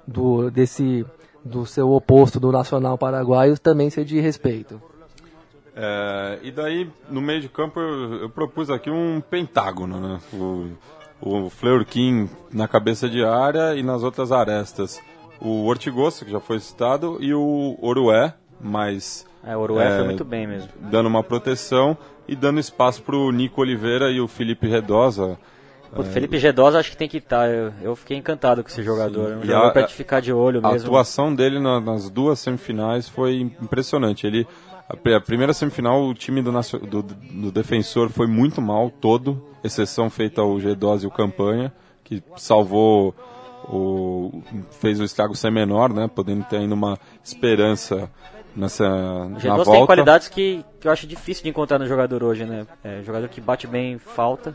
do 0.09 0.51
desse 0.51 1.05
do 1.44 1.64
seu 1.64 1.90
oposto 1.92 2.40
do 2.40 2.51
Nacional 2.51 2.99
Paraguaio 2.99 3.59
também 3.59 3.90
ser 3.90 4.05
de 4.05 4.21
respeito. 4.21 4.81
É, 5.75 6.38
e 6.42 6.51
daí, 6.51 6.90
no 7.09 7.21
meio 7.21 7.40
de 7.40 7.49
campo, 7.49 7.79
eu, 7.79 8.14
eu 8.23 8.31
propus 8.31 8.68
aqui 8.68 8.90
um 8.90 9.21
pentágono, 9.21 10.01
né? 10.01 10.21
O, 10.33 10.66
o 11.21 11.51
Fleurkin 11.51 12.29
na 12.53 12.66
cabeça 12.66 13.09
de 13.09 13.25
área 13.25 13.77
e 13.77 13.83
nas 13.83 14.03
outras 14.03 14.33
arestas. 14.33 15.01
O 15.40 15.66
Ortigosa, 15.66 16.25
que 16.25 16.31
já 16.33 16.40
foi 16.40 16.59
citado, 16.59 17.18
e 17.21 17.33
o 17.33 17.79
Orué, 17.81 18.35
mas 18.61 19.25
É, 19.44 19.57
o 19.57 19.61
Orué 19.61 19.87
É, 19.87 19.97
foi 19.99 20.05
muito 20.07 20.25
bem 20.25 20.49
mesmo. 20.49 20.68
dando 20.90 21.07
uma 21.07 21.23
proteção 21.23 21.97
e 22.27 22.35
dando 22.35 22.59
espaço 22.59 23.01
para 23.03 23.16
o 23.16 23.31
Nico 23.31 23.61
Oliveira 23.61 24.11
e 24.11 24.21
o 24.21 24.27
Felipe 24.27 24.66
Redosa. 24.66 25.38
O 25.96 26.03
Felipe 26.03 26.38
Gedosa 26.38 26.79
acho 26.79 26.90
que 26.90 26.96
tem 26.96 27.09
que 27.09 27.16
estar. 27.18 27.48
Eu, 27.48 27.72
eu 27.83 27.96
fiquei 27.96 28.16
encantado 28.16 28.62
com 28.62 28.68
esse 28.68 28.83
jogador. 28.83 29.33
É 29.33 29.37
um 29.37 29.42
jogador 29.44 29.79
a- 29.79 29.83
te 29.87 29.94
ficar 29.94 30.20
de 30.20 30.33
olho 30.33 30.61
A 30.62 30.72
mesmo. 30.72 30.88
atuação 30.88 31.35
dele 31.35 31.59
na- 31.59 31.81
nas 31.81 32.11
duas 32.11 32.38
semifinais 32.38 33.09
foi 33.09 33.40
impressionante. 33.40 34.27
Ele, 34.27 34.46
a, 34.88 34.96
pri- 34.96 35.14
a 35.14 35.20
primeira 35.20 35.53
semifinal, 35.55 36.05
o 36.05 36.14
time 36.14 36.42
do, 36.42 36.53
do, 36.53 37.03
do 37.03 37.51
defensor 37.53 38.11
foi 38.11 38.27
muito 38.27 38.61
mal, 38.61 38.91
todo, 38.91 39.43
exceção 39.64 40.11
feita 40.11 40.41
ao 40.43 40.57
G12 40.57 41.05
e 41.05 41.07
o 41.07 41.11
Campanha, 41.11 41.72
que 42.05 42.22
salvou, 42.36 43.14
o, 43.64 44.43
fez 44.80 45.01
o 45.01 45.05
estrago 45.05 45.34
ser 45.34 45.51
menor, 45.51 45.93
né, 45.93 46.09
podendo 46.09 46.45
ter 46.45 46.57
ainda 46.59 46.74
uma 46.74 46.99
esperança 47.24 48.11
nessa 48.55 48.86
O 48.86 49.28
na 49.30 49.39
Gedosa 49.39 49.64
volta. 49.64 49.72
tem 49.72 49.86
qualidades 49.86 50.28
que, 50.28 50.64
que 50.80 50.86
eu 50.89 50.93
acho 50.93 51.07
difícil 51.07 51.43
de 51.45 51.51
encontrar 51.51 51.78
no 51.78 51.86
jogador 51.86 52.22
hoje, 52.24 52.45
né? 52.45 52.66
É, 52.82 53.03
jogador 53.03 53.28
que 53.28 53.41
bate 53.41 53.66
bem 53.66 53.99
falta. 53.99 54.55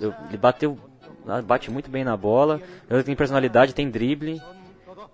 Ele 0.00 0.36
bateu 0.36 0.78
ah, 1.26 1.40
bate 1.40 1.70
muito 1.70 1.90
bem 1.90 2.04
na 2.04 2.16
bola, 2.16 2.60
que 2.88 3.02
tem 3.02 3.16
personalidade, 3.16 3.74
tem 3.74 3.90
drible, 3.90 4.42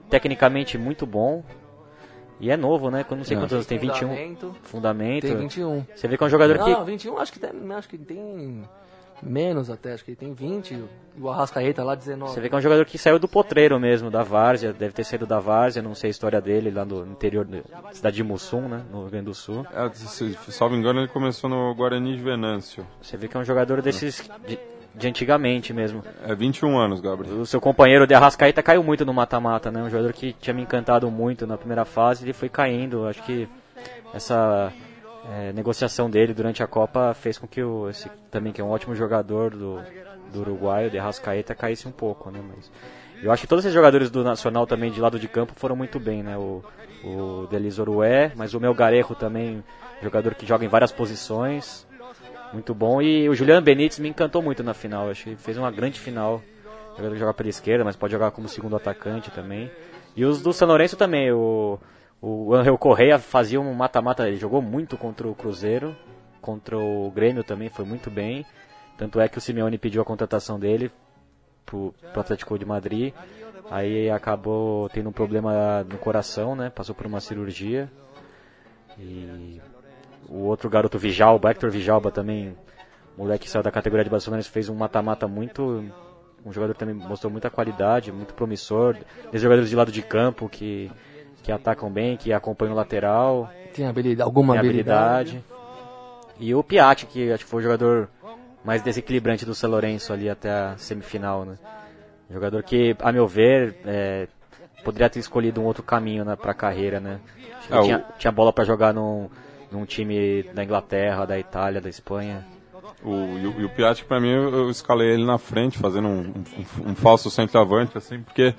tecnicamente 0.09 0.77
muito 0.77 1.07
bom. 1.07 1.45
E 2.41 2.51
é 2.51 2.57
novo, 2.57 2.91
né? 2.91 3.05
Não 3.09 3.23
sei 3.23 3.37
quantos 3.37 3.53
anos 3.53 3.67
tem, 3.67 3.79
21. 3.79 4.35
Fundamento. 4.63 5.27
Tem 5.27 5.37
21. 5.37 5.85
Você 5.95 6.09
vê 6.09 6.17
que 6.17 6.25
é 6.25 6.27
um 6.27 6.31
jogador 6.31 6.59
que 6.59 6.71
Não, 6.71 6.85
21 6.85 7.19
acho 7.19 7.33
que 7.33 7.39
tem, 7.39 7.51
acho 7.73 7.89
que 7.89 7.99
tem 7.99 8.65
menos 9.23 9.71
até, 9.71 9.93
acho 9.93 10.05
que 10.05 10.15
tem 10.15 10.33
20. 10.33 10.75
E 10.75 11.21
o 11.21 11.29
Arrascaeta 11.29 11.83
lá 11.83 11.95
19. 11.95 12.33
Você 12.33 12.41
vê 12.41 12.49
que 12.49 12.55
é 12.55 12.59
um 12.59 12.61
jogador 12.61 12.85
que 12.85 12.99
saiu 12.99 13.19
do 13.19 13.29
potreiro 13.29 13.79
mesmo, 13.79 14.11
da 14.11 14.23
Várzea, 14.23 14.73
deve 14.73 14.93
ter 14.93 15.05
saído 15.05 15.27
da 15.27 15.39
Várzea, 15.39 15.83
não 15.83 15.95
sei 15.95 16.09
a 16.09 16.11
história 16.11 16.41
dele, 16.41 16.71
lá 16.71 16.85
no 16.85 17.07
interior 17.07 17.45
da 17.45 17.63
cidade 17.93 18.17
de 18.17 18.23
Mussum, 18.23 18.69
né, 18.69 18.83
no 18.91 19.03
Rio 19.03 19.11
Grande 19.11 19.27
do 19.27 19.35
Sul. 19.35 19.67
É, 19.73 19.91
se, 19.93 20.37
salvo 20.49 20.75
engano, 20.75 21.01
ele 21.01 21.09
começou 21.09 21.49
no 21.51 21.75
Guarani 21.75 22.17
de 22.17 22.23
Venâncio. 22.23 22.87
Você 23.01 23.17
vê 23.17 23.29
que 23.29 23.37
é 23.37 23.41
um 23.41 23.45
jogador 23.45 23.83
desses 23.83 24.29
de, 24.47 24.59
de 24.95 25.09
antigamente 25.09 25.73
mesmo. 25.73 26.03
É 26.25 26.35
21 26.35 26.79
anos, 26.79 27.01
Gabriel. 27.01 27.37
O 27.37 27.47
seu 27.47 27.61
companheiro 27.61 28.07
de 28.07 28.15
Arrascaeta 28.15 28.63
caiu 28.63 28.83
muito 28.83 29.05
no 29.05 29.13
mata-mata, 29.13 29.71
né, 29.71 29.83
um 29.83 29.91
jogador 29.91 30.13
que 30.13 30.33
tinha 30.35 30.55
me 30.55 30.63
encantado 30.63 31.11
muito 31.11 31.47
na 31.47 31.59
primeira 31.59 31.85
fase, 31.85 32.25
ele 32.25 32.33
foi 32.33 32.49
caindo, 32.49 33.07
acho 33.07 33.23
que 33.25 33.49
essa 34.13 34.73
é, 35.29 35.53
negociação 35.53 36.09
dele 36.09 36.33
durante 36.33 36.63
a 36.63 36.67
Copa 36.67 37.15
fez 37.15 37.39
com 37.39 37.47
que 37.47 37.63
o, 37.63 37.89
esse 37.89 38.09
também 38.31 38.53
que 38.53 38.61
é 38.61 38.65
um 38.65 38.71
ótimo 38.71 38.95
jogador 38.95 39.51
do, 39.51 39.81
do 40.33 40.41
Uruguai, 40.41 40.87
o 40.87 40.91
de 40.91 40.99
Arrascaeta, 40.99 41.55
caísse 41.55 41.87
um 41.87 41.93
pouco, 41.93 42.31
né, 42.31 42.41
mas... 42.47 42.71
Eu 43.23 43.31
acho 43.31 43.43
que 43.43 43.47
todos 43.47 43.65
esses 43.65 43.75
jogadores 43.75 44.11
do 44.11 44.25
Nacional 44.25 44.67
também 44.67 44.91
de 44.91 44.99
lado 44.99 45.19
de 45.19 45.29
campo 45.29 45.53
foram 45.55 45.77
muito 45.77 46.01
bem, 46.01 46.23
né? 46.23 46.39
O, 46.39 46.65
o 47.05 47.47
Delis 47.51 47.79
Orué, 47.79 48.33
mas 48.35 48.55
o 48.55 48.61
Mel 48.61 48.73
Garejo 48.73 49.15
também, 49.15 49.63
jogador 50.03 50.35
que 50.35 50.47
joga 50.47 50.65
em 50.65 50.69
várias 50.69 50.91
posições, 50.91 51.87
muito 52.51 52.75
bom. 52.75 53.03
E 53.03 53.29
o 53.29 53.35
Juliano 53.35 53.61
Benítez 53.61 53.99
me 53.99 54.09
encantou 54.09 54.41
muito 54.41 54.63
na 54.63 54.73
final, 54.73 55.11
acho 55.11 55.25
que 55.25 55.37
fez 55.37 55.59
uma 55.59 55.71
grande 55.71 56.01
final. 56.01 56.43
Jogador 56.97 57.13
que 57.13 57.21
joga 57.21 57.35
pela 57.35 57.49
esquerda, 57.49 57.85
mas 57.85 57.95
pode 57.95 58.13
jogar 58.13 58.31
como 58.31 58.49
segundo 58.49 58.77
atacante 58.77 59.31
também. 59.31 59.71
E 60.17 60.25
os 60.25 60.43
do 60.43 60.53
São 60.53 60.67
Lourenço 60.67 60.97
também, 60.97 61.31
o, 61.31 61.79
o 62.21 62.55
Angel 62.55 62.77
Correia 62.77 63.19
fazia 63.19 63.61
um 63.61 63.73
mata-mata, 63.73 64.29
ele 64.29 64.37
jogou 64.37 64.61
muito 64.61 64.97
contra 64.97 65.27
o 65.27 65.35
Cruzeiro, 65.35 65.97
contra 66.41 66.79
o 66.79 67.11
Grêmio 67.11 67.43
também, 67.43 67.69
foi 67.69 67.85
muito 67.85 68.11
bem. 68.11 68.45
Tanto 68.97 69.21
é 69.21 69.29
que 69.29 69.39
o 69.39 69.41
Simeone 69.41 69.79
pediu 69.79 70.03
a 70.03 70.05
contratação 70.05 70.59
dele 70.59 70.91
pro, 71.65 71.95
pro 72.13 72.21
Atlético 72.21 72.59
de 72.59 72.67
Madrid. 72.67 73.15
Aí 73.71 74.11
acabou 74.11 74.89
tendo 74.91 75.09
um 75.09 75.13
problema 75.13 75.85
no 75.85 75.97
coração, 75.97 76.55
né? 76.55 76.69
Passou 76.69 76.95
por 76.95 77.07
uma 77.07 77.21
cirurgia. 77.21 77.91
E 78.99 79.61
o 80.29 80.41
outro 80.41 80.69
garoto 80.69 80.99
Vijalba, 80.99 81.51
Hector 81.51 81.71
Vijalba 81.71 82.11
também, 82.11 82.55
moleque 83.17 83.45
que 83.45 83.51
saiu 83.51 83.63
da 83.63 83.71
categoria 83.71 84.05
de 84.05 84.11
Barcelona, 84.11 84.43
fez 84.43 84.69
um 84.69 84.75
mata-mata 84.75 85.27
muito. 85.27 85.85
Um 86.45 86.53
jogador 86.53 86.73
que 86.73 86.81
também 86.81 86.95
mostrou 86.95 87.31
muita 87.31 87.49
qualidade, 87.49 88.11
muito 88.11 88.35
promissor. 88.35 88.95
Desses 89.27 89.43
jogadores 89.43 89.71
de 89.71 89.77
lado 89.77 89.93
de 89.93 90.03
campo 90.03 90.49
que, 90.49 90.91
que 91.43 91.51
atacam 91.53 91.91
bem, 91.91 92.17
que 92.17 92.33
acompanham 92.33 92.73
o 92.75 92.77
lateral. 92.77 93.51
Tem 93.75 93.87
habilidade, 93.87 94.27
alguma 94.27 94.55
tem 94.55 94.61
habilidade. 94.61 95.31
habilidade. 95.31 95.45
E 96.39 96.55
o 96.55 96.63
Piatti, 96.63 97.07
que 97.07 97.31
acho 97.33 97.45
que 97.45 97.51
foi 97.51 97.61
o 97.61 97.63
jogador 97.63 98.09
mais 98.65 98.83
desequilibrante 98.83 99.45
do 99.45 99.55
São 99.55 99.71
Lourenço 99.71 100.13
ali 100.13 100.29
até 100.29 100.51
a 100.51 100.75
semifinal, 100.79 101.45
né? 101.45 101.57
Jogador 102.31 102.63
que, 102.63 102.97
a 103.01 103.11
meu 103.13 103.27
ver, 103.27 103.75
é, 103.85 104.29
poderia 104.85 105.11
ter 105.11 105.19
escolhido 105.19 105.61
um 105.61 105.65
outro 105.65 105.83
caminho 105.83 106.25
né, 106.25 106.37
para 106.37 106.53
a 106.53 106.55
carreira, 106.55 107.01
né? 107.01 107.21
Acho 107.59 107.69
que 107.69 107.75
É, 107.75 107.79
o- 107.79 107.83
tinha, 107.85 108.05
tinha 108.19 108.33
bola 108.33 108.53
para 108.53 108.65
jogar 108.65 108.95
num, 108.95 109.29
num 109.71 109.85
time 109.85 110.43
da 110.55 110.63
Inglaterra, 110.65 111.27
da 111.27 111.39
Itália, 111.39 111.81
da 111.81 111.89
Espanha. 111.89 112.47
O, 113.03 113.11
e, 113.39 113.47
o, 113.47 113.61
e 113.61 113.65
o 113.65 113.69
Piatti, 113.71 114.05
pra 114.05 114.21
mim, 114.21 114.31
eu, 114.31 114.49
eu 114.51 114.71
escalei 114.71 115.09
ele 115.09 115.25
na 115.25 115.39
frente, 115.39 115.79
fazendo 115.79 116.07
um, 116.09 116.21
um- 116.21 116.91
um 116.91 116.95
falso 116.95 117.31
centroavante, 117.31 117.97
assim, 117.99 118.21
porque 118.23 118.55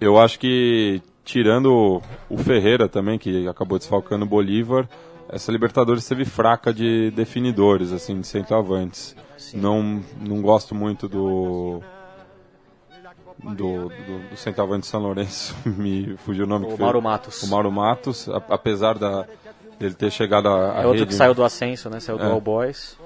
eu 0.00 0.18
acho 0.18 0.38
que, 0.38 1.02
tirando 1.30 2.02
o, 2.28 2.36
Ferreira 2.38 2.88
também, 2.88 3.18
que 3.18 3.46
acabou 3.48 3.78
desfalcando 3.78 4.24
o 4.24 4.28
Bolívar, 4.28 4.88
essa 5.28 5.50
Libertadores 5.52 6.06
teve 6.06 6.24
fraca 6.24 6.72
de 6.74 7.10
definidores, 7.12 7.92
assim, 7.92 8.20
de 8.20 8.26
centroavantes. 8.26 9.14
Não, 9.54 10.02
não 10.20 10.42
gosto 10.42 10.74
muito 10.74 11.08
do. 11.08 11.80
Do, 13.42 13.88
do, 13.88 14.28
do 14.30 14.36
centroavante 14.36 14.82
de 14.82 14.86
São 14.88 15.00
Lourenço, 15.00 15.56
me 15.64 16.14
fugiu 16.18 16.44
o 16.44 16.48
nome. 16.48 16.66
O 16.66 16.68
que 16.70 16.76
foi- 16.76 16.84
Mauro 16.84 17.00
Matos. 17.00 17.42
O 17.42 17.46
Mauro 17.48 17.72
Matos, 17.72 18.28
a- 18.28 18.42
apesar 18.50 18.98
da, 18.98 19.24
dele 19.78 19.94
ter 19.94 20.10
chegado 20.12 20.46
à 20.48 20.72
à 20.72 20.82
É 20.82 20.86
outro 20.86 20.92
rede, 21.00 21.06
que 21.06 21.14
saiu 21.14 21.32
do 21.32 21.42
ascenso, 21.42 21.88
né? 21.88 22.00
Saiu 22.00 22.18
do 22.18 22.24
É. 22.24 22.30
All 22.30 22.40
Boys. 22.40 22.98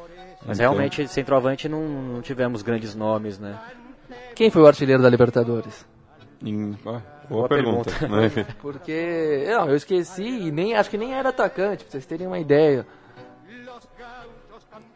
Mas 0.45 0.59
Então- 0.59 0.73
realmente, 0.73 1.07
centroavante, 1.07 1.69
não, 1.69 1.81
não 1.89 2.21
tivemos 2.21 2.63
grandes 2.63 2.97
nomes, 2.97 3.39
né? 3.39 3.57
Quem 4.35 4.51
foi 4.51 4.63
o 4.63 4.67
artilheiro 4.67 5.01
da 5.01 5.09
Libertadores? 5.09 5.87
Em- 6.45 6.77
ah, 6.85 7.01
boa, 7.29 7.49
pergunta. 7.49 8.09
né? 8.09 8.31
Porque, 8.61 9.45
não, 9.49 9.69
eu 9.69 9.77
esqueci 9.77 10.23
e 10.23 10.51
nem, 10.51 10.75
acho 10.75 10.91
que 10.91 10.99
nem 10.99 11.15
era 11.15 11.29
atacante, 11.29 11.85
pra 11.85 11.93
vocês 11.93 12.07
terem 12.07 12.27
uma 12.27 12.39
ideia. 12.39 12.87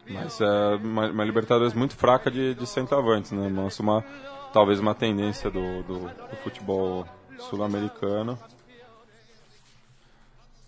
Mas 0.09 0.41
é 0.41 0.75
uma, 0.83 1.11
uma 1.11 1.23
Libertadores 1.23 1.73
muito 1.73 1.95
fraca 1.95 2.31
de, 2.31 2.55
de 2.55 2.65
centroavantes, 2.65 3.31
né? 3.31 3.47
Mostra 3.47 3.83
uma, 3.83 4.05
talvez 4.51 4.79
uma 4.79 4.95
tendência 4.95 5.51
do, 5.51 5.83
do, 5.83 5.99
do 5.99 6.35
futebol 6.43 7.05
sul-americano. 7.37 8.37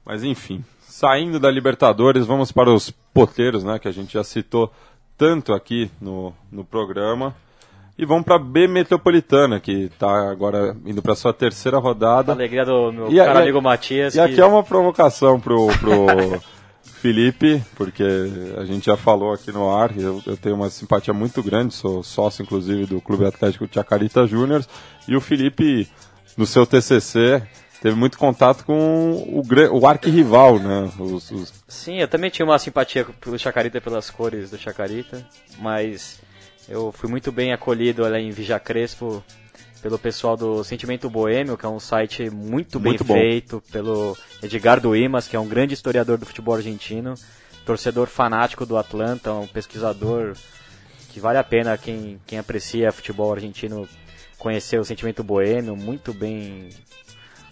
Mas 0.06 0.24
enfim, 0.24 0.64
saindo 0.82 1.40
da 1.40 1.50
Libertadores, 1.50 2.26
vamos 2.26 2.52
para 2.52 2.72
os 2.72 2.92
poteiros, 3.14 3.64
né? 3.64 3.80
Que 3.80 3.88
a 3.88 3.92
gente 3.92 4.14
já 4.14 4.24
citou 4.24 4.72
tanto 5.18 5.54
aqui 5.54 5.90
no, 6.00 6.34
no 6.52 6.64
programa. 6.64 7.36
E 7.98 8.06
vamos 8.06 8.24
para 8.24 8.40
B 8.40 8.68
Metropolitana, 8.68 9.60
que 9.60 9.84
está 9.84 10.32
agora 10.32 10.76
indo 10.86 11.02
para 11.02 11.16
sua 11.16 11.34
terceira 11.34 11.78
rodada. 11.78 12.32
A 12.32 12.36
alegria 12.36 12.66
do 12.66 12.92
meu 12.92 13.12
E 13.12 13.20
a- 13.20 13.26
caro 13.26 13.40
e 13.40 13.42
amigo 13.44 13.62
Matias. 13.62 14.16
E 14.16 14.18
que- 14.18 14.24
aqui 14.24 14.42
é 14.42 14.46
uma 14.46 14.64
provocação 14.64 15.40
pro, 15.40 15.68
pro 15.80 16.08
Felipe, 16.84 17.62
porque 17.76 18.04
a 18.58 18.66
gente 18.66 18.86
já 18.86 18.98
falou 18.98 19.34
aqui 19.34 19.52
no 19.52 19.70
ar, 19.70 19.96
eu, 19.98 20.22
eu 20.26 20.36
tenho 20.38 20.56
uma 20.56 20.70
simpatia 20.70 21.14
muito 21.14 21.44
grande, 21.44 21.74
sou 21.74 22.02
sócio 22.04 22.42
inclusive 22.44 22.86
do 22.86 23.00
Clube 23.02 23.26
Atlético 23.26 23.68
Chacarita 23.72 24.26
Júnior, 24.26 24.66
e 25.08 25.16
o 25.16 25.22
Felipe, 25.22 25.88
no 26.38 26.46
seu 26.46 26.66
TCC, 26.66 27.42
teve 27.82 27.96
muito 27.96 28.18
contato 28.18 28.64
com 28.66 29.12
o, 29.14 29.44
o 29.80 29.88
arquirrival, 29.88 30.58
né? 30.60 30.90
Os, 31.00 31.30
os- 31.32 31.54
Sim, 31.68 31.98
eu 32.00 32.08
também 32.08 32.30
tinha 32.32 32.46
uma 32.46 32.58
simpatia 32.58 33.06
pelo 33.20 33.38
Chacarita 33.38 33.78
e 33.78 33.82
pelas 33.82 34.10
cores 34.10 34.50
do 34.52 34.58
Chacarita, 34.58 35.24
mas 35.60 36.20
eu 36.68 36.92
fui 36.92 37.10
muito 37.10 37.32
bem 37.32 37.54
acolhido 37.54 38.04
lá 38.04 38.20
em 38.20 38.32
Vija 38.32 38.60
Crespo 38.60 39.24
pelo 39.82 39.98
pessoal 39.98 40.38
do 40.38 40.64
Sentimento 40.64 41.10
Boêmio, 41.10 41.58
que 41.58 41.66
é 41.66 41.70
um 41.70 41.80
site 41.80 42.30
muito 42.30 42.80
bem 42.80 42.92
Muito 42.92 43.04
bom. 43.04 43.16
feito, 43.16 43.64
pelo 43.72 44.16
Edgardo 44.42 44.96
Imas, 44.96 45.28
que 45.28 45.36
é 45.36 45.40
um 45.40 45.48
grande 45.48 45.74
historiador 45.74 46.18
do 46.18 46.26
futebol 46.26 46.54
argentino, 46.54 47.16
torcedor 47.66 48.08
fanático 48.08 48.66
do 48.66 48.78
Atlanta, 48.78 49.34
um 49.34 49.48
pesquisador 49.48 50.36
que 51.10 51.20
vale 51.20 51.40
a 51.40 51.44
pena 51.44 51.78
quem, 51.78 52.22
quem 52.28 52.38
aprecia 52.38 52.92
futebol 52.92 53.34
argentino 53.34 53.88
conhecer 54.38 54.80
o 54.80 54.86
Sentimento 54.86 55.24
Boêmio, 55.24 55.76
muito 55.76 56.14
bem 56.14 56.70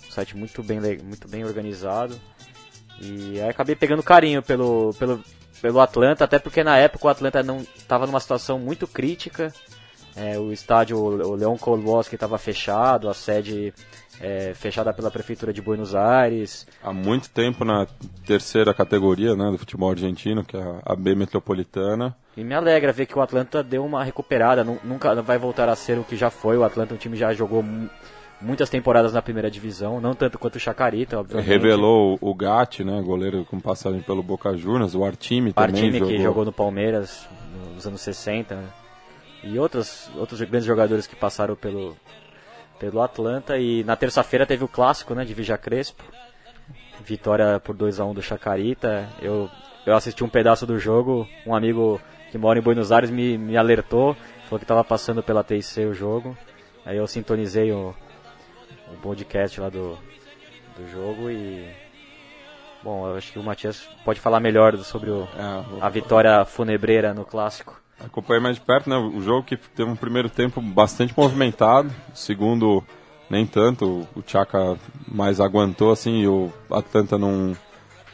um 0.08 0.12
site 0.12 0.38
muito 0.38 0.64
bem 0.64 0.80
muito 1.04 1.28
bem 1.28 1.44
organizado. 1.44 2.20
E 3.02 3.40
aí 3.42 3.50
acabei 3.50 3.76
pegando 3.76 4.04
carinho 4.04 4.42
pelo, 4.44 4.94
pelo, 5.00 5.24
pelo 5.62 5.80
Atlanta, 5.80 6.24
até 6.26 6.40
porque 6.40 6.64
na 6.64 6.78
época 6.78 7.08
o 7.08 7.10
Atlanta 7.10 7.44
não 7.44 7.58
estava 7.76 8.06
numa 8.06 8.20
situação 8.20 8.58
muito 8.60 8.88
crítica. 8.88 9.54
É, 10.16 10.38
o 10.38 10.52
estádio, 10.52 10.98
o 10.98 11.36
Leon 11.36 11.56
Kolboski 11.58 12.16
estava 12.16 12.38
fechado, 12.38 13.08
a 13.10 13.14
sede 13.14 13.74
é, 14.20 14.54
fechada 14.54 14.92
pela 14.92 15.10
Prefeitura 15.10 15.54
de 15.54 15.62
Buenos 15.62 15.96
Aires. 15.96 16.68
há 16.84 16.92
muito 16.92 17.30
tempo 17.30 17.64
na 17.64 17.88
terceira 18.26 18.74
categoria 18.74 19.34
né, 19.36 19.50
do 19.52 19.58
futebol 19.58 19.90
argentino, 19.92 20.44
que 20.44 20.58
é 20.58 20.62
a- 20.86 20.96
B 20.96 21.16
Metropolitana. 21.16 22.14
E 22.36 22.44
me 22.44 22.54
alegra 22.54 22.92
ver 22.92 23.06
que 23.06 23.18
o 23.18 23.22
Atlanta 23.22 23.64
deu 23.64 23.86
uma 23.86 24.04
recuperada, 24.04 24.62
nu- 24.64 24.80
nunca 24.84 25.14
vai 25.22 25.38
voltar 25.38 25.70
a 25.70 25.76
ser 25.76 25.98
o 25.98 26.04
que 26.04 26.18
já 26.18 26.30
foi. 26.30 26.58
O 26.58 26.64
Atlanta, 26.66 26.94
o 26.96 26.98
time 26.98 27.16
já 27.16 27.32
jogou 27.34 27.64
muitas 28.42 28.70
temporadas 28.70 29.14
na 29.14 29.22
primeira 29.22 29.50
divisão, 29.52 30.00
não 30.00 30.14
tanto 30.14 30.40
quanto 30.40 30.56
o 30.56 30.60
Chacarita, 30.60 31.20
obviamente. 31.20 31.48
Revelou 31.48 32.18
o 32.22 32.34
Gatti, 32.34 32.84
né, 32.84 33.02
goleiro 33.02 33.46
com 33.46 33.60
passagem 33.60 34.02
pelo 34.02 34.24
Boca 34.24 34.56
Juniors, 34.56 34.96
o 34.96 35.04
Artime 35.04 35.54
também 35.54 35.72
Partime 35.72 36.00
jogou. 36.00 36.08
que 36.08 36.22
jogou 36.22 36.46
no 36.46 36.54
Palmeiras 36.54 37.28
nos 37.74 37.86
anos 37.86 38.02
60 38.02 38.56
né? 38.56 38.64
e 39.44 39.58
outros 39.58 40.10
outros 40.16 40.40
grandes 40.42 40.66
jogadores 40.66 41.08
que 41.08 41.16
passaram 41.16 41.56
pelo 41.56 41.96
pelo 42.78 43.02
Atlanta 43.02 43.58
e 43.58 43.84
na 43.84 43.96
terça-feira 43.96 44.46
teve 44.46 44.64
o 44.64 44.68
clássico 44.68 45.16
né 45.16 45.26
de 45.26 45.34
Vija 45.34 45.58
Crespo 45.58 46.04
vitória 47.04 47.60
por 47.60 47.76
2 47.76 48.00
a 48.00 48.06
1 48.06 48.14
do 48.14 48.22
Chacarita 48.22 49.08
eu 49.22 49.50
eu 49.86 49.96
assisti 49.96 50.24
um 50.24 50.30
pedaço 50.30 50.66
do 50.66 50.78
jogo 50.78 51.28
um 51.46 51.56
amigo 51.56 52.00
que 52.32 52.38
mora 52.38 52.60
em 52.60 52.62
Buenos 52.62 52.92
Aires 52.92 53.10
me, 53.10 53.38
me 53.38 53.58
alertou 53.58 54.16
falou 54.44 54.60
que 54.60 54.66
estava 54.66 54.84
passando 54.84 55.24
pela 55.24 55.44
TIC 55.44 55.86
o 55.86 55.94
jogo 55.94 56.38
aí 56.86 56.98
eu 56.98 57.08
sintonizei 57.08 57.72
o, 57.72 57.96
o 58.94 58.98
podcast 59.02 59.60
lá 59.60 59.70
do 59.70 59.98
do 60.78 60.90
jogo 60.92 61.30
e 61.30 61.68
bom 62.84 63.08
eu 63.08 63.18
acho 63.18 63.32
que 63.34 63.40
o 63.40 63.44
Matias 63.44 63.88
pode 64.06 64.20
falar 64.20 64.40
melhor 64.40 64.78
sobre 64.78 65.10
o 65.10 65.28
É, 65.38 65.74
o- 65.76 65.84
a 65.84 65.90
vitória 65.90 66.46
funebreira 66.46 67.14
no 67.14 67.26
clássico. 67.26 67.80
Acompanhei 68.00 68.42
mais 68.42 68.56
de 68.56 68.62
perto, 68.62 68.90
né? 68.90 68.96
O 68.96 69.20
jogo 69.22 69.44
que 69.44 69.58
teve 69.58 69.90
um 69.90 69.96
primeiro 69.96 70.30
tempo 70.30 70.62
bastante 70.62 71.14
movimentado, 71.18 71.90
o 72.14 72.18
segundo 72.18 72.82
nem 73.30 73.46
tanto, 73.46 74.08
o 74.16 74.24
Chaka 74.26 74.78
mais 75.08 75.42
aguentou 75.42 75.92
assim 75.92 76.22
e 76.22 76.28
o 76.28 76.52
Atlanta 76.72 77.18
não, 77.18 77.56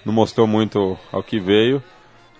não 0.03 0.11
mostrou 0.11 0.47
muito 0.47 0.97
ao 1.11 1.21
que 1.21 1.39
veio. 1.39 1.81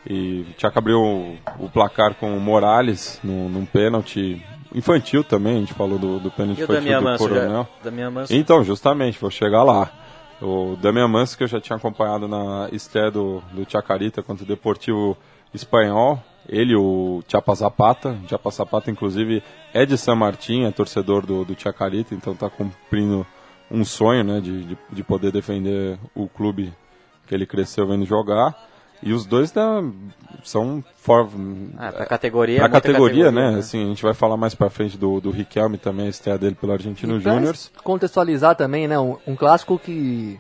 E 0.10 0.46
o 0.56 0.60
Chaka 0.60 0.80
abriu 0.80 1.00
o, 1.00 1.38
o 1.60 1.70
placar 1.70 2.16
com 2.16 2.36
o 2.36 2.40
Morales 2.42 3.20
num, 3.24 3.48
num 3.48 3.66
pênalti 3.66 4.44
infantil 4.76 5.24
também, 5.24 5.56
a 5.56 5.60
gente 5.60 5.74
falou 5.74 5.98
do, 5.98 6.20
do 6.20 6.30
pênalti 6.30 6.62
o 6.62 6.64
infantil 6.64 6.82
Damian 6.82 7.00
do 7.00 7.04
Manso? 7.04 7.24
Coronel. 7.28 7.68
Já, 7.78 7.84
Damian 7.84 8.12
Manso 8.12 8.36
Então, 8.36 8.64
justamente, 8.64 9.18
vou 9.20 9.32
chegar 9.32 9.64
lá. 9.64 9.92
O 10.42 10.76
Damian 10.76 11.08
Manso, 11.08 11.38
que 11.38 11.44
eu 11.44 11.48
já 11.48 11.62
tinha 11.62 11.78
acompanhado 11.78 12.28
na 12.28 12.70
estreia 12.72 13.10
do, 13.10 13.42
do 13.54 13.70
Chacarita 13.70 14.22
contra 14.22 14.44
o 14.44 14.48
Deportivo 14.48 15.18
Espanhol, 15.54 16.22
ele, 16.48 16.76
o 16.76 17.24
Chapa 17.28 17.56
Zapata, 17.56 18.18
Chapa 18.28 18.52
Zapata, 18.52 18.92
inclusive, 18.92 19.42
é 19.74 19.86
de 19.86 19.98
San 19.98 20.16
Martín, 20.16 20.66
é 20.66 20.72
torcedor 20.72 21.26
do, 21.26 21.46
do 21.46 21.60
Chacarita, 21.60 22.14
então 22.14 22.34
está 22.34 22.50
cumprindo 22.50 23.26
um 23.72 23.84
sonho, 23.84 24.24
né, 24.24 24.40
de, 24.40 24.64
de, 24.64 24.78
de 24.92 25.04
poder 25.04 25.32
defender 25.32 25.98
o 26.14 26.28
clube 26.28 26.72
que 27.26 27.34
ele 27.34 27.46
cresceu 27.46 27.88
vendo 27.88 28.06
jogar. 28.06 28.56
E 29.04 29.14
os 29.14 29.26
dois 29.26 29.52
da, 29.52 29.84
são 30.44 30.84
for, 30.96 31.30
Ah, 31.78 31.92
pra 31.92 32.06
categoria. 32.06 32.60
pra 32.60 32.68
muita 32.70 32.82
categoria, 32.82 33.32
né? 33.32 33.52
né? 33.52 33.60
Assim, 33.60 33.84
a 33.84 33.88
gente 33.88 34.02
vai 34.04 34.14
falar 34.14 34.38
mais 34.38 34.56
pra 34.56 34.70
frente 34.70 34.98
do, 34.98 35.20
do 35.22 35.30
Riquelme 35.32 35.78
também, 35.78 36.08
a 36.08 36.10
estreia 36.10 36.38
dele 36.38 36.56
pelo 36.56 36.72
Argentino 36.74 37.18
E 37.18 37.22
pra 37.22 37.34
Júniors. 37.34 37.72
contextualizar 37.84 38.56
também, 38.56 38.88
né? 38.88 38.98
Um, 39.00 39.18
um 39.28 39.36
clássico 39.36 39.78
que 39.78 40.40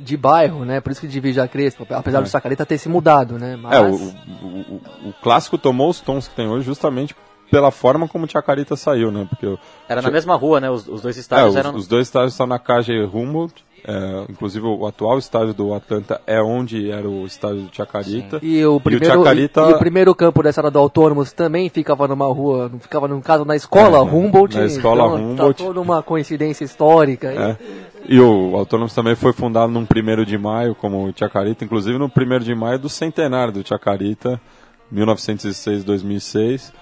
de 0.00 0.16
bairro, 0.16 0.64
né? 0.64 0.80
Por 0.80 0.90
isso 0.92 1.00
que 1.00 1.06
divide 1.08 1.40
a 1.40 1.46
Crespo, 1.48 1.86
apesar 1.90 2.20
do 2.20 2.28
Chacarita 2.28 2.66
ter 2.66 2.78
se 2.78 2.88
mudado, 2.88 3.38
né? 3.38 3.56
Mas 3.56 3.72
É, 3.72 3.80
o, 3.80 3.94
o, 3.94 4.46
o, 5.04 5.08
o 5.10 5.12
clássico 5.22 5.56
tomou 5.56 5.88
os 5.90 6.00
tons 6.00 6.26
que 6.28 6.34
tem 6.34 6.48
hoje 6.48 6.66
justamente 6.66 7.14
pela 7.50 7.70
forma 7.70 8.08
como 8.08 8.24
o 8.24 8.28
Chacarita 8.28 8.74
saiu, 8.74 9.12
né? 9.12 9.26
Porque 9.28 9.56
Era 9.88 10.02
na 10.02 10.10
mesma 10.10 10.34
rua, 10.34 10.60
né? 10.60 10.68
Os, 10.70 10.88
os 10.88 11.00
dois 11.02 11.16
é, 11.16 11.20
estádios 11.20 11.50
os, 11.50 11.56
eram. 11.56 11.74
os 11.74 11.86
dois 11.86 12.08
estádios 12.08 12.32
estão 12.32 12.46
na 12.46 12.58
KG 12.58 13.04
Humboldt, 13.12 13.64
é, 13.88 14.24
inclusive 14.28 14.66
o 14.66 14.84
atual 14.86 15.16
estádio 15.18 15.54
do 15.54 15.72
Atlanta 15.72 16.20
é 16.26 16.42
onde 16.42 16.90
era 16.90 17.08
o 17.08 17.24
estádio 17.24 17.62
do 17.62 17.74
Chacarita. 17.74 18.40
E 18.42 18.64
o 18.66 18.80
primeiro, 18.80 19.14
Chacarita- 19.14 19.62
e, 19.62 19.70
e 19.70 19.74
o 19.74 19.78
primeiro 19.78 20.14
campo 20.14 20.42
dessa 20.42 20.60
era 20.60 20.70
do 20.70 20.78
Autônomos 20.78 21.32
também 21.32 21.68
ficava 21.68 22.08
numa 22.08 22.26
rua, 22.26 22.68
não 22.68 22.80
ficava 22.80 23.06
no 23.06 23.20
caso 23.22 23.44
na 23.44 23.54
escola 23.54 23.98
É, 23.98 24.00
Humboldt. 24.00 24.56
na 24.58 24.64
escola 24.66 25.04
então, 25.06 25.30
Humboldt. 25.30 25.58
Tá 25.62 25.64
toda 25.68 25.80
uma 25.80 26.02
coincidência 26.02 26.64
histórica. 26.64 27.28
É. 27.28 27.56
E 28.08 28.20
o 28.20 28.56
Autônomos 28.56 28.92
também 28.94 29.14
foi 29.14 29.32
fundado 29.32 29.70
num 29.72 29.82
1 29.84 30.24
de 30.24 30.36
maio, 30.38 30.74
como 30.74 31.04
o 31.08 31.12
Chacarita, 31.16 31.64
inclusive 31.64 31.96
no 31.98 32.06
1 32.06 32.38
de 32.40 32.54
maio 32.54 32.78
do 32.78 32.88
centenário 32.88 33.52
do 33.52 33.66
Chacarita, 33.66 34.40
1906-2006. 34.92 36.72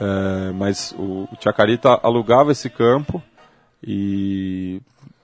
É, 0.00 0.52
mas 0.54 0.94
o, 0.98 1.28
o 1.30 1.36
Chacarita 1.40 1.98
alugava 2.02 2.52
esse 2.52 2.70
campo 2.70 3.22
e 3.82 4.80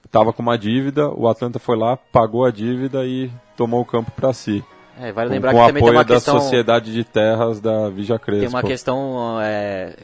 estava 0.09 0.33
com 0.33 0.41
uma 0.41 0.57
dívida. 0.57 1.07
O 1.09 1.27
Atlanta 1.27 1.59
foi 1.59 1.77
lá, 1.77 1.95
pagou 1.95 2.43
a 2.43 2.51
dívida 2.51 3.05
e 3.05 3.29
tomou 3.55 3.81
o 3.81 3.85
campo 3.85 4.11
para 4.11 4.33
si. 4.33 4.63
É, 4.99 5.11
vale 5.13 5.29
Com, 5.29 5.33
lembrar 5.35 5.51
com 5.51 5.57
que 5.59 5.63
o 5.63 5.67
também 5.67 5.81
tem 5.81 5.89
apoio 5.89 5.97
uma 5.97 6.03
da 6.03 6.15
questão. 6.15 6.41
Sociedade 6.41 6.91
de 6.91 7.03
Terras 7.05 7.61
da 7.61 7.89
Vija 7.89 8.19
Crespo. 8.19 8.41
Tem 8.41 8.49
uma 8.49 8.61
questão 8.63 9.39
é, 9.41 9.95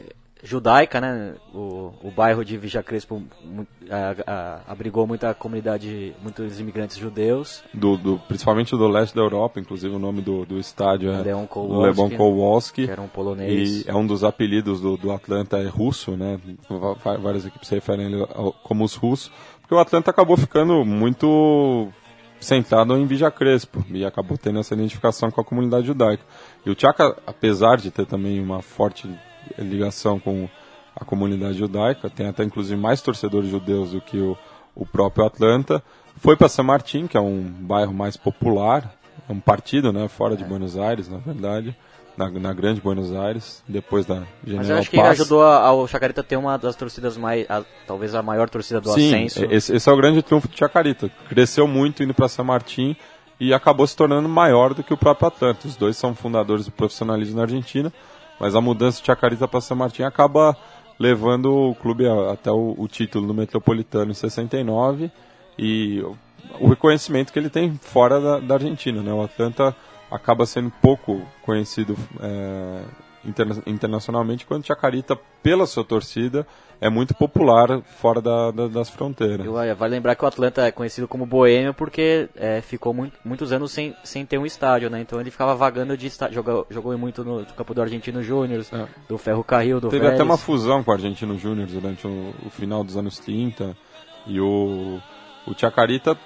judaica, 0.42 1.00
né? 1.02 1.34
O, 1.52 1.92
o 2.02 2.10
bairro 2.10 2.42
de 2.42 2.56
Vija 2.56 2.82
Crespo 2.82 3.22
a- 3.90 4.14
a- 4.26 4.60
abrigou 4.72 5.06
muita 5.06 5.34
comunidade, 5.34 6.14
muitos 6.22 6.58
imigrantes 6.60 6.96
judeus. 6.96 7.62
do, 7.74 7.96
do- 7.98 8.18
principalmente 8.26 8.70
do 8.76 8.88
leste 8.88 9.14
da 9.14 9.20
Europa, 9.20 9.60
inclusive 9.60 9.94
o 9.94 9.98
nome 9.98 10.22
do, 10.22 10.46
do 10.46 10.58
estádio 10.58 11.10
é 11.12 11.20
Leon 11.20 11.46
Kowalski, 11.46 12.00
Leon 12.00 12.16
Kowalski. 12.16 12.84
que 12.86 12.90
era 12.90 13.02
um 13.02 13.08
polonês. 13.08 13.84
E 13.86 13.90
é 13.90 13.94
um 13.94 14.06
dos 14.06 14.24
apelidos 14.24 14.80
do, 14.80 14.96
do 14.96 15.12
Atlanta 15.12 15.58
é 15.58 15.66
russo, 15.68 16.12
né? 16.16 16.38
Várias 17.22 17.44
equipes 17.44 17.68
se 17.68 17.74
referem 17.74 18.12
como 18.62 18.82
os 18.84 18.94
russos, 18.94 19.30
porque 19.66 19.74
o 19.74 19.80
Atlanta 19.80 20.12
acabou 20.12 20.36
ficando 20.36 20.84
muito 20.84 21.88
centrado 22.38 22.96
em 22.96 23.04
Vija 23.04 23.32
Crespo 23.32 23.84
e 23.90 24.04
acabou 24.04 24.38
tendo 24.38 24.60
essa 24.60 24.74
identificação 24.74 25.28
com 25.28 25.40
a 25.40 25.44
comunidade 25.44 25.88
judaica. 25.88 26.22
E 26.64 26.70
o 26.70 26.76
Chaka, 26.78 27.16
apesar 27.26 27.76
de 27.76 27.90
ter 27.90 28.06
também 28.06 28.40
uma 28.40 28.62
forte 28.62 29.10
ligação 29.58 30.20
com 30.20 30.48
a 30.94 31.04
comunidade 31.04 31.58
judaica, 31.58 32.08
tem 32.08 32.28
até 32.28 32.44
inclusive 32.44 32.80
mais 32.80 33.02
torcedores 33.02 33.50
judeus 33.50 33.90
do 33.90 34.00
que 34.00 34.18
o, 34.18 34.38
o 34.72 34.86
próprio 34.86 35.26
Atlanta, 35.26 35.82
foi 36.18 36.36
para 36.36 36.48
San 36.48 36.62
Martín, 36.62 37.08
que 37.08 37.16
é 37.16 37.20
um 37.20 37.42
bairro 37.42 37.92
mais 37.92 38.16
popular, 38.16 38.94
é 39.28 39.32
um 39.32 39.40
partido, 39.40 39.92
né, 39.92 40.06
fora 40.06 40.36
de 40.36 40.44
Buenos 40.44 40.78
Aires, 40.78 41.08
na 41.08 41.18
verdade, 41.18 41.76
na, 42.16 42.30
na 42.30 42.52
grande 42.52 42.80
Buenos 42.80 43.12
Aires, 43.14 43.62
depois 43.68 44.06
da 44.06 44.14
General 44.44 44.58
Mas 44.58 44.70
eu 44.70 44.76
acho 44.78 44.90
que 44.90 44.96
Paz. 44.96 45.20
ajudou 45.20 45.42
a- 45.42 45.58
ao 45.66 45.86
Chacarita 45.86 46.20
a 46.20 46.24
ter 46.24 46.36
uma 46.36 46.56
das 46.56 46.74
torcidas 46.76 47.16
mais. 47.16 47.44
a- 47.50 47.62
talvez 47.86 48.14
a 48.14 48.22
maior 48.22 48.48
torcida 48.48 48.80
do 48.80 48.90
Sim, 48.92 49.08
ascenso. 49.26 49.44
esse, 49.50 49.74
esse 49.76 49.88
é 49.88 49.92
o 49.92 49.96
grande 49.96 50.22
triunfo 50.22 50.48
do 50.48 50.56
Chacarita. 50.56 51.10
Cresceu 51.28 51.66
muito 51.68 52.02
indo 52.02 52.14
para 52.14 52.28
San 52.28 52.44
Martín 52.44 52.96
e 53.38 53.52
acabou 53.52 53.86
se 53.86 53.94
tornando 53.94 54.28
maior 54.28 54.72
do 54.72 54.82
que 54.82 54.94
o 54.94 54.96
próprio 54.96 55.28
Atlanta. 55.28 55.66
Os 55.68 55.76
dois 55.76 55.96
são 55.96 56.14
fundadores 56.14 56.64
do 56.64 56.72
profissionalismo 56.72 57.36
na 57.36 57.42
Argentina, 57.42 57.92
mas 58.40 58.54
a 58.54 58.60
mudança 58.60 59.00
de 59.00 59.06
Chacarita 59.06 59.46
para 59.46 59.60
San 59.60 59.74
Martín 59.74 60.02
acaba 60.04 60.56
levando 60.98 61.52
o 61.52 61.74
clube 61.74 62.06
a- 62.08 62.32
até 62.32 62.50
o, 62.50 62.74
o 62.78 62.88
título 62.88 63.26
no 63.26 63.34
Metropolitano 63.34 64.10
em 64.10 64.14
69 64.14 65.10
e 65.58 66.00
o, 66.00 66.16
o 66.60 66.68
reconhecimento 66.68 67.30
que 67.32 67.38
ele 67.38 67.50
tem 67.50 67.78
fora 67.82 68.18
da, 68.18 68.38
da 68.40 68.54
Argentina. 68.54 69.02
Né? 69.02 69.12
O 69.12 69.22
Atlanta 69.22 69.76
acaba 70.10 70.46
sendo 70.46 70.70
pouco 70.82 71.20
conhecido 71.42 71.96
é, 72.20 72.82
interna- 73.24 73.62
internacionalmente, 73.66 74.44
enquanto 74.44 74.64
o 74.64 74.66
Chacarita, 74.66 75.18
pela 75.42 75.66
sua 75.66 75.84
torcida, 75.84 76.46
é 76.80 76.90
muito 76.90 77.14
popular 77.14 77.80
fora 77.82 78.20
da- 78.20 78.50
da- 78.50 78.68
das 78.68 78.90
fronteiras. 78.90 79.46
É, 79.64 79.74
vale 79.74 79.94
lembrar 79.94 80.14
que 80.14 80.22
o 80.24 80.28
Atlanta 80.28 80.62
é 80.66 80.70
conhecido 80.70 81.08
como 81.08 81.24
boêmio 81.24 81.72
porque 81.72 82.28
é, 82.36 82.60
ficou 82.60 82.92
muito- 82.92 83.16
muitos 83.24 83.50
anos 83.50 83.72
sem, 83.72 83.96
sem 84.04 84.26
ter 84.26 84.36
um 84.38 84.44
estádio, 84.44 84.90
né? 84.90 85.00
Então 85.00 85.18
ele 85.20 85.30
ficava 85.30 85.54
vagando 85.56 85.96
de 85.96 86.06
estádio. 86.06 86.34
Jogou, 86.34 86.66
jogou 86.70 86.96
muito 86.98 87.24
no 87.24 87.44
campo 87.46 87.72
do 87.72 87.80
Argentino 87.80 88.22
Júnior, 88.22 88.64
É. 88.72 88.86
do 89.08 89.16
Ferro 89.16 89.42
Carril, 89.42 89.80
do 89.80 89.88
Teve 89.88 90.02
Vélez. 90.02 90.20
até 90.20 90.24
uma 90.24 90.36
fusão 90.36 90.84
com 90.84 90.90
o 90.90 90.94
Argentino 90.94 91.38
Júnior 91.38 91.66
durante 91.66 92.06
o, 92.06 92.34
o 92.44 92.50
final 92.50 92.84
dos 92.84 92.96
anos 92.96 93.18
30 93.18 93.74
e 94.26 94.38
o, 94.38 95.00
o 95.46 95.54
Chacarita 95.56 96.16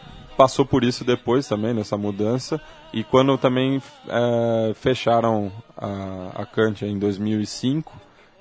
passou 0.41 0.65
por 0.65 0.83
isso 0.83 1.05
depois 1.05 1.47
também, 1.47 1.75
nessa 1.75 1.99
mudança. 1.99 2.59
E 2.95 3.05
quando 3.05 3.37
também 3.37 3.83
é, 4.09 4.73
fecharam 4.73 5.53
a, 5.77 6.31
a 6.35 6.47
Cante 6.47 6.87
em 6.87 6.99
2005, 6.99 7.93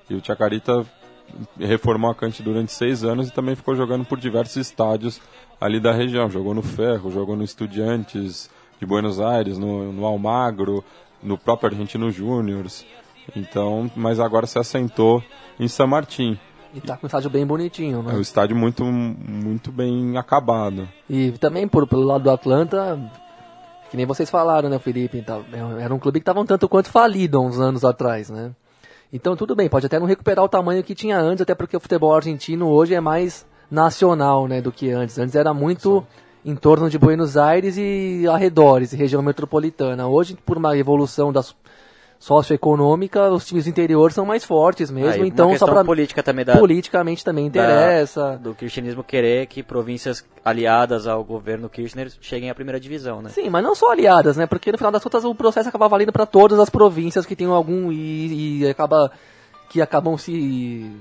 e 0.08 0.14
o 0.14 0.24
Chacarita 0.24 0.86
reformou 1.58 2.10
a 2.10 2.14
Cante 2.14 2.42
durante 2.42 2.72
seis 2.72 3.04
anos 3.04 3.28
e 3.28 3.30
também 3.30 3.54
ficou 3.54 3.76
jogando 3.76 4.06
por 4.06 4.18
diversos 4.18 4.56
estádios 4.56 5.20
ali 5.60 5.78
da 5.78 5.92
região. 5.92 6.30
Jogou 6.30 6.54
no 6.54 6.62
Ferro, 6.62 7.10
jogou 7.10 7.36
no 7.36 7.44
Estudiantes 7.44 8.48
de 8.80 8.86
Buenos 8.86 9.20
Aires, 9.20 9.58
no, 9.58 9.92
no 9.92 10.06
Almagro, 10.06 10.82
no 11.22 11.36
próprio 11.36 11.68
Argentino 11.68 12.10
Júnior. 12.10 12.64
Então, 13.36 13.90
mas 13.94 14.18
agora 14.18 14.46
se 14.46 14.58
assentou 14.58 15.22
em 15.58 15.68
San 15.68 15.88
Martín. 15.88 16.38
E 16.72 16.80
tá 16.80 16.96
com 16.96 17.06
um 17.06 17.08
estádio 17.08 17.30
bem 17.30 17.44
bonitinho, 17.44 18.00
É 18.00 18.02
né? 18.02 18.14
um 18.14 18.20
estádio 18.20 18.56
muito, 18.56 18.84
muito 18.84 19.72
bem 19.72 20.16
acabado. 20.16 20.88
E 21.08 21.32
também 21.32 21.66
por, 21.66 21.86
pelo 21.86 22.04
lado 22.04 22.22
do 22.22 22.30
Atlanta, 22.30 22.98
que 23.90 23.96
nem 23.96 24.06
vocês 24.06 24.30
falaram, 24.30 24.68
né, 24.68 24.78
Felipe? 24.78 25.18
Então, 25.18 25.44
era 25.80 25.92
um 25.92 25.98
clube 25.98 26.20
que 26.20 26.22
estava 26.22 26.40
um 26.40 26.46
tanto 26.46 26.68
quanto 26.68 26.88
falido 26.90 27.38
há 27.38 27.40
uns 27.40 27.58
anos 27.58 27.84
atrás, 27.84 28.30
né? 28.30 28.52
Então 29.12 29.34
tudo 29.34 29.56
bem, 29.56 29.68
pode 29.68 29.86
até 29.86 29.98
não 29.98 30.06
recuperar 30.06 30.44
o 30.44 30.48
tamanho 30.48 30.84
que 30.84 30.94
tinha 30.94 31.18
antes, 31.18 31.42
até 31.42 31.52
porque 31.52 31.76
o 31.76 31.80
futebol 31.80 32.14
argentino 32.14 32.68
hoje 32.68 32.94
é 32.94 33.00
mais 33.00 33.44
nacional, 33.68 34.46
né, 34.46 34.60
do 34.60 34.70
que 34.70 34.90
antes. 34.90 35.18
Antes 35.18 35.34
era 35.34 35.52
muito 35.52 36.06
em 36.44 36.54
torno 36.54 36.88
de 36.88 36.96
Buenos 36.96 37.36
Aires 37.36 37.76
e 37.76 38.24
arredores, 38.30 38.92
e 38.92 38.96
região 38.96 39.20
metropolitana. 39.20 40.06
Hoje, 40.06 40.38
por 40.46 40.56
uma 40.56 40.76
evolução 40.76 41.32
da 41.32 41.42
socioeconômica, 42.20 43.30
os 43.30 43.46
times 43.46 43.64
do 43.64 43.70
interior 43.70 44.12
são 44.12 44.26
mais 44.26 44.44
fortes 44.44 44.90
mesmo, 44.90 45.22
uma 45.22 45.26
então 45.26 45.56
só 45.56 45.64
pra 45.66 45.82
política 45.82 46.22
também 46.22 46.44
da, 46.44 46.54
politicamente 46.54 47.24
também 47.24 47.46
interessa. 47.46 48.38
do 48.38 48.54
cristianismo 48.54 49.02
querer 49.02 49.46
que 49.46 49.62
províncias 49.62 50.22
aliadas 50.44 51.06
ao 51.06 51.24
governo 51.24 51.70
Kirchner 51.70 52.12
cheguem 52.20 52.50
à 52.50 52.54
primeira 52.54 52.78
divisão, 52.78 53.22
né? 53.22 53.30
Sim, 53.30 53.48
mas 53.48 53.64
não 53.64 53.74
só 53.74 53.90
aliadas, 53.90 54.36
né? 54.36 54.46
Porque 54.46 54.70
no 54.70 54.76
final 54.76 54.92
das 54.92 55.02
contas 55.02 55.24
o 55.24 55.34
processo 55.34 55.70
acaba 55.70 55.88
valendo 55.88 56.12
para 56.12 56.26
todas 56.26 56.58
as 56.58 56.68
províncias 56.68 57.24
que 57.24 57.34
tenham 57.34 57.54
algum 57.54 57.90
e, 57.90 58.60
e 58.60 58.68
acaba 58.68 59.10
que 59.70 59.80
acabam 59.80 60.18
se 60.18 60.92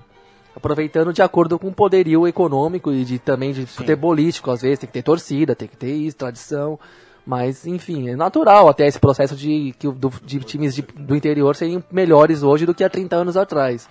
aproveitando 0.56 1.12
de 1.12 1.22
acordo 1.22 1.60
com 1.60 1.68
o 1.68 1.74
poderio 1.74 2.26
econômico 2.28 2.94
e 2.94 3.04
de 3.04 3.20
também 3.20 3.52
de 3.52 3.66
futebolístico, 3.66 4.52
às 4.52 4.62
vezes 4.62 4.80
tem 4.80 4.88
que 4.88 4.94
ter 4.94 5.04
torcida, 5.04 5.54
tem 5.54 5.68
que 5.68 5.76
ter 5.76 5.94
isso, 5.94 6.16
tradição. 6.16 6.80
Mas, 7.26 7.68
enfim, 7.68 8.10
é 8.10 8.16
natural 8.16 8.68
até 8.70 8.88
esse 8.88 9.00
processo 9.00 9.36
de, 9.36 9.74
que, 9.78 9.88
do, 9.92 10.12
de 10.24 10.40
times 10.40 10.76
de- 10.76 10.82
do 10.82 11.16
interior 11.16 11.56
serem 11.56 11.84
melhores 11.92 12.42
hoje 12.44 12.66
do 12.66 12.74
que 12.74 12.84
há 12.84 12.90
30 12.90 13.16
anos 13.16 13.38
atrás. 13.38 13.88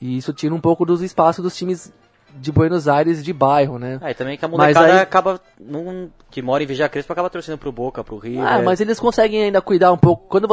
E 0.00 0.16
isso 0.18 0.32
tira 0.32 0.54
um 0.54 0.60
pouco 0.60 0.84
dos 0.84 1.00
espaços 1.00 1.42
dos 1.42 1.56
times 1.56 1.92
de 2.38 2.52
Buenos 2.52 2.86
Aires 2.86 3.24
de 3.24 3.32
bairro, 3.32 3.78
né? 3.78 3.98
Ah, 4.02 4.10
e 4.10 4.14
também 4.14 4.36
que 4.36 4.44
a 4.44 4.48
Mas 4.48 4.58
molecada 4.58 4.86
aí- 4.92 4.98
acaba, 4.98 5.40
num, 5.58 6.10
que 6.30 6.42
mora 6.42 6.62
em 6.62 6.66
Vija 6.66 6.86
Crespo, 6.86 7.10
acaba 7.12 7.30
torcendo 7.30 7.56
pro 7.56 7.72
Boca, 7.72 8.04
pro 8.04 8.18
Rio. 8.18 8.42
Ah, 8.46 8.60
mas 8.62 8.78
eles 8.78 9.00
conseguem 9.00 9.44
ainda 9.44 9.62
cuidar 9.62 9.90
um 9.90 9.96
pouco. 9.96 10.26
Quando 10.28 10.46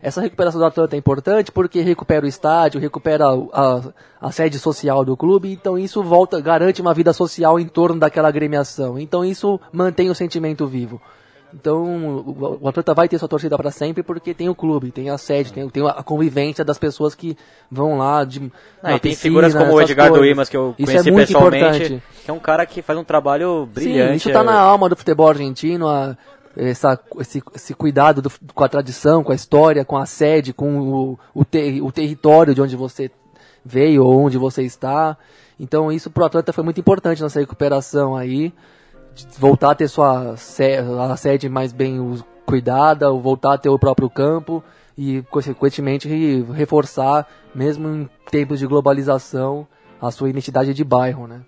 essa 0.00 0.20
recuperação 0.20 0.60
do 0.60 0.66
Atlanta 0.66 0.94
é 0.94 0.98
importante 0.98 1.50
porque 1.50 1.80
recupera 1.80 2.24
o 2.24 2.28
estádio, 2.28 2.80
recupera 2.80 3.24
a, 3.52 3.80
a, 4.20 4.30
sede 4.30 4.58
social 4.60 5.04
do 5.04 5.16
clube, 5.16 5.52
então 5.52 5.76
isso 5.76 6.00
volta, 6.00 6.40
garante 6.40 6.80
uma 6.80 6.94
vida 6.94 7.12
social 7.12 7.58
em 7.58 7.66
torno 7.66 7.98
daquela 7.98 8.28
agremiação. 8.28 8.96
Então 8.96 9.24
isso 9.24 9.58
mantém 9.72 10.10
o 10.10 10.14
sentimento 10.14 10.64
vivo. 10.66 11.02
Então 11.54 12.24
o 12.60 12.68
Atlanta 12.68 12.94
vai 12.94 13.08
ter 13.08 13.18
sua 13.18 13.28
torcida 13.28 13.56
para 13.56 13.70
sempre 13.70 14.02
porque 14.02 14.32
tem 14.32 14.48
o 14.48 14.54
clube, 14.54 14.90
tem 14.90 15.10
a 15.10 15.18
sede, 15.18 15.52
tem, 15.52 15.68
tem 15.68 15.86
a 15.86 16.02
convivência 16.02 16.64
das 16.64 16.78
pessoas 16.78 17.14
que 17.14 17.36
vão 17.70 17.98
lá 17.98 18.24
de 18.24 18.50
ah, 18.82 18.98
tem 18.98 19.14
figuras 19.14 19.54
como 19.54 19.72
o 19.72 19.82
Edgar 19.82 20.12
Duimas 20.12 20.48
que 20.48 20.56
eu 20.56 20.74
isso 20.78 20.86
conheci 20.86 21.08
é 21.08 21.12
muito 21.12 21.26
pessoalmente, 21.26 21.64
importante. 21.64 22.02
que 22.24 22.30
é 22.30 22.34
um 22.34 22.38
cara 22.38 22.64
que 22.66 22.82
faz 22.82 22.98
um 22.98 23.04
trabalho 23.04 23.66
brilhante. 23.66 24.10
Sim, 24.10 24.16
isso 24.16 24.28
está 24.28 24.40
é... 24.40 24.44
na 24.44 24.58
alma 24.58 24.88
do 24.88 24.96
futebol 24.96 25.28
argentino, 25.28 25.88
a, 25.88 26.16
essa, 26.56 26.98
esse, 27.18 27.42
esse 27.54 27.74
cuidado 27.74 28.22
do, 28.22 28.30
com 28.54 28.64
a 28.64 28.68
tradição, 28.68 29.22
com 29.22 29.32
a 29.32 29.34
história, 29.34 29.84
com 29.84 29.96
a 29.96 30.06
sede, 30.06 30.52
com 30.52 30.78
o, 30.80 31.18
o, 31.34 31.44
ter, 31.44 31.80
o 31.82 31.92
território 31.92 32.54
de 32.54 32.62
onde 32.62 32.76
você 32.76 33.10
veio 33.64 34.04
ou 34.04 34.20
onde 34.20 34.38
você 34.38 34.62
está. 34.62 35.16
Então 35.58 35.92
isso 35.92 36.10
para 36.10 36.22
o 36.22 36.26
Atlanta 36.26 36.52
foi 36.52 36.64
muito 36.64 36.80
importante 36.80 37.22
nessa 37.22 37.40
recuperação 37.40 38.16
aí, 38.16 38.52
voltar 39.38 39.72
a 39.72 39.74
ter 39.74 39.88
sua 39.88 40.32
a 40.32 41.16
sede 41.16 41.48
mais 41.48 41.72
bem 41.72 41.98
cuidada, 42.46 43.10
voltar 43.10 43.54
a 43.54 43.58
ter 43.58 43.68
o 43.68 43.78
próprio 43.78 44.10
campo 44.10 44.62
e 44.96 45.22
consequentemente 45.30 46.08
reforçar, 46.52 47.26
mesmo 47.54 47.88
em 47.88 48.10
tempos 48.30 48.58
de 48.58 48.66
globalização, 48.66 49.66
a 50.00 50.10
sua 50.10 50.28
identidade 50.28 50.74
de 50.74 50.84
bairro, 50.84 51.26
né? 51.26 51.42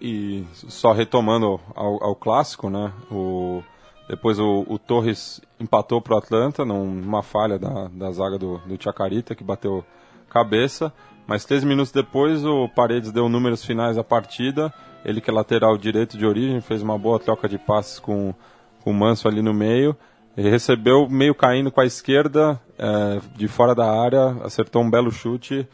E 0.00 0.44
só 0.52 0.92
retomando 0.92 1.60
ao, 1.74 2.02
ao 2.02 2.14
clássico, 2.14 2.68
né? 2.68 2.92
O 3.10 3.62
depois 4.08 4.38
o, 4.38 4.64
o 4.68 4.78
Torres 4.78 5.40
empatou 5.58 6.00
para 6.00 6.14
o 6.14 6.18
Atlanta 6.18 6.64
numa 6.64 7.22
falha 7.22 7.58
da, 7.58 7.88
da 7.88 8.10
zaga 8.12 8.38
do, 8.38 8.58
do 8.58 8.80
Chacarita, 8.80 9.34
que 9.34 9.42
bateu 9.42 9.84
cabeça. 10.30 10.92
Mas 11.26 11.44
três 11.44 11.64
minutos 11.64 11.90
depois 11.90 12.44
o 12.44 12.68
Paredes 12.68 13.10
deu 13.10 13.28
números 13.28 13.64
finais 13.64 13.96
da 13.96 14.04
partida. 14.04 14.72
Ele 15.04 15.20
que 15.20 15.30
é 15.30 15.32
lateral 15.32 15.76
direito 15.76 16.16
de 16.18 16.26
origem, 16.26 16.60
fez 16.60 16.82
uma 16.82 16.98
boa 16.98 17.18
troca 17.18 17.48
de 17.48 17.58
passes 17.58 17.98
com, 17.98 18.34
com 18.82 18.90
o 18.90 18.94
Manso 18.94 19.28
ali 19.28 19.42
no 19.42 19.54
meio. 19.54 19.96
Ele 20.36 20.50
recebeu 20.50 21.08
meio 21.08 21.34
caindo 21.34 21.70
com 21.70 21.80
a 21.80 21.86
esquerda, 21.86 22.60
é, 22.78 23.20
de 23.34 23.48
fora 23.48 23.74
da 23.74 23.90
área, 23.90 24.36
acertou 24.44 24.82
um 24.82 24.90
belo 24.90 25.10
chute 25.10 25.66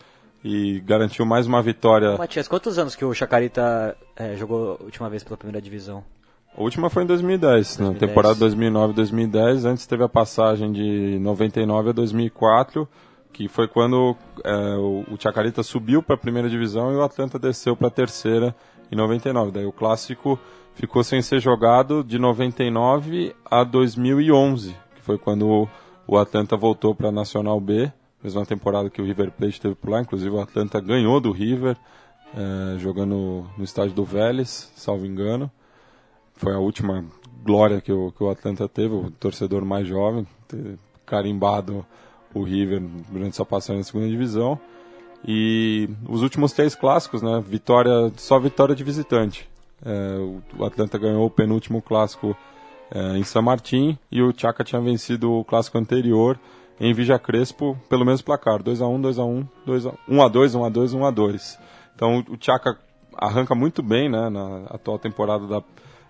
e 0.44 0.80
garantiu 0.80 1.24
mais 1.24 1.46
uma 1.46 1.60
vitória. 1.62 2.16
Matias, 2.16 2.46
quantos 2.46 2.78
anos 2.78 2.94
que 2.94 3.04
o 3.04 3.14
Chacarita 3.14 3.96
é, 4.16 4.36
jogou 4.36 4.78
a 4.80 4.84
última 4.84 5.08
vez 5.08 5.24
pela 5.24 5.36
primeira 5.36 5.60
divisão? 5.60 6.04
A 6.56 6.62
última 6.62 6.90
foi 6.90 7.04
em 7.04 7.06
2010, 7.06 7.78
2010. 7.78 7.94
na 7.94 8.06
temporada 8.06 8.46
2009-2010. 8.46 9.64
Antes 9.64 9.86
teve 9.86 10.04
a 10.04 10.08
passagem 10.08 10.70
de 10.70 11.18
99 11.18 11.90
a 11.90 11.92
2004, 11.92 12.86
que 13.32 13.48
foi 13.48 13.66
quando 13.66 14.14
é, 14.44 14.76
o, 14.76 15.04
o 15.10 15.16
Chacarita 15.18 15.62
subiu 15.62 16.02
para 16.02 16.14
a 16.14 16.18
primeira 16.18 16.50
divisão 16.50 16.92
e 16.92 16.96
o 16.96 17.02
Atlanta 17.02 17.38
desceu 17.38 17.74
para 17.74 17.88
a 17.88 17.90
terceira 17.90 18.54
em 18.92 18.96
99. 18.96 19.50
Daí 19.50 19.66
o 19.66 19.72
clássico 19.72 20.38
ficou 20.74 21.02
sem 21.02 21.22
ser 21.22 21.40
jogado 21.40 22.04
de 22.04 22.18
99 22.18 23.34
a 23.44 23.64
2011, 23.64 24.76
que 24.94 25.02
foi 25.02 25.18
quando 25.18 25.68
o, 26.06 26.16
Atlanta 26.16 26.56
voltou 26.56 26.94
para 26.94 27.08
a 27.08 27.12
Nacional 27.12 27.58
B, 27.58 27.90
mesma 28.22 28.46
temporada 28.46 28.90
que 28.90 29.02
o 29.02 29.04
River 29.04 29.32
Plate 29.32 29.60
teve 29.60 29.74
por 29.74 29.90
lá. 29.90 30.00
Inclusive 30.00 30.30
o 30.30 30.40
Atlanta 30.40 30.80
ganhou 30.80 31.20
do 31.20 31.32
River, 31.32 31.76
é, 32.34 32.78
jogando 32.78 33.46
no 33.56 33.64
estádio 33.64 33.94
do 33.94 34.04
Vélez, 34.04 34.70
salvo 34.76 35.06
engano 35.06 35.50
foi 36.42 36.54
a 36.54 36.58
última 36.58 37.04
glória 37.44 37.80
que 37.80 37.92
o, 37.92 38.10
que 38.10 38.22
o 38.22 38.28
Atlanta 38.28 38.68
teve, 38.68 38.94
o 38.94 39.10
torcedor 39.12 39.64
mais 39.64 39.86
jovem, 39.86 40.26
ter 40.48 40.76
carimbado 41.06 41.86
o 42.34 42.42
River 42.42 42.82
durante 43.10 43.36
sua 43.36 43.46
passagem 43.46 43.78
na 43.78 43.84
segunda 43.84 44.08
divisão. 44.08 44.58
E 45.26 45.88
os 46.08 46.22
últimos 46.22 46.52
três 46.52 46.74
clássicos, 46.74 47.22
né? 47.22 47.42
Vitória, 47.46 48.12
só 48.16 48.38
vitória 48.38 48.74
de 48.74 48.82
visitante. 48.82 49.48
É, 49.84 50.16
o 50.58 50.64
Atlanta 50.64 50.98
ganhou 50.98 51.26
o 51.26 51.30
penúltimo 51.30 51.80
clássico 51.82 52.36
é, 52.90 53.16
em 53.16 53.24
San 53.24 53.42
Martín 53.42 53.98
e 54.10 54.22
o 54.22 54.32
Chaca 54.36 54.62
tinha 54.62 54.80
vencido 54.80 55.32
o 55.32 55.44
clássico 55.44 55.78
anterior 55.78 56.38
em 56.80 56.92
Vija 56.92 57.18
Crespo 57.18 57.78
pelo 57.88 58.04
mesmo 58.04 58.24
placar, 58.24 58.62
2 58.62 58.80
a 58.82 58.86
1, 58.86 59.00
2 59.00 59.18
a 59.18 59.24
1, 59.24 59.48
2 59.66 59.86
a 59.86 59.92
1 60.08 60.22
a 60.22 60.28
2, 60.28 60.54
1 60.54 60.64
a 60.64 60.68
2, 60.68 60.94
1 60.94 61.06
a 61.06 61.10
2. 61.10 61.58
Então 61.94 62.24
o 62.28 62.36
Chaca 62.40 62.78
arranca 63.16 63.54
muito 63.54 63.82
bem, 63.82 64.08
né, 64.08 64.28
na 64.28 64.64
atual 64.68 64.98
temporada 64.98 65.46
da 65.46 65.62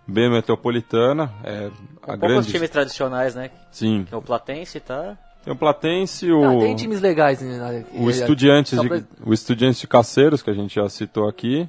B 0.06 0.28
Metropolitana. 0.28 1.32
É 1.44 1.70
a 2.02 2.16
grande... 2.16 2.50
times 2.50 2.70
tradicionais, 2.70 3.34
né? 3.34 3.50
Sim. 3.70 4.06
o 4.12 4.20
Platense 4.20 4.80
tá. 4.80 5.16
Tem 5.44 5.52
o 5.52 5.56
Platense, 5.56 6.30
o. 6.30 6.44
Ah, 6.44 6.60
tem 6.60 6.76
times 6.76 7.00
legais, 7.00 7.40
né? 7.40 7.84
O 7.94 8.08
Estudiantes, 8.08 8.80
de, 8.80 8.88
pra... 8.88 9.02
o 9.24 9.34
Estudiantes 9.34 9.80
de 9.80 9.88
Caceiros, 9.88 10.42
que 10.42 10.50
a 10.50 10.54
gente 10.54 10.76
já 10.76 10.88
citou 10.88 11.28
aqui. 11.28 11.68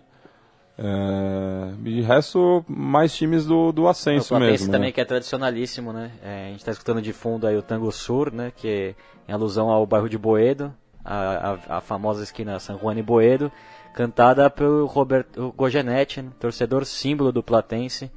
É, 0.78 1.74
e 1.86 2.02
resto, 2.02 2.66
mais 2.68 3.16
times 3.16 3.46
do, 3.46 3.72
do 3.72 3.88
ascenso 3.88 4.36
o 4.36 4.40
mesmo. 4.40 4.72
também 4.72 4.90
né? 4.90 4.92
que 4.92 5.02
é 5.02 5.06
tradicionalíssimo, 5.06 5.94
né? 5.94 6.12
É, 6.24 6.46
a 6.46 6.50
gente 6.50 6.60
está 6.60 6.72
escutando 6.72 7.02
de 7.02 7.14
fundo 7.14 7.46
aí 7.46 7.56
o 7.56 7.62
Tango 7.62 7.92
Sur, 7.92 8.32
né? 8.32 8.52
Que 8.56 8.68
é 8.68 8.96
em 9.28 9.34
alusão 9.34 9.70
ao 9.70 9.86
bairro 9.86 10.10
de 10.10 10.18
Boedo, 10.18 10.74
a, 11.04 11.58
a, 11.70 11.78
a 11.78 11.82
famosa 11.82 12.24
esquina 12.24 12.60
San 12.60 12.78
Juan 12.78 12.96
e 12.96 13.04
Boedo, 13.04 13.52
cantada 13.94 14.50
pelo 14.50 14.86
Roberto 14.86 15.54
Gogenetti, 15.56 16.22
né? 16.22 16.30
torcedor 16.40 16.86
símbolo 16.86 17.32
do 17.32 17.44
Platense. 17.44 18.12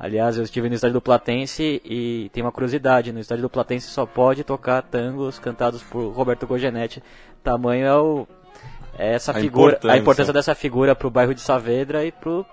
Aliás, 0.00 0.38
eu 0.38 0.44
estive 0.44 0.66
no 0.66 0.74
estádio 0.74 0.94
do 0.94 1.00
Platense 1.02 1.82
e 1.84 2.30
tem 2.32 2.42
uma 2.42 2.50
curiosidade, 2.50 3.12
no 3.12 3.20
estádio 3.20 3.42
do 3.42 3.50
Platense 3.50 3.88
só 3.88 4.06
pode 4.06 4.42
tocar 4.42 4.80
tangos 4.80 5.38
cantados 5.38 5.82
por 5.82 6.08
Roberto 6.14 6.46
Gogenetti. 6.46 7.02
Tamanho 7.44 7.86
é 7.86 7.94
o 7.94 8.26
é 8.98 9.12
essa 9.12 9.32
a 9.32 9.34
figura, 9.34 9.72
importância. 9.72 9.94
a 9.94 9.98
importância 9.98 10.32
dessa 10.32 10.54
figura 10.54 10.94
para 10.94 11.06
o 11.06 11.10
bairro 11.10 11.34
de 11.34 11.42
Saavedra 11.42 12.02
e 12.02 12.10
pro 12.10 12.46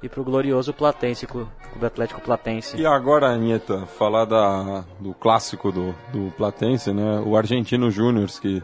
e 0.00 0.08
pro 0.08 0.22
glorioso 0.22 0.72
Platense, 0.72 1.26
Clube 1.26 1.50
Atlético 1.82 2.20
Platense. 2.20 2.80
E 2.80 2.86
agora, 2.86 3.26
Anieta, 3.26 3.84
falar 3.98 4.24
da, 4.24 4.84
do 4.98 5.12
clássico 5.12 5.72
do, 5.72 5.92
do 6.12 6.32
Platense, 6.36 6.92
né? 6.92 7.20
O 7.26 7.36
Argentino 7.36 7.90
Júnior, 7.90 8.28
que 8.40 8.62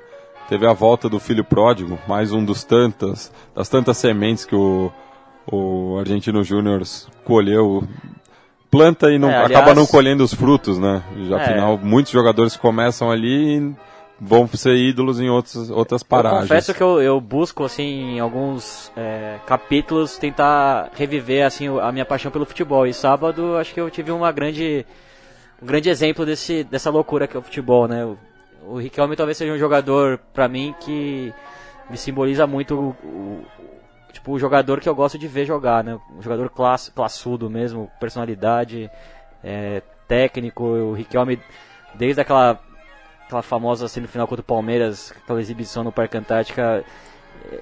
teve 0.49 0.65
a 0.65 0.73
volta 0.73 1.09
do 1.09 1.19
filho 1.19 1.45
pródigo, 1.45 1.99
mais 2.07 2.33
um 2.33 2.43
dos 2.43 2.63
tantas, 2.63 3.33
das 3.55 3.69
tantas 3.69 3.99
sementes 3.99 4.45
que 4.45 4.55
o 4.55 4.91
o 5.51 5.99
Argentino 5.99 6.43
Júnior 6.43 6.83
colheu 7.25 7.87
planta 8.71 9.11
e 9.11 9.19
não 9.19 9.31
é, 9.31 9.37
aliás, 9.37 9.53
acaba 9.53 9.75
não 9.75 9.87
colhendo 9.87 10.25
os 10.25 10.35
frutos, 10.35 10.79
né? 10.79 11.03
Já 11.29 11.39
é. 11.39 11.43
afinal 11.43 11.79
muitos 11.79 12.13
jogadores 12.13 12.57
começam 12.57 13.11
ali 13.11 13.59
e 13.59 13.75
vão 14.21 14.49
ser 14.49 14.77
ídolos 14.77 15.21
em 15.21 15.29
outros, 15.29 15.71
outras 15.71 16.03
paragens. 16.03 16.43
Eu 16.43 16.49
confesso 16.49 16.75
que 16.75 16.83
eu, 16.83 17.01
eu 17.01 17.21
busco 17.21 17.65
assim 17.65 18.17
em 18.17 18.21
alguns 18.21 18.91
é, 18.97 19.39
capítulos 19.47 20.17
tentar 20.19 20.91
reviver 20.95 21.45
assim 21.45 21.69
a 21.81 21.93
minha 21.93 22.05
paixão 22.05 22.31
pelo 22.31 22.47
futebol 22.47 22.87
e 22.87 22.95
sábado 22.95 23.57
acho 23.57 23.73
que 23.75 23.81
eu 23.81 23.91
tive 23.91 24.11
uma 24.11 24.33
grande 24.33 24.85
um 25.63 25.67
grande 25.67 25.89
exemplo 25.89 26.27
desse 26.27 26.65
dessa 26.65 26.91
loucura 26.91 27.27
que 27.27 27.37
é 27.37 27.41
o 27.41 27.43
futebol, 27.43 27.87
né? 27.87 28.05
O, 28.05 28.19
o 28.69 28.79
Riquelme 28.79 29.15
talvez 29.15 29.39
seja 29.39 29.53
um 29.53 29.59
jogador 29.59 30.19
para 30.33 30.49
mim 30.49 30.75
que 30.81 31.33
me 31.89 31.97
simboliza 31.97 32.47
muito 32.47 32.75
o, 32.75 32.89
o, 33.07 33.45
tipo, 34.17 34.33
o 34.33 34.39
jogador 34.39 34.81
que 34.81 34.89
eu 34.89 34.95
gosto 34.95 35.19
de 35.19 35.29
ver 35.29 35.45
jogar, 35.45 35.85
né? 35.85 35.99
Um 36.17 36.23
jogador 36.23 36.49
class, 36.51 36.91
classudo 36.95 37.49
mesmo, 37.51 37.91
personalidade, 38.01 38.91
é, 39.45 39.83
técnico. 40.09 40.65
O 40.65 40.93
Riquelme, 40.95 41.39
desde 41.95 42.21
aquela, 42.21 42.59
aquela 43.25 43.43
famosa 43.43 43.89
semifinal 43.89 44.27
contra 44.27 44.43
o 44.43 44.45
Palmeiras, 44.45 45.13
aquela 45.23 45.41
exibição 45.41 45.85
no 45.85 45.93
Parque 45.93 46.17
Antártica, 46.17 46.85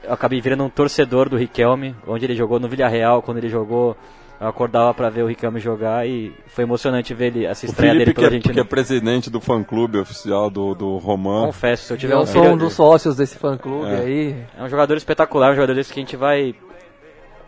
eu 0.03 0.13
acabei 0.13 0.41
virando 0.41 0.65
um 0.65 0.71
torcedor 0.71 1.29
do 1.29 1.37
Riquelme, 1.37 1.95
onde 2.07 2.25
ele 2.25 2.37
jogou 2.37 2.61
no 2.61 2.69
Villarreal, 2.69 3.21
quando 3.21 3.39
ele 3.39 3.49
jogou 3.49 3.97
eu 4.41 4.49
acordava 4.49 4.93
para 4.93 5.09
ver 5.09 5.23
o 5.23 5.27
Riquelme 5.27 5.61
jogar 5.61 6.07
e 6.07 6.35
foi 6.47 6.65
emocionante 6.65 7.15
ver 7.15 7.27
ele, 7.27 7.47
essa 7.47 7.65
estreia 7.65 7.95
dele 7.95 8.13
pela 8.13 8.27
é, 8.27 8.29
Argentina. 8.29 8.55
que 8.55 8.61
é 8.61 8.65
presidente 8.65 9.31
do 9.31 9.41
fã-clube 9.41 9.99
oficial 9.99 10.51
do, 10.51 10.75
do 10.75 10.97
Román. 10.99 11.47
Confesso, 11.47 11.85
se 11.85 11.93
eu 11.93 11.97
tiver 11.97 12.15
eu 12.15 12.21
um 12.21 12.27
sou 12.27 12.45
um 12.45 12.57
dos 12.57 12.73
sócios 12.73 13.17
desse 13.17 13.39
fã-clube 13.39 13.91
é. 13.91 13.97
aí. 13.97 14.37
É 14.59 14.63
um 14.63 14.69
jogador 14.69 14.97
espetacular, 14.97 15.53
um 15.53 15.55
jogador 15.55 15.75
desse 15.75 15.93
que 15.93 16.01
a 16.01 16.03
gente 16.03 16.17
vai, 16.17 16.55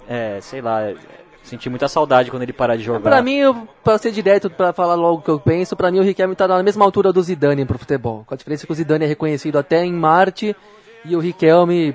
é, 0.08 0.38
sei 0.40 0.60
lá, 0.60 0.92
sentir 1.42 1.70
muita 1.70 1.88
saudade 1.88 2.30
quando 2.30 2.42
ele 2.42 2.52
parar 2.52 2.76
de 2.76 2.82
jogar. 2.82 3.00
Pra 3.00 3.22
mim, 3.22 3.36
eu, 3.36 3.68
pra 3.82 3.98
ser 3.98 4.12
direto, 4.12 4.48
pra 4.48 4.72
falar 4.72 4.94
logo 4.94 5.18
o 5.18 5.22
que 5.22 5.30
eu 5.30 5.40
penso, 5.40 5.76
pra 5.76 5.90
mim 5.90 5.98
o 6.00 6.02
Riquelme 6.02 6.34
tá 6.34 6.46
na 6.46 6.62
mesma 6.62 6.84
altura 6.84 7.12
do 7.12 7.22
Zidane 7.22 7.64
pro 7.64 7.78
futebol. 7.78 8.24
Com 8.26 8.34
a 8.34 8.36
diferença 8.36 8.66
que 8.66 8.72
o 8.72 8.74
Zidane 8.74 9.04
é 9.04 9.08
reconhecido 9.08 9.58
até 9.58 9.84
em 9.84 9.92
Marte 9.92 10.54
e 11.08 11.16
o 11.16 11.20
Riquelme, 11.20 11.94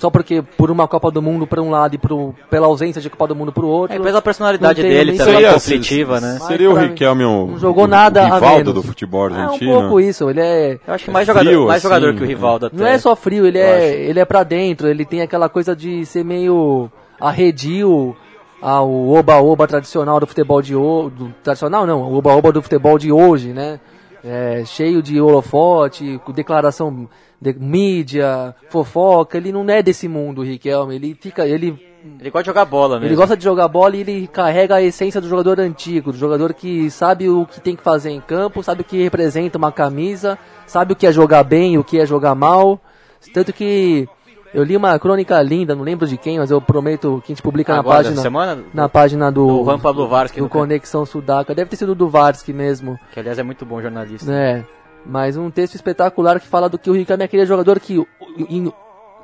só 0.00 0.10
porque 0.10 0.42
por 0.42 0.70
uma 0.70 0.88
Copa 0.88 1.10
do 1.10 1.22
Mundo 1.22 1.46
para 1.46 1.62
um 1.62 1.70
lado 1.70 1.94
e 1.94 1.98
pro, 1.98 2.34
pela 2.50 2.66
ausência 2.66 3.00
de 3.00 3.08
Copa 3.08 3.28
do 3.28 3.36
Mundo 3.36 3.52
para 3.52 3.64
o 3.64 3.68
outro. 3.68 3.96
É, 3.96 4.00
pela 4.00 4.22
personalidade 4.22 4.82
dele 4.82 5.16
também, 5.16 5.34
seria, 5.34 5.52
conflitiva, 5.52 6.20
né? 6.20 6.38
Seria 6.46 6.70
o 6.70 6.74
Riquelme 6.74 7.24
um, 7.24 7.52
não 7.52 7.58
jogou 7.58 7.86
nada 7.86 8.22
o 8.22 8.34
Rivaldo 8.34 8.72
do 8.72 8.82
futebol 8.82 9.24
argentino? 9.24 9.72
É 9.72 9.76
um 9.76 9.80
pouco 9.80 10.00
isso, 10.00 10.28
ele 10.28 10.40
é... 10.40 10.78
Eu 10.86 10.94
acho 10.94 11.04
que 11.04 11.10
mais, 11.10 11.28
é 11.28 11.32
jogador, 11.32 11.48
frio, 11.48 11.66
mais 11.66 11.82
jogador 11.82 12.08
assim, 12.08 12.18
que 12.18 12.24
o 12.24 12.26
Rivaldo 12.26 12.66
até. 12.66 12.76
Não 12.76 12.86
é 12.86 12.98
só 12.98 13.14
frio, 13.14 13.46
ele 13.46 13.58
é, 13.58 13.94
ele 13.94 14.20
é 14.20 14.24
pra 14.24 14.42
dentro, 14.42 14.88
ele 14.88 15.04
tem 15.04 15.20
aquela 15.20 15.48
coisa 15.48 15.74
de 15.76 16.04
ser 16.06 16.24
meio 16.24 16.90
arredio 17.20 18.16
ao 18.60 19.08
oba-oba 19.08 19.66
tradicional 19.66 20.20
do 20.20 20.26
futebol 20.26 20.62
de 20.62 20.74
hoje, 20.74 21.12
tradicional 21.42 21.84
não, 21.84 22.02
o 22.02 22.16
oba-oba 22.16 22.52
do 22.52 22.62
futebol 22.62 22.98
de 22.98 23.10
hoje, 23.10 23.48
né? 23.48 23.80
É, 24.24 24.64
cheio 24.64 25.02
de 25.02 25.20
holofote, 25.20 26.20
com 26.24 26.32
declaração 26.32 27.08
de 27.40 27.52
mídia, 27.54 28.54
fofoca. 28.68 29.36
Ele 29.36 29.52
não 29.52 29.68
é 29.68 29.82
desse 29.82 30.06
mundo, 30.08 30.40
o 30.40 30.44
Riquelme. 30.44 30.94
Ele 30.94 31.16
fica, 31.20 31.46
ele 31.46 31.76
Ele 32.20 32.30
gosta 32.30 32.42
de 32.42 32.46
jogar 32.46 32.64
bola 32.64 32.96
mesmo. 32.96 33.06
ele 33.06 33.16
gosta 33.16 33.36
de 33.36 33.42
jogar 33.42 33.68
bola 33.68 33.96
e 33.96 34.00
ele 34.00 34.26
carrega 34.28 34.76
a 34.76 34.82
essência 34.82 35.20
do 35.20 35.28
jogador 35.28 35.58
antigo, 35.60 36.12
do 36.12 36.18
jogador 36.18 36.54
que 36.54 36.90
sabe 36.90 37.28
o 37.28 37.46
que 37.46 37.60
tem 37.60 37.74
que 37.74 37.82
fazer 37.82 38.10
em 38.10 38.20
campo, 38.20 38.62
sabe 38.62 38.82
o 38.82 38.84
que 38.84 39.02
representa 39.02 39.58
uma 39.58 39.72
camisa, 39.72 40.38
sabe 40.66 40.92
o 40.92 40.96
que 40.96 41.06
é 41.06 41.12
jogar 41.12 41.42
bem 41.42 41.74
e 41.74 41.78
o 41.78 41.84
que 41.84 41.98
é 41.98 42.06
jogar 42.06 42.34
mal. 42.34 42.80
Tanto 43.32 43.52
que 43.52 44.08
eu 44.54 44.62
li 44.64 44.76
uma 44.76 44.98
crônica 44.98 45.40
linda, 45.42 45.74
não 45.74 45.82
lembro 45.82 46.06
de 46.06 46.16
quem, 46.16 46.38
mas 46.38 46.50
eu 46.50 46.60
prometo 46.60 47.22
que 47.24 47.32
a 47.32 47.34
gente 47.34 47.42
publica 47.42 47.74
Agora, 47.74 47.98
na 47.98 48.02
página 48.04 48.22
semana, 48.22 48.64
na 48.74 48.88
página 48.88 49.32
do, 49.32 49.46
do 49.46 49.64
Juan 49.64 49.78
Pablo 49.78 50.06
Varsky, 50.08 50.40
do 50.40 50.48
Conexão 50.48 51.06
Sudaca. 51.06 51.54
Deve 51.54 51.70
ter 51.70 51.76
sido 51.76 51.94
do 51.94 52.08
Varsky 52.08 52.52
mesmo. 52.52 52.98
que 53.12 53.18
aliás 53.20 53.38
é 53.38 53.42
muito 53.42 53.64
bom 53.64 53.80
jornalista. 53.80 54.30
É, 54.32 54.64
mas 55.06 55.36
um 55.36 55.50
texto 55.50 55.74
espetacular 55.74 56.38
que 56.38 56.46
fala 56.46 56.68
do 56.68 56.78
que 56.78 56.90
o 56.90 56.92
Riquelme 56.92 57.22
é 57.22 57.26
aquele 57.26 57.46
jogador 57.46 57.80
que, 57.80 58.04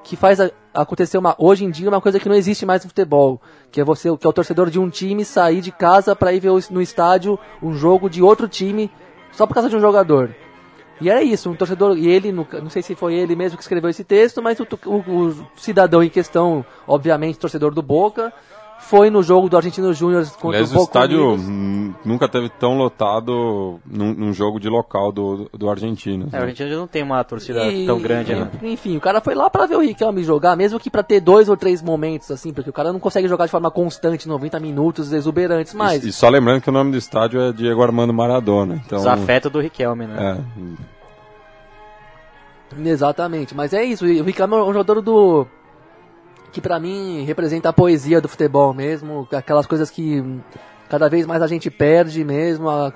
que 0.03 0.17
faz 0.17 0.41
a- 0.41 0.51
acontecer 0.73 1.19
uma, 1.19 1.35
hoje 1.39 1.65
em 1.65 1.71
dia 1.71 1.89
uma 1.89 2.01
coisa 2.01 2.19
que 2.19 2.29
não 2.29 2.35
existe 2.37 2.65
mais 2.65 2.83
no 2.83 2.89
futebol, 2.89 3.41
que 3.71 3.81
é 3.81 3.85
você, 3.85 4.15
que 4.17 4.27
é 4.27 4.31
o 4.31 4.33
torcedor 4.33 4.71
de 4.71 4.79
um 4.79 4.89
time 4.89 5.25
sair 5.25 5.61
de 5.61 5.71
casa 5.71 6.17
para 6.17 6.33
ir 6.33 6.41
ver 6.41 6.53
no 6.71 6.81
estádio 6.81 7.39
um 7.63 7.75
jogo 7.75 8.09
de 8.09 8.23
outro 8.23 8.49
time 8.49 8.91
só 9.33 9.47
por 9.47 9.55
causa 9.55 9.69
de 9.69 9.77
um 9.77 9.81
jogador. 9.81 10.31
E 11.01 11.09
era 11.09 11.23
isso, 11.23 11.49
um 11.51 11.55
torcedor, 11.55 11.97
e 11.97 12.09
ele, 12.09 12.33
não 12.33 12.71
sei 12.71 12.83
se 12.83 12.95
foi 12.95 13.15
ele 13.15 13.37
mesmo 13.37 13.57
que 13.57 13.63
escreveu 13.63 13.89
esse 13.89 14.03
texto, 14.03 14.43
mas 14.43 14.59
o, 14.59 14.67
o- 14.87 14.97
o 15.31 15.47
cidadão 15.57 16.03
em 16.03 16.09
questão, 16.09 16.65
obviamente 16.87 17.39
torcedor 17.39 17.73
do 17.73 17.83
Boca, 17.83 18.33
foi 18.81 19.11
no 19.11 19.23
jogo 19.23 19.49
do 19.49 19.57
Argentino 19.57 19.93
Júnior 19.93 20.25
contra 20.41 20.59
Aliás, 20.59 20.71
o 20.71 20.75
o 20.75 20.79
Boca 20.79 20.91
estádio 20.91 21.33
Unidos. 21.35 21.97
nunca 22.05 22.29
teve 22.29 22.49
tão 22.49 22.79
lotado 22.79 23.79
num, 23.85 24.15
num 24.15 24.33
jogo 24.33 24.59
de 24.59 24.69
local 24.69 25.13
do, 25.13 25.49
do 25.53 25.69
Argentino. 25.69 26.29
É, 26.33 26.37
a 26.39 26.41
Argentina 26.41 26.77
não 26.77 26.87
tem 26.87 27.03
uma 27.03 27.23
torcida 27.25 27.67
E- 27.67 27.85
tão 27.87 27.99
grande, 28.01 28.35
né? 28.35 28.51
Enfim, 28.63 28.97
o 28.97 29.01
cara 29.01 29.21
foi 29.21 29.35
lá 29.35 29.51
pra 29.51 29.67
ver 29.67 29.77
o 29.77 29.81
Riquelme 29.81 30.23
jogar, 30.23 30.57
mesmo 30.57 30.79
que 30.81 30.89
pra 30.89 31.03
ter 31.03 31.21
dois 31.21 31.49
ou 31.49 31.57
três 31.57 31.83
momentos, 31.83 32.31
assim, 32.31 32.53
porque 32.53 32.71
o 32.71 32.73
cara 32.73 32.93
não 32.93 33.01
consegue 33.01 33.29
jogar 33.29 33.45
de 33.47 33.51
forma 33.51 33.71
constante, 33.71 34.27
90 34.29 34.59
minutos, 34.61 35.13
exuberantes, 35.13 35.75
mas... 35.75 36.05
E, 36.05 36.09
e 36.09 36.13
só 36.13 36.29
lembrando 36.29 36.63
que 36.63 36.71
o 36.71 36.73
nome 36.73 36.91
do 36.93 36.97
estádio 36.97 37.41
é 37.41 37.53
Diego 37.53 37.83
Armando 37.83 38.15
Maradona. 38.15 38.81
Então, 38.87 38.99
Desafeto 38.99 39.51
do 39.51 39.61
Riquelme, 39.61 40.07
né? 40.07 40.39
é, 42.77 42.81
Exatamente, 42.89 43.55
mas 43.55 43.73
é 43.73 43.83
isso, 43.85 44.05
o 44.05 44.23
Riquelme 44.23 44.55
é 44.55 44.59
um 44.63 44.73
jogador 44.73 45.01
do... 45.01 45.47
Que 46.53 46.61
pra 46.61 46.81
mim 46.81 47.25
representa 47.25 47.69
a 47.69 47.73
poesia 47.73 48.21
do 48.21 48.29
futebol 48.29 48.73
mesmo, 48.73 49.29
aquelas 49.33 49.67
coisas 49.67 49.91
que 49.91 50.23
cada 50.89 51.09
vez 51.09 51.27
mais 51.27 51.43
a 51.43 51.47
gente 51.47 51.71
perde 51.71 52.25
mesmo, 52.25 52.69
a, 52.69 52.93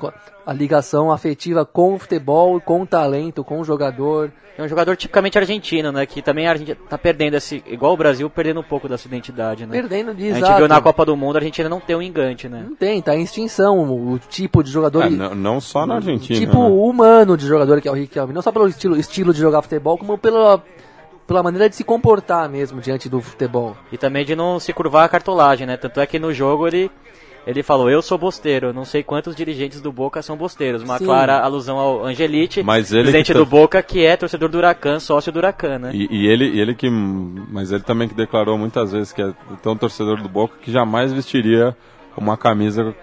a 0.47 0.53
ligação 0.53 1.13
afetiva 1.13 1.65
com 1.65 1.95
o 1.95 1.99
futebol, 1.99 2.61
com 2.61 2.83
o 2.83 2.87
talento, 2.87 3.45
com 3.45 3.61
o 3.61 3.65
jogador. 3.65 4.33
É 4.57 4.63
um 4.63 4.69
jogador 4.69 4.97
tipicamente 4.97 5.39
argentino, 5.39 5.91
né? 5.91 6.05
Que 6.05 6.21
também 6.21 6.47
a 6.47 6.51
Argentina 6.51 6.77
tá 6.89 6.99
perdendo 6.99 7.35
esse. 7.35 7.63
Igual 7.67 7.95
o 7.95 7.97
Brasil, 7.97 8.29
perdendo 8.29 8.61
um 8.61 8.63
pouco 8.63 8.87
da 8.87 8.99
sua 8.99 9.09
identidade, 9.09 9.65
né? 9.65 9.73
Perdendo 9.73 10.15
de 10.15 10.25
A 10.25 10.35
gente 10.35 10.39
exato. 10.39 10.59
viu 10.59 10.69
na 10.69 10.81
Copa 10.81 11.07
do 11.07 11.17
Mundo, 11.17 11.37
a 11.37 11.39
Argentina 11.39 11.69
não 11.71 11.81
tem 11.81 11.97
um 11.97 12.03
engante, 12.03 12.49
né? 12.49 12.67
Não 12.69 12.77
tem, 12.77 13.01
tá 13.01 13.17
em 13.17 13.23
extinção 13.23 13.79
o, 13.79 14.13
o 14.13 14.19
tipo 14.19 14.63
de 14.63 14.71
jogador. 14.71 15.05
é, 15.05 15.11
não, 15.11 15.35
não 15.35 15.61
só 15.61 15.87
na 15.87 15.95
Argentina. 15.95 16.39
tipo 16.39 16.59
né? 16.59 16.69
humano 16.69 17.37
de 17.37 17.47
jogador 17.47 17.81
que 17.81 17.89
é 17.89 17.91
o 17.91 17.95
Riquelme. 17.95 18.35
Não 18.35 18.43
só 18.43 18.53
pelo 18.53 18.69
estilo, 18.69 18.97
estilo 18.99 19.33
de 19.33 19.41
jogar 19.41 19.63
futebol, 19.63 19.97
como 19.97 20.19
pela, 20.19 20.63
pela 21.27 21.43
maneira 21.43 21.69
de 21.69 21.77
se 21.77 21.85
comportar 21.85 22.49
mesmo 22.49 22.81
diante 22.81 23.09
do 23.09 23.21
futebol. 23.21 23.77
E 23.91 23.99
também 23.99 24.25
de 24.25 24.35
não 24.37 24.59
se 24.61 24.73
curvar 24.73 25.05
a 25.05 25.09
cartolagem, 25.09 25.67
né? 25.67 25.77
Tanto 25.77 26.01
é 26.01 26.07
que 26.07 26.19
no 26.19 26.33
jogo 26.33 26.67
ele. 26.67 26.91
Ele 27.45 27.61
falou, 27.65 27.91
eu 27.91 28.01
sou 28.01 28.17
bosteiro, 28.17 28.73
não 28.73 28.85
sei 28.85 29.03
quantos 29.03 29.35
dirigentes 29.35 29.81
do 29.81 29.91
Boca 29.91 30.23
são 30.23 30.37
bosteiros. 30.37 30.81
Uma 30.81 30.99
Sim. 30.99 31.07
clara 31.07 31.41
alusão 31.41 31.77
ao 31.77 32.05
Angelite, 32.05 32.63
Mas 32.63 32.93
ele 32.93 33.03
presidente 33.03 33.33
tá- 33.33 33.39
do 33.41 33.45
Boca, 33.45 33.83
que 33.83 34.05
é 34.07 34.17
torcedor 34.17 34.49
do 34.49 34.59
Huracan, 34.59 35.01
sócio 35.01 35.33
do 35.33 35.41
Huracan, 35.41 35.77
né? 35.81 35.91
E, 35.93 36.07
e 36.09 36.27
ele, 36.29 36.61
ele 36.61 36.73
que. 36.73 36.89
Mas 36.89 37.73
ele 37.73 37.83
também 37.83 38.07
que 38.09 38.15
declarou 38.15 38.57
muitas 38.57 38.93
vezes 38.93 39.13
que 39.13 39.21
é 39.21 39.33
tão 39.61 39.77
torcedor 39.77 40.23
do 40.23 40.29
Boca 40.29 40.55
que 40.63 40.71
jamais 40.71 41.13
vestiria 41.13 41.77
uma 42.17 42.37
camisa 42.37 42.95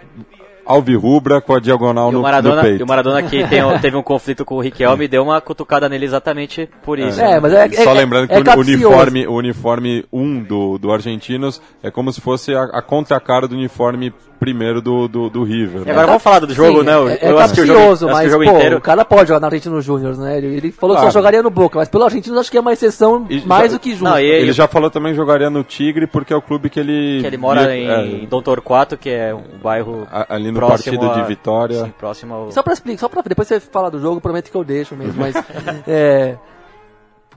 alvirrubra 0.69 1.41
com 1.41 1.55
a 1.55 1.59
diagonal 1.59 2.09
E 2.11 2.13
no, 2.13 2.21
Maradona, 2.21 2.55
no 2.57 2.61
peito. 2.61 2.79
e 2.81 2.83
o 2.83 2.87
Maradona 2.87 3.23
que 3.23 3.47
tem, 3.47 3.61
teve 3.81 3.97
um 3.97 4.03
conflito 4.03 4.45
com 4.45 4.55
o 4.55 4.61
Riquelme 4.61 5.07
deu 5.07 5.23
uma 5.23 5.41
cutucada 5.41 5.89
nele 5.89 6.05
exatamente 6.05 6.69
por 6.83 6.99
isso. 6.99 7.19
É, 7.19 7.31
né? 7.31 7.39
mas 7.39 7.53
é, 7.53 7.69
Só 7.83 7.91
é- 7.91 7.93
lembrando 7.93 8.27
que 8.27 8.33
é 8.35 8.37
o 8.55 8.59
uniforme, 8.59 9.27
o 9.27 9.33
uniforme 9.33 10.05
1 10.13 10.43
do, 10.43 10.77
do 10.77 10.91
Argentinos 10.91 11.59
é 11.81 11.89
como 11.89 12.13
se 12.13 12.21
fosse 12.21 12.53
a, 12.53 12.65
a 12.65 12.81
contracara 12.83 13.47
do 13.47 13.55
uniforme 13.55 14.13
primeiro 14.39 14.81
do, 14.81 15.07
do, 15.07 15.29
do 15.29 15.43
River. 15.43 15.81
Né? 15.85 15.91
agora 15.91 16.07
vamos 16.07 16.23
falar 16.23 16.39
do 16.39 16.53
jogo, 16.53 16.79
Sim, 16.79 16.85
né? 16.85 16.93
Eu, 16.95 17.09
É, 17.09 17.13
é 17.21 17.31
eu 17.31 17.39
assisti 17.39 17.61
o 17.61 17.65
jogo, 17.65 18.11
mas 18.11 18.33
o 18.33 18.37
pô, 18.37 18.43
inteiro. 18.43 18.77
o 18.77 18.81
cara 18.81 19.03
pode 19.03 19.27
jogar 19.27 19.39
na 19.39 19.47
Argentino 19.47 19.81
Júnior, 19.81 20.17
né? 20.17 20.37
Ele, 20.37 20.47
ele 20.57 20.71
falou 20.71 20.95
que 20.95 21.01
Claro. 21.01 21.11
só 21.13 21.19
jogaria 21.19 21.43
no 21.43 21.49
Boca, 21.49 21.77
mas 21.77 21.89
pelo 21.89 22.03
Argentino 22.05 22.39
acho 22.39 22.49
que 22.49 22.57
é 22.57 22.61
uma 22.61 22.71
exceção 22.73 23.27
E 23.29 23.41
mais 23.45 23.71
já- 23.71 23.77
do 23.77 23.81
que 23.81 23.91
justa. 23.91 24.09
Não, 24.09 24.19
e- 24.19 24.25
Ele 24.25 24.53
já 24.53 24.67
falou 24.67 24.89
também 24.89 25.11
que 25.11 25.17
jogaria 25.17 25.49
no 25.49 25.63
Tigre 25.63 26.07
porque 26.07 26.31
é 26.33 26.35
o 26.35 26.41
clube 26.41 26.69
que 26.69 26.79
ele. 26.79 27.19
Que 27.21 27.27
ele 27.27 27.37
mora 27.37 27.67
via- 27.67 27.75
em 27.75 28.23
é, 28.23 28.25
Dom 28.27 28.41
Torquato, 28.41 28.95
que 28.97 29.09
é 29.09 29.33
um 29.35 29.57
bairro 29.61 30.07
a- 30.11 30.33
ali 30.35 30.51
no 30.51 30.59
partido 30.59 31.09
de 31.13 31.19
a- 31.19 31.23
Vitória. 31.23 31.83
Sim, 31.83 31.93
próximo 31.97 32.33
ao... 32.33 32.51
Só 32.51 32.63
pra 32.63 32.73
explicar, 32.73 32.99
só 32.99 33.09
pra 33.09 33.21
depois 33.27 33.47
você 33.47 33.59
fala 33.59 33.91
do 33.91 33.99
jogo, 33.99 34.19
prometo 34.21 34.49
que 34.49 34.55
eu 34.57 34.63
deixo 34.63 34.95
mesmo, 34.95 35.15
mas 35.21 35.35
é, 35.87 36.35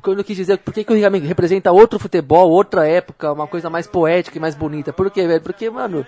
quando 0.02 0.18
eu 0.18 0.24
quis 0.24 0.36
dizer 0.36 0.58
por 0.58 0.72
que, 0.74 0.82
que 0.84 0.92
o 0.92 0.94
Riquelme 0.94 1.18
representa 1.20 1.70
outro 1.70 1.98
futebol, 1.98 2.50
outra 2.50 2.86
época, 2.88 3.32
uma 3.32 3.46
coisa 3.46 3.68
mais 3.70 3.86
poética 3.86 4.36
e 4.38 4.40
mais 4.40 4.54
bonita. 4.54 4.92
Por 4.92 5.10
quê, 5.10 5.26
velho? 5.26 5.40
Porque, 5.40 5.68
mano, 5.70 6.06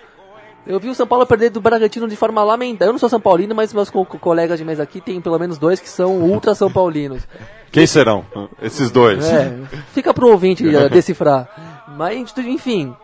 eu 0.65 0.79
vi 0.79 0.89
o 0.89 0.95
São 0.95 1.05
Paulo 1.05 1.25
perder 1.25 1.49
do 1.49 1.61
Bragantino 1.61 2.07
de 2.07 2.15
forma 2.15 2.43
lamentável. 2.43 2.87
Eu 2.87 2.93
não 2.93 2.99
sou 2.99 3.09
São 3.09 3.19
Paulino, 3.21 3.53
mas 3.53 3.73
meus 3.73 3.89
co 3.89 4.05
colegas 4.05 4.57
de 4.57 4.65
mesa 4.65 4.83
aqui 4.83 4.99
tem 5.01 5.21
pelo 5.21 5.37
menos 5.39 5.57
dois 5.57 5.79
que 5.79 5.89
são 5.89 6.17
ultra 6.17 6.55
São 6.55 6.71
Paulinos. 6.71 7.23
Quem 7.71 7.85
serão? 7.85 8.25
Esses 8.61 8.89
dois. 8.91 9.25
É, 9.25 9.53
fica 9.93 10.13
pro 10.13 10.29
ouvinte 10.29 10.67
eh, 10.67 10.87
decifrar. 10.89 11.83
Mas, 11.97 12.33
enfim. 12.37 12.95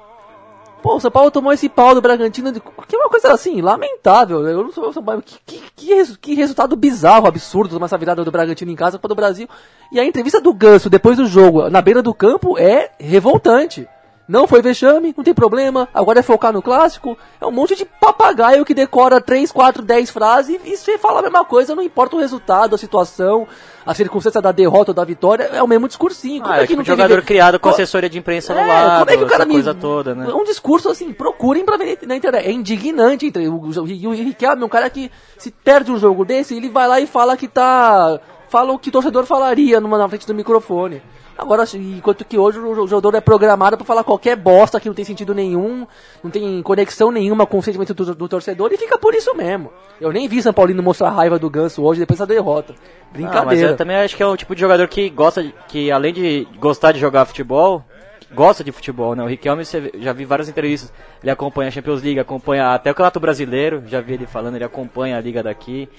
Pô, 0.82 0.96
o 0.96 1.00
São 1.00 1.12
Paulo 1.12 1.30
tomou 1.30 1.54
esse 1.54 1.70
pau 1.70 1.94
do 1.94 2.02
Bragantino, 2.02 2.52
de- 2.52 2.60
que 2.60 2.96
é 2.96 2.98
uma 2.98 3.10
coisa 3.10 3.32
assim, 3.32 3.62
lamentável. 3.62 4.48
Eu 4.48 4.64
não 4.64 4.72
sou 4.72 4.90
o 4.90 4.94
São 4.94 5.04
Paulo. 5.04 5.22
Que, 5.22 5.38
que, 5.46 5.62
que, 5.76 6.18
que 6.18 6.34
resultado 6.34 6.76
bizarro, 6.76 7.28
absurdo, 7.28 7.76
tomar 7.76 7.86
essa 7.86 7.98
virada 7.98 8.24
do 8.26 8.32
Bragantino 8.32 8.72
em 8.72 8.76
casa 8.76 8.98
para 8.98 9.08
do 9.10 9.14
Brasil. 9.16 9.48
E 9.92 10.00
a 10.00 10.06
entrevista 10.06 10.42
do 10.42 10.52
Ganso 10.54 10.90
depois 10.90 11.18
do 11.18 11.28
jogo, 11.28 11.70
na 11.70 11.82
beira 11.82 12.02
do 12.02 12.14
campo, 12.14 12.58
é 12.58 12.90
revoltante. 13.00 13.88
Não 14.28 14.48
foi 14.48 14.62
vexame, 14.62 15.14
não 15.18 15.24
tem 15.26 15.34
problema, 15.34 15.90
agora 15.94 16.20
é 16.20 16.24
focar 16.24 16.54
no 16.54 16.62
clássico. 16.62 17.18
É 17.42 17.46
um 17.46 17.52
monte 17.52 17.76
de 17.76 17.84
papagaio 17.84 18.64
que 18.64 18.74
decora 18.74 19.20
3, 19.20 19.52
4, 19.52 19.82
10 19.84 20.10
frases 20.10 20.60
e 20.64 20.78
você 20.78 20.98
fala 20.98 21.20
a 21.20 21.22
mesma 21.22 21.44
coisa, 21.44 21.76
não 21.76 21.84
importa 21.84 22.16
o 22.16 22.20
resultado, 22.20 22.74
a 22.74 22.78
situação, 22.78 23.46
a 23.86 23.94
circunstância 23.94 24.40
da 24.42 24.54
derrota 24.54 24.92
ou 24.92 24.96
da 24.96 25.04
vitória, 25.04 25.50
é 25.52 25.62
o 25.62 25.68
mesmo 25.68 25.88
discursinho. 25.88 26.42
Como 26.44 26.54
Ah, 26.54 26.60
é 26.60 26.64
é 26.64 26.68
que 26.68 26.68
tipo 26.74 26.84
teve 26.84 26.92
jogador 26.96 27.22
criado 27.24 27.60
com 27.60 27.68
Co- 27.68 27.74
assessoria 27.76 28.10
de 28.10 28.20
imprensa 28.20 28.54
no 28.54 28.60
é, 28.62 28.66
lado, 28.68 29.00
como 29.00 29.12
é 29.12 29.18
que 29.18 29.24
o 29.24 29.28
cara 29.28 29.36
essa 29.44 29.46
me... 29.46 29.54
coisa 29.54 29.74
toda, 29.74 30.16
né? 30.16 30.28
Um 30.34 30.44
discurso 30.46 30.88
assim, 30.90 31.12
procurem 31.12 31.66
pra 31.66 31.76
ver 31.76 32.00
na 32.08 32.16
internet. 32.16 32.46
É 32.48 32.52
indignante. 32.52 33.26
entre- 33.26 33.48
O, 33.50 33.56
o, 33.56 33.80
o 33.82 34.14
Riquelme 34.14 34.62
é 34.62 34.66
um 34.66 34.70
cara 34.70 34.90
que 34.90 35.12
se 35.38 35.52
perde 35.52 35.92
um 35.92 35.98
jogo 35.98 36.24
desse, 36.24 36.56
ele 36.56 36.70
vai 36.70 36.88
lá 36.88 37.00
e 37.02 37.08
fala 37.08 37.36
que 37.36 37.48
tá... 37.50 38.20
Fala 38.48 38.72
o 38.74 38.80
que 38.80 38.90
o 38.90 38.92
torcedor 38.92 39.26
falaria 39.26 39.80
numa, 39.80 39.98
na 39.98 40.08
frente 40.10 40.28
do 40.28 40.34
microfone. 40.34 41.02
Agora, 41.42 41.64
enquanto 41.74 42.24
que 42.24 42.38
hoje 42.38 42.60
o 42.60 42.88
jogador 42.88 43.16
é 43.16 43.20
programado 43.20 43.76
pra 43.76 43.84
falar 43.84 44.04
qualquer 44.04 44.36
bosta 44.36 44.80
que 44.80 44.88
não 44.88 44.94
tem 44.94 45.04
sentido 45.04 45.34
nenhum, 45.34 45.88
não 46.24 46.30
tem 46.30 46.62
conexão 46.62 47.12
nenhuma 47.12 47.48
com 47.48 47.58
o 47.58 47.64
sentimento 47.64 47.96
do, 47.96 48.14
do 48.14 48.30
torcedor 48.30 48.72
e 48.72 48.78
fica 48.78 48.96
por 48.96 49.16
isso 49.16 49.36
mesmo. 49.36 49.74
Eu 50.00 50.12
nem 50.12 50.28
vi 50.28 50.40
São 50.40 50.54
Paulino 50.54 50.84
mostrar 50.84 51.10
raiva 51.10 51.40
do 51.40 51.50
Ganso 51.50 51.82
hoje 51.84 52.00
depois 52.00 52.20
da 52.20 52.26
derrota. 52.26 52.76
Ah, 52.78 52.78
mas 53.10 53.12
Brincadeira. 53.12 53.70
eu 53.72 53.76
também 53.76 53.96
acho 53.98 54.16
que 54.16 54.22
é 54.22 54.28
um 54.28 54.36
tipo 54.36 54.54
de 54.54 54.62
jogador 54.62 54.88
que 54.88 55.10
gosta, 55.10 55.42
de- 55.42 55.52
que 55.68 55.92
além 55.92 56.14
de 56.14 56.48
gostar 56.60 56.92
de 56.92 57.00
jogar 57.00 57.26
futebol, 57.26 57.84
gosta 58.32 58.64
de 58.64 58.72
futebol, 58.72 59.16
né? 59.16 59.24
O 59.24 59.28
Riquelme, 59.28 59.66
você 59.66 59.92
já 59.98 60.14
vi 60.14 60.26
várias 60.26 60.48
entrevistas, 60.48 60.94
ele 61.24 61.32
acompanha 61.32 61.70
a 61.70 61.72
Champions 61.72 62.04
League, 62.04 62.20
acompanha 62.20 62.72
até 62.76 62.92
o 62.92 62.94
Campeonato 62.94 63.20
Brasileiro, 63.20 63.82
já 63.88 64.00
vi 64.00 64.14
ele 64.14 64.28
falando, 64.28 64.56
ele 64.58 64.64
acompanha 64.64 65.18
a 65.18 65.22
liga 65.22 65.42
daqui. 65.42 65.90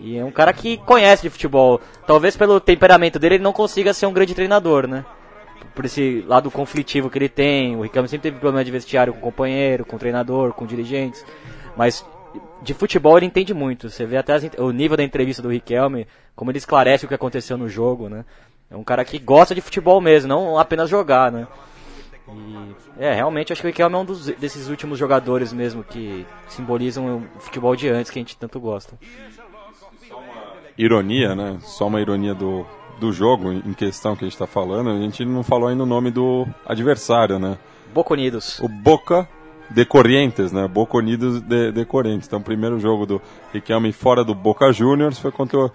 E 0.00 0.16
é 0.16 0.24
um 0.24 0.30
cara 0.30 0.52
que 0.52 0.78
conhece 0.78 1.22
de 1.22 1.30
futebol. 1.30 1.80
Talvez 2.06 2.36
pelo 2.36 2.58
temperamento 2.58 3.18
dele 3.18 3.36
ele 3.36 3.44
não 3.44 3.52
consiga 3.52 3.92
ser 3.92 4.06
um 4.06 4.12
grande 4.12 4.34
treinador, 4.34 4.86
né? 4.86 5.04
Por 5.74 5.84
esse 5.84 6.24
lado 6.26 6.50
conflitivo 6.50 7.10
que 7.10 7.18
ele 7.18 7.28
tem. 7.28 7.76
O 7.76 7.82
Riquelme 7.82 8.08
sempre 8.08 8.30
teve 8.30 8.40
problema 8.40 8.64
de 8.64 8.70
vestiário 8.70 9.12
com 9.12 9.20
companheiro, 9.20 9.84
com 9.84 9.98
treinador, 9.98 10.52
com 10.52 10.66
dirigentes. 10.66 11.24
Mas 11.76 12.04
de 12.62 12.74
futebol 12.74 13.16
ele 13.18 13.26
entende 13.26 13.52
muito. 13.52 13.90
Você 13.90 14.06
vê 14.06 14.16
até 14.16 14.32
as 14.32 14.42
o 14.58 14.70
nível 14.70 14.96
da 14.96 15.04
entrevista 15.04 15.42
do 15.42 15.50
Riquelme, 15.50 16.06
como 16.34 16.50
ele 16.50 16.58
esclarece 16.58 17.04
o 17.04 17.08
que 17.08 17.14
aconteceu 17.14 17.58
no 17.58 17.68
jogo, 17.68 18.08
né? 18.08 18.24
É 18.70 18.76
um 18.76 18.84
cara 18.84 19.04
que 19.04 19.18
gosta 19.18 19.54
de 19.54 19.60
futebol 19.60 20.00
mesmo, 20.00 20.28
não 20.28 20.58
apenas 20.58 20.88
jogar, 20.88 21.30
né? 21.30 21.46
E, 22.28 23.04
é, 23.04 23.12
realmente 23.12 23.52
acho 23.52 23.60
que 23.60 23.66
o 23.66 23.70
Riquelme 23.70 23.96
é 23.96 23.98
um 23.98 24.04
dos, 24.04 24.26
desses 24.26 24.68
últimos 24.68 24.98
jogadores 24.98 25.52
mesmo 25.52 25.82
que 25.82 26.24
simbolizam 26.48 27.28
o 27.36 27.40
futebol 27.40 27.74
de 27.74 27.88
antes 27.88 28.10
que 28.10 28.18
a 28.18 28.22
gente 28.22 28.36
tanto 28.36 28.60
gosta. 28.60 28.96
Ironia, 30.84 31.34
né? 31.34 31.58
Só 31.60 31.86
uma 31.86 32.00
ironia 32.00 32.34
do, 32.34 32.64
do 32.98 33.12
jogo 33.12 33.52
em 33.52 33.72
questão 33.72 34.16
que 34.16 34.24
a 34.24 34.28
gente 34.28 34.38
tá 34.38 34.46
falando. 34.46 34.90
A 34.90 34.98
gente 34.98 35.24
não 35.24 35.42
falou 35.42 35.68
ainda 35.68 35.82
o 35.82 35.86
nome 35.86 36.10
do 36.10 36.46
adversário, 36.66 37.38
né? 37.38 37.58
Boca 37.94 38.14
Unidos. 38.14 38.58
O 38.60 38.68
Boca 38.68 39.28
de 39.70 39.84
Corrientes, 39.84 40.52
né? 40.52 40.66
Boca 40.66 40.96
Unidos 40.98 41.40
de, 41.42 41.72
de 41.72 41.84
Corrientes. 41.84 42.26
Então, 42.26 42.38
o 42.38 42.42
primeiro 42.42 42.78
jogo 42.80 43.04
do 43.06 43.20
Riquelme 43.52 43.92
fora 43.92 44.24
do 44.24 44.34
Boca 44.34 44.72
Juniors 44.72 45.18
foi 45.18 45.30
contra 45.30 45.58
o, 45.58 45.70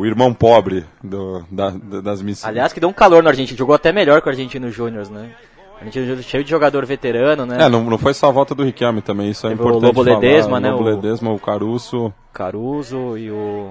o 0.00 0.06
irmão 0.06 0.32
pobre 0.34 0.84
do, 1.02 1.44
da, 1.50 1.70
da- 1.70 2.00
das 2.00 2.22
missões. 2.22 2.48
Aliás, 2.48 2.72
que 2.72 2.80
deu 2.80 2.88
um 2.88 2.92
calor 2.92 3.22
no 3.22 3.28
Argentina. 3.28 3.56
Jogou 3.58 3.74
até 3.74 3.92
melhor 3.92 4.20
que 4.22 4.28
o 4.28 4.30
Argentino 4.30 4.70
Júnior, 4.70 5.08
né? 5.10 5.30
O 5.74 5.84
Argentino 5.84 6.22
cheio 6.22 6.42
de 6.44 6.50
jogador 6.50 6.84
veterano, 6.86 7.44
né? 7.44 7.58
É, 7.64 7.68
não, 7.68 7.84
não 7.84 7.98
foi 7.98 8.14
só 8.14 8.28
a 8.28 8.32
volta 8.32 8.54
do 8.54 8.64
Riquelme 8.64 9.02
também, 9.02 9.30
isso 9.30 9.46
é 9.46 9.50
Teve 9.50 9.62
o 9.62 9.64
importante 9.68 9.96
Lobo 9.96 10.04
falar. 10.04 10.18
Ledesma, 10.20 10.60
né, 10.60 10.68
O 10.70 10.76
Lobo 10.78 10.84
o- 10.84 10.86
Ledesma, 10.94 11.32
o 11.32 11.38
Caruso. 11.38 12.12
Caruso 12.32 13.16
e 13.18 13.30
o. 13.30 13.70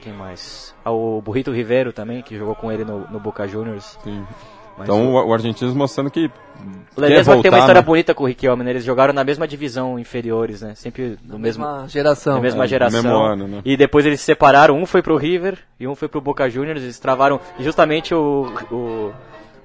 Quem 0.00 0.12
mais? 0.12 0.74
Ah, 0.84 0.90
o 0.90 1.20
Burrito 1.20 1.50
Rivero 1.52 1.92
também, 1.92 2.22
que 2.22 2.36
jogou 2.36 2.54
com 2.54 2.70
ele 2.72 2.84
no, 2.84 3.00
no 3.10 3.20
Boca 3.20 3.46
Juniors. 3.46 3.98
sim. 4.02 4.24
Mas 4.78 4.88
Então, 4.88 5.14
o, 5.14 5.28
o 5.28 5.34
argentino 5.34 5.74
mostrando 5.74 6.10
que 6.10 6.24
O 6.96 7.00
voltar, 7.00 7.42
tem 7.42 7.50
uma 7.50 7.58
história 7.58 7.80
né? 7.80 7.82
bonita 7.82 8.14
com 8.14 8.24
o 8.24 8.26
Riquelme, 8.26 8.64
né? 8.64 8.70
Eles 8.70 8.84
jogaram 8.84 9.12
na 9.12 9.22
mesma 9.22 9.46
divisão 9.46 9.98
inferiores, 9.98 10.62
né? 10.62 10.74
Sempre 10.74 11.18
no 11.22 11.38
mesmo, 11.38 11.64
Mesma 11.64 11.86
geração. 11.88 12.34
na 12.36 12.40
mesma 12.40 12.64
É, 12.64 12.68
geração. 12.68 13.02
mesmo 13.02 13.16
ano, 13.18 13.46
né? 13.48 13.60
E 13.64 13.76
depois 13.76 14.06
eles 14.06 14.20
se 14.20 14.26
separaram, 14.26 14.78
um 14.78 14.86
foi 14.86 15.02
pro 15.02 15.16
River 15.18 15.58
e 15.78 15.86
um 15.86 15.94
foi 15.94 16.08
pro 16.08 16.20
Boca 16.20 16.48
Juniors, 16.48 16.82
eles 16.82 16.98
travaram. 16.98 17.38
E 17.58 17.62
justamente 17.64 18.14
o, 18.14 18.46
o, 18.70 19.12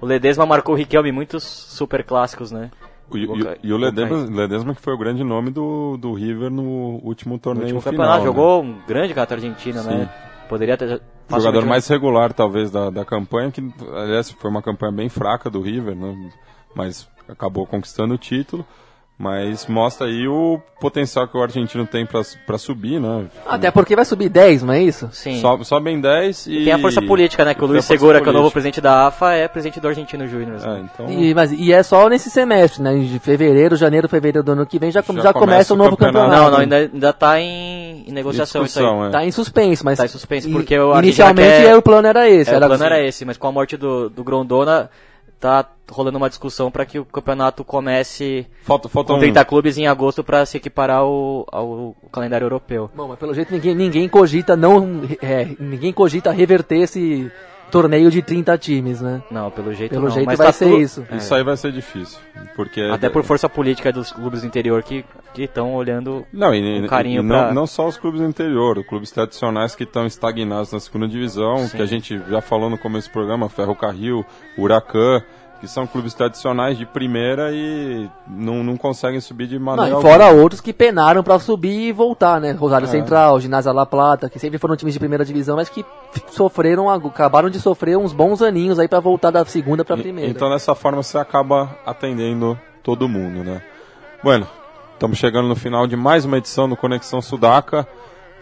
o 0.02 0.06
Ledesma 0.06 0.44
marcou 0.44 0.74
o 0.74 0.78
Riquelme 0.78 1.08
em 1.08 1.12
muitos 1.12 1.44
super 1.44 2.04
clássicos, 2.04 2.50
né? 2.52 2.70
E, 3.14 3.18
e- 3.18 3.26
Boca- 3.26 3.58
e 3.62 3.72
o 3.72 3.76
Ledesma, 3.78 4.16
Ledesma 4.28 4.74
que 4.74 4.82
foi 4.82 4.92
o 4.92 4.98
grande 4.98 5.24
nome 5.24 5.48
do, 5.50 5.96
do 5.96 6.12
River 6.12 6.50
no 6.50 7.00
último 7.02 7.34
No 7.34 7.38
torneio 7.38 7.74
último 7.76 7.80
final. 7.80 7.94
campeonato 7.94 8.18
né? 8.20 8.26
jogou 8.26 8.62
um 8.62 8.76
grande 8.86 9.14
gato 9.14 9.32
argentino, 9.32 9.78
Sim. 9.80 9.88
né? 9.88 10.08
Poderia 10.48 10.76
ter. 10.76 11.00
Jogador 11.28 11.64
mais 11.64 11.88
regular, 11.88 12.32
talvez, 12.32 12.70
da, 12.70 12.90
da 12.90 13.04
campanha, 13.04 13.50
que, 13.50 13.60
aliás, 13.94 14.30
foi 14.30 14.50
uma 14.50 14.62
campanha 14.62 14.92
bem 14.92 15.08
fraca 15.08 15.50
do 15.50 15.60
River, 15.60 15.96
né? 15.96 16.30
Mas 16.74 17.08
acabou 17.28 17.66
conquistando 17.66 18.14
o 18.14 18.18
título. 18.18 18.64
Mas 19.18 19.66
mostra 19.66 20.06
aí 20.06 20.28
o 20.28 20.60
potencial 20.78 21.26
que 21.26 21.38
o 21.38 21.42
argentino 21.42 21.86
tem 21.86 22.04
pra 22.04 22.20
pra 22.46 22.58
subir, 22.58 23.00
né? 23.00 23.24
Até 23.46 23.70
porque 23.70 23.96
vai 23.96 24.04
subir 24.04 24.28
10, 24.28 24.62
não 24.62 24.74
é 24.74 24.82
isso? 24.82 25.08
Sim. 25.10 25.40
Sobe, 25.40 25.64
sobe 25.64 25.90
em 25.90 25.98
10 25.98 26.46
e... 26.46 26.52
E 26.58 26.64
tem 26.64 26.72
a 26.74 26.78
força 26.78 27.00
política, 27.00 27.42
né? 27.42 27.54
Que 27.54 27.64
o 27.64 27.64
e 27.64 27.68
Luiz 27.68 27.86
Segura, 27.86 28.20
que 28.20 28.28
é 28.28 28.30
o 28.30 28.32
novo 28.34 28.50
política. 28.50 28.52
presidente 28.52 28.80
da 28.82 29.06
AFA, 29.06 29.32
é 29.32 29.48
presidente 29.48 29.80
do 29.80 29.88
Argentino 29.88 30.28
Júnior. 30.28 30.60
É, 30.62 30.80
então... 30.80 31.08
E, 31.10 31.32
mas, 31.32 31.50
e 31.50 31.72
é 31.72 31.82
só 31.82 32.10
nesse 32.10 32.28
semestre, 32.28 32.82
né? 32.82 32.94
De 32.94 33.18
fevereiro, 33.18 33.74
janeiro, 33.74 34.06
fevereiro 34.06 34.42
do 34.44 34.52
ano 34.52 34.66
que 34.66 34.78
vem 34.78 34.90
já, 34.90 35.00
já, 35.00 35.06
Já 35.06 35.32
começa, 35.32 35.32
começa 35.32 35.72
o 35.74 35.76
novo 35.78 35.96
campeonato. 35.96 36.28
campeonato. 36.34 36.44
Não, 36.44 36.50
não, 36.50 36.58
ainda, 36.58 36.76
ainda 36.92 37.12
tá 37.14 37.40
em, 37.40 38.04
em 38.06 38.12
negociação 38.12 38.66
isso 38.66 38.78
aí. 38.78 38.84
é. 39.08 39.10
Tá 39.10 39.24
em 39.24 39.30
suspenso, 39.30 39.82
mas. 39.82 39.96
Tá 39.96 40.04
em 40.04 40.08
suspenso, 40.08 40.50
porque 40.50 40.78
o 40.78 40.92
Argentina 40.92 41.06
Inicialmente 41.30 41.62
quer- 41.62 41.70
é, 41.70 41.74
o 41.76 41.80
plano 41.80 42.06
era 42.06 42.28
esse. 42.28 42.50
É, 42.50 42.54
era 42.56 42.66
o 42.66 42.68
plano 42.68 42.84
era 42.84 43.00
esse, 43.02 43.24
mas 43.24 43.38
com 43.38 43.48
a 43.48 43.52
morte 43.52 43.78
do, 43.78 44.10
do 44.10 44.22
Grondona, 44.22 44.90
tá 45.40 45.68
rolando 45.90 46.18
uma 46.18 46.28
discussão 46.28 46.70
para 46.70 46.84
que 46.84 46.98
o 46.98 47.04
campeonato 47.04 47.64
comece 47.64 48.46
Falta, 48.62 48.88
falta 48.88 49.12
com 49.12 49.18
um... 49.18 49.20
30 49.20 49.44
clubes 49.44 49.78
em 49.78 49.86
agosto 49.86 50.24
para 50.24 50.44
se 50.44 50.56
equiparar 50.56 50.98
ao, 50.98 51.46
ao 51.50 51.96
calendário 52.10 52.44
europeu. 52.44 52.90
Bom, 52.94 53.08
mas 53.08 53.18
pelo 53.18 53.34
jeito 53.34 53.52
ninguém, 53.52 53.74
ninguém 53.74 54.08
cogita 54.08 54.56
não. 54.56 55.02
é, 55.22 55.48
ninguém 55.58 55.92
cogita 55.92 56.30
reverter 56.30 56.80
esse 56.80 57.30
torneio 57.70 58.10
de 58.10 58.22
30 58.22 58.56
times, 58.58 59.00
né? 59.00 59.22
Não, 59.30 59.50
pelo 59.50 59.72
jeito 59.74 59.90
Pelo 59.92 60.04
não. 60.06 60.10
jeito 60.10 60.26
mas 60.26 60.38
vai 60.38 60.46
tá 60.48 60.52
ser 60.52 60.68
tu- 60.70 60.80
isso. 60.80 61.06
Isso 61.12 61.34
aí 61.34 61.42
vai 61.42 61.56
ser 61.56 61.72
difícil. 61.72 62.18
Porque... 62.54 62.80
Até 62.80 63.08
por 63.08 63.22
força 63.24 63.48
política 63.48 63.92
dos 63.92 64.12
clubes 64.12 64.40
do 64.42 64.46
interior 64.46 64.82
que 64.82 65.04
estão 65.36 65.74
olhando 65.74 66.24
Não, 66.32 66.54
e, 66.54 66.80
um 66.82 66.86
carinho 66.86 67.22
e 67.22 67.26
pra- 67.26 67.46
não, 67.48 67.54
não 67.54 67.66
só 67.66 67.86
os 67.86 67.96
clubes 67.98 68.20
do 68.20 68.26
interior, 68.26 68.78
os 68.78 68.86
clubes 68.86 69.10
tradicionais 69.10 69.74
que 69.74 69.84
estão 69.84 70.06
estagnados 70.06 70.72
na 70.72 70.80
segunda 70.80 71.06
divisão, 71.06 71.58
Sim. 71.58 71.76
que 71.76 71.82
a 71.82 71.86
gente 71.86 72.18
já 72.30 72.40
falou 72.40 72.70
no 72.70 72.78
começo 72.78 73.08
do 73.08 73.12
programa, 73.12 73.48
Ferro 73.48 73.74
Carril, 73.74 74.24
Huracan, 74.56 75.22
que 75.60 75.66
são 75.66 75.86
clubes 75.86 76.12
tradicionais 76.12 76.76
de 76.76 76.84
primeira 76.84 77.50
e 77.52 78.08
não, 78.28 78.62
não 78.62 78.76
conseguem 78.76 79.20
subir 79.20 79.46
de 79.46 79.58
Não, 79.58 79.64
maneira 79.64 79.90
e 79.90 79.92
alguma. 79.94 80.12
fora 80.12 80.30
outros 80.30 80.60
que 80.60 80.72
penaram 80.72 81.22
pra 81.22 81.38
subir 81.38 81.88
e 81.88 81.92
voltar, 81.92 82.40
né? 82.40 82.50
É. 82.50 82.52
Rosário 82.52 82.86
Central, 82.86 83.40
Ginásio 83.40 83.72
La 83.72 83.86
Plata, 83.86 84.28
que 84.28 84.38
sempre 84.38 84.58
foram 84.58 84.76
times 84.76 84.92
de 84.94 85.00
primeira 85.00 85.24
divisão, 85.24 85.56
mas 85.56 85.68
que 85.68 85.84
sofreram, 86.30 86.90
acabaram 86.90 87.48
de 87.50 87.58
sofrer 87.60 87.96
uns 87.96 88.12
bons 88.12 88.42
aninhos 88.42 88.78
aí 88.78 88.86
pra 88.88 89.00
voltar 89.00 89.30
da 89.30 89.44
segunda 89.44 89.84
pra 89.84 89.96
E- 89.96 90.02
primeira. 90.02 90.30
Então 90.30 90.50
dessa 90.50 90.74
forma 90.74 91.02
você 91.02 91.18
acaba 91.18 91.76
atendendo 91.86 92.58
todo 92.82 93.08
mundo, 93.08 93.42
né? 93.42 93.62
Bueno, 94.22 94.46
estamos 94.92 95.18
chegando 95.18 95.48
no 95.48 95.56
final 95.56 95.86
de 95.86 95.96
mais 95.96 96.24
uma 96.24 96.38
edição 96.38 96.68
do 96.68 96.76
Conexão 96.76 97.20
Sudaca. 97.22 97.86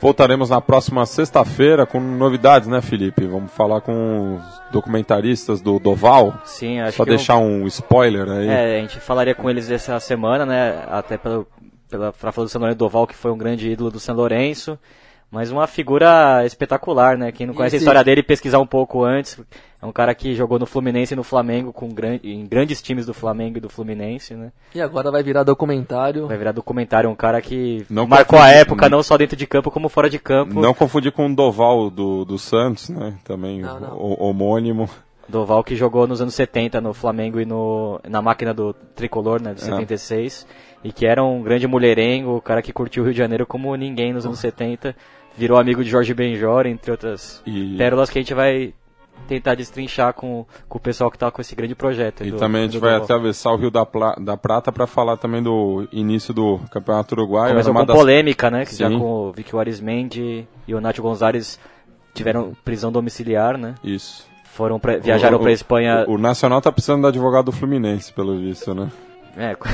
Voltaremos 0.00 0.50
na 0.50 0.60
próxima 0.60 1.06
sexta-feira 1.06 1.86
com 1.86 1.98
novidades, 1.98 2.68
né, 2.68 2.82
Felipe? 2.82 3.26
Vamos 3.26 3.50
falar 3.52 3.80
com 3.80 4.36
os 4.36 4.42
documentaristas 4.70 5.62
do 5.62 5.78
Doval. 5.78 6.34
Sim, 6.44 6.80
acho 6.80 6.96
Só 6.98 7.04
que 7.04 7.10
eu- 7.10 7.16
deixar 7.16 7.38
um 7.38 7.66
spoiler 7.66 8.28
aí. 8.28 8.48
É, 8.48 8.76
a 8.78 8.80
gente 8.80 9.00
falaria 9.00 9.34
com 9.34 9.48
eles 9.48 9.70
essa 9.70 9.98
semana, 10.00 10.44
né? 10.44 10.84
Até 10.88 11.16
pelo, 11.16 11.46
pela 11.88 12.12
pra 12.12 12.32
falar 12.32 12.44
do 12.46 12.50
Lourenço 12.50 12.74
Doval, 12.74 13.06
que 13.06 13.14
foi 13.14 13.30
um 13.30 13.38
grande 13.38 13.70
ídolo 13.70 13.90
do 13.90 13.98
São 14.00 14.14
Lourenço. 14.14 14.78
Mas 15.34 15.50
uma 15.50 15.66
figura 15.66 16.46
espetacular, 16.46 17.18
né? 17.18 17.32
Quem 17.32 17.46
não 17.46 17.54
conhece 17.54 17.74
a 17.74 17.78
Esse- 17.78 17.84
história 17.84 18.04
dele, 18.04 18.22
pesquisar 18.22 18.60
um 18.60 18.66
pouco 18.66 19.02
antes. 19.04 19.38
É 19.82 19.84
um 19.84 19.90
cara 19.92 20.14
que 20.14 20.32
jogou 20.34 20.58
no 20.58 20.64
Fluminense 20.64 21.12
e 21.12 21.16
no 21.16 21.24
Flamengo, 21.24 21.72
com 21.72 21.88
gran... 21.88 22.18
em 22.22 22.46
grandes 22.46 22.80
times 22.80 23.04
do 23.04 23.12
Flamengo 23.12 23.58
e 23.58 23.60
do 23.60 23.68
Fluminense, 23.68 24.32
né? 24.34 24.52
E 24.74 24.80
agora 24.80 25.10
vai 25.10 25.22
virar 25.24 25.42
documentário. 25.42 26.26
Vai 26.28 26.38
virar 26.38 26.52
documentário, 26.52 27.10
um 27.10 27.14
cara 27.16 27.42
que 27.42 27.84
Não 27.90 28.06
marcou 28.06 28.38
a 28.38 28.48
época, 28.48 28.88
não 28.88 29.02
só 29.02 29.18
dentro 29.18 29.36
de 29.36 29.46
campo, 29.46 29.70
como 29.72 29.88
fora 29.88 30.08
de 30.08 30.18
campo. 30.20 30.60
Não 30.60 30.72
confundir 30.72 31.10
com 31.12 31.26
o 31.26 31.34
Doval 31.34 31.90
do, 31.90 32.24
do 32.24 32.38
Santos, 32.38 32.88
né? 32.88 33.14
Também 33.24 33.60
Não, 33.60 33.80
não. 33.80 33.96
o- 33.98 34.22
homônimo. 34.28 34.88
Doval 35.28 35.64
que 35.64 35.74
jogou 35.74 36.06
nos 36.06 36.20
anos 36.20 36.34
70 36.34 36.80
no 36.82 36.92
Flamengo 36.94 37.40
e 37.40 37.44
no, 37.46 37.98
na 38.08 38.20
máquina 38.22 38.52
do 38.54 38.72
tricolor, 38.94 39.40
né, 39.42 39.54
de 39.54 39.62
É. 39.62 39.64
76, 39.64 40.46
e 40.84 40.92
que 40.92 41.06
era 41.06 41.24
um 41.24 41.42
grande 41.42 41.66
mulherengo, 41.66 42.36
o 42.36 42.42
cara 42.42 42.60
que 42.60 42.74
curtiu 42.74 43.02
o 43.02 43.06
Rio 43.06 43.14
de 43.14 43.18
Janeiro 43.20 43.46
como 43.46 43.74
ninguém 43.74 44.12
nos 44.12 44.26
anos 44.26 44.38
70, 44.38 44.94
virou 45.36 45.58
amigo 45.58 45.82
de 45.84 45.90
Jorge 45.90 46.12
Benjor, 46.14 46.66
entre 46.66 46.90
outras 46.90 47.42
E, 47.46 47.76
pérolas 47.76 48.08
que 48.10 48.18
a 48.18 48.22
gente 48.22 48.34
vai 48.34 48.72
tentar 49.28 49.54
destrinchar 49.54 50.12
com, 50.12 50.44
com 50.68 50.76
o 50.78 50.80
pessoal 50.80 51.10
que 51.10 51.16
tá 51.16 51.30
com 51.30 51.40
esse 51.40 51.54
grande 51.54 51.74
projeto. 51.74 52.24
e 52.24 52.30
do- 52.30 52.36
também 52.36 52.62
a 52.62 52.64
gente 52.66 52.78
vai 52.78 52.94
atravessar 52.94 53.52
o 53.52 53.56
Rio 53.56 53.70
da, 53.70 53.86
Pla- 53.86 54.16
da 54.20 54.36
Prata 54.36 54.70
para 54.70 54.86
falar 54.86 55.16
também 55.16 55.42
do 55.42 55.88
início 55.92 56.34
do 56.34 56.58
Campeonato. 56.70 57.16
Começou 57.16 57.46
Era 57.46 57.70
uma 57.70 57.80
com 57.80 57.86
das- 57.86 57.96
polêmica, 57.96 58.50
né, 58.50 58.64
que 58.66 58.74
já 58.76 58.90
com 58.90 59.28
o 59.28 59.32
Vicky 59.32 59.56
Arismendi 59.56 60.46
e 60.68 60.74
o 60.74 60.80
Nacho 60.80 61.00
Gonzalez 61.00 61.58
tiveram 62.12 62.52
prisão 62.64 62.92
domiciliar, 62.92 63.56
né, 63.56 63.74
Isso. 63.82 64.26
foram 64.44 64.78
pra, 64.78 64.98
viajaram 64.98 65.38
para 65.38 65.52
Espanha... 65.52 66.04
O, 66.06 66.12
o 66.14 66.18
Nacional 66.18 66.60
tá 66.60 66.70
precisando 66.70 67.00
do 67.02 67.08
advogado 67.08 67.46
do 67.46 67.52
Fluminense, 67.52 68.12
pelo 68.12 68.38
visto, 68.38 68.74
né? 68.74 68.90
É. 69.36 69.56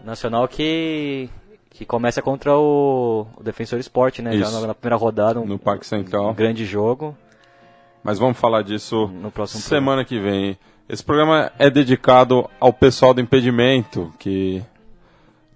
Nacional 0.04 0.46
que 0.48 1.28
que 1.74 1.84
começa 1.84 2.22
contra 2.22 2.56
o, 2.56 3.26
o 3.36 3.42
Defensor 3.42 3.80
Sport, 3.80 4.20
né? 4.20 4.38
Já 4.38 4.46
Isso. 4.46 4.60
na, 4.60 4.68
na 4.68 4.74
primeira 4.74 4.96
rodada, 4.96 5.40
um, 5.40 5.44
No 5.44 5.58
Parque 5.58 5.84
Central. 5.84 6.30
um 6.30 6.34
grande 6.34 6.64
jogo 6.64 7.16
Mas 8.02 8.16
vamos 8.16 8.38
falar 8.38 8.62
disso 8.62 9.08
no 9.08 9.30
próximo 9.30 9.60
semana 9.60 10.04
que 10.04 10.18
vem. 10.20 10.56
Esse 10.88 11.02
programa 11.02 11.50
é 11.58 11.68
dedicado 11.68 12.48
ao 12.60 12.72
pessoal 12.72 13.12
do 13.12 13.20
impedimento, 13.20 14.12
que 14.20 14.62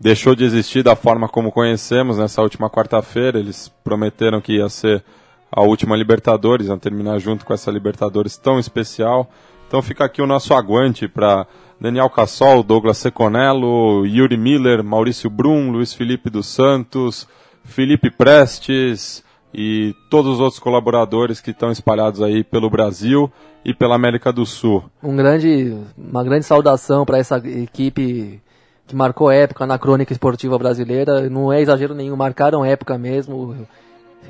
deixou 0.00 0.34
de 0.34 0.42
existir 0.42 0.82
da 0.82 0.96
forma 0.96 1.28
como 1.28 1.52
conhecemos 1.52 2.18
nessa 2.18 2.42
última 2.42 2.68
quarta-feira. 2.68 3.38
Eles 3.38 3.68
prometeram 3.84 4.40
que 4.40 4.54
ia 4.54 4.68
ser 4.68 5.04
a 5.52 5.62
última 5.62 5.94
Libertadores, 5.96 6.68
a 6.68 6.76
terminar 6.76 7.20
junto 7.20 7.44
com 7.44 7.54
essa 7.54 7.70
Libertadores 7.70 8.36
tão 8.36 8.58
especial. 8.58 9.30
Então 9.68 9.80
fica 9.82 10.04
aqui 10.04 10.20
o 10.20 10.26
nosso 10.26 10.52
aguante 10.52 11.06
para 11.06 11.46
Daniel 11.80 12.10
Cassol, 12.10 12.62
Douglas 12.62 12.98
Seconello, 12.98 14.04
Yuri 14.04 14.36
Miller, 14.36 14.82
Maurício 14.82 15.30
Brum, 15.30 15.70
Luiz 15.70 15.94
Felipe 15.94 16.28
dos 16.28 16.46
Santos, 16.46 17.28
Felipe 17.64 18.10
Prestes 18.10 19.22
e 19.54 19.94
todos 20.10 20.34
os 20.34 20.40
outros 20.40 20.58
colaboradores 20.58 21.40
que 21.40 21.52
estão 21.52 21.70
espalhados 21.70 22.20
aí 22.20 22.42
pelo 22.42 22.68
Brasil 22.68 23.30
e 23.64 23.72
pela 23.72 23.94
América 23.94 24.32
do 24.32 24.44
Sul. 24.44 24.84
Um 25.02 25.16
grande, 25.16 25.76
uma 25.96 26.24
grande 26.24 26.44
saudação 26.44 27.04
para 27.04 27.18
essa 27.18 27.36
equipe 27.36 28.40
que 28.86 28.96
marcou 28.96 29.30
época 29.30 29.66
na 29.66 29.78
crônica 29.78 30.12
esportiva 30.12 30.58
brasileira. 30.58 31.28
Não 31.28 31.52
é 31.52 31.60
exagero 31.60 31.94
nenhum, 31.94 32.16
marcaram 32.16 32.64
época 32.64 32.98
mesmo. 32.98 33.54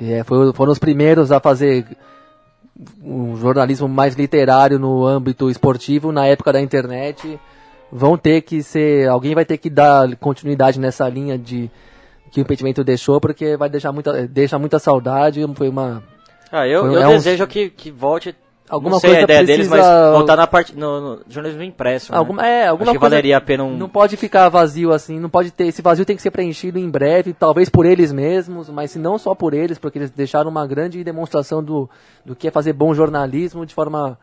É, 0.01 0.23
foram 0.23 0.71
os 0.71 0.79
primeiros 0.79 1.31
a 1.31 1.39
fazer 1.39 1.85
um 3.03 3.35
jornalismo 3.35 3.87
mais 3.87 4.15
literário 4.15 4.79
no 4.79 5.05
âmbito 5.05 5.49
esportivo 5.49 6.11
na 6.11 6.25
época 6.25 6.53
da 6.53 6.61
internet. 6.61 7.39
Vão 7.91 8.17
ter 8.17 8.41
que 8.41 8.61
ser, 8.61 9.09
alguém 9.09 9.33
vai 9.33 9.43
ter 9.45 9.57
que 9.57 9.69
dar 9.69 10.15
continuidade 10.17 10.79
nessa 10.79 11.07
linha 11.09 11.37
de 11.37 11.69
que 12.31 12.39
o 12.39 12.43
impedimento 12.43 12.83
deixou, 12.83 13.19
porque 13.19 13.57
vai 13.57 13.67
deixar 13.69 13.91
muita, 13.91 14.27
deixa 14.27 14.59
muita 14.59 14.77
saudade. 14.79 15.43
Foi 15.55 15.69
uma 15.69 16.03
Ah, 16.51 16.67
eu, 16.67 16.85
eu 16.85 17.01
é 17.01 17.07
um- 17.07 17.11
desejo 17.11 17.47
que, 17.47 17.69
que 17.69 17.89
volte. 17.91 18.35
Alguma 18.69 18.91
não 18.91 18.99
sei 18.99 19.09
coisa 19.09 19.21
a 19.21 19.23
ideia 19.23 19.43
deles, 19.45 19.67
mas 19.67 19.79
precisa- 19.79 20.11
voltar 20.11 20.35
na 20.35 20.45
parte 20.45 20.77
no, 20.77 21.01
no 21.15 21.21
jornalismo 21.27 21.63
impresso. 21.63 22.11
né? 22.11 22.17
Alguma, 22.17 22.45
é, 22.45 22.67
alguma 22.67 22.83
Acho 22.91 22.93
que 22.93 22.99
coisa 22.99 23.15
valeria 23.15 23.37
a 23.37 23.41
pena 23.41 23.63
um. 23.63 23.75
Não 23.75 23.89
pode 23.89 24.15
ficar 24.15 24.47
vazio 24.49 24.93
assim, 24.93 25.19
não 25.19 25.29
pode 25.29 25.49
ter. 25.51 25.65
Esse 25.65 25.81
vazio 25.81 26.05
tem 26.05 26.15
que 26.15 26.21
ser 26.21 26.29
preenchido 26.31 26.77
em 26.77 26.87
breve, 26.89 27.33
talvez 27.33 27.67
por 27.67 27.85
eles 27.85 28.11
mesmos, 28.11 28.69
mas 28.69 28.91
se 28.91 28.99
não 28.99 29.17
só 29.17 29.33
por 29.33 29.53
eles, 29.55 29.79
porque 29.79 29.97
eles 29.97 30.11
deixaram 30.11 30.49
uma 30.51 30.67
grande 30.67 31.03
demonstração 31.03 31.63
do, 31.63 31.89
do 32.23 32.35
que 32.35 32.47
é 32.47 32.51
fazer 32.51 32.73
bom 32.73 32.93
jornalismo 32.93 33.65
de 33.65 33.73
forma 33.73 34.17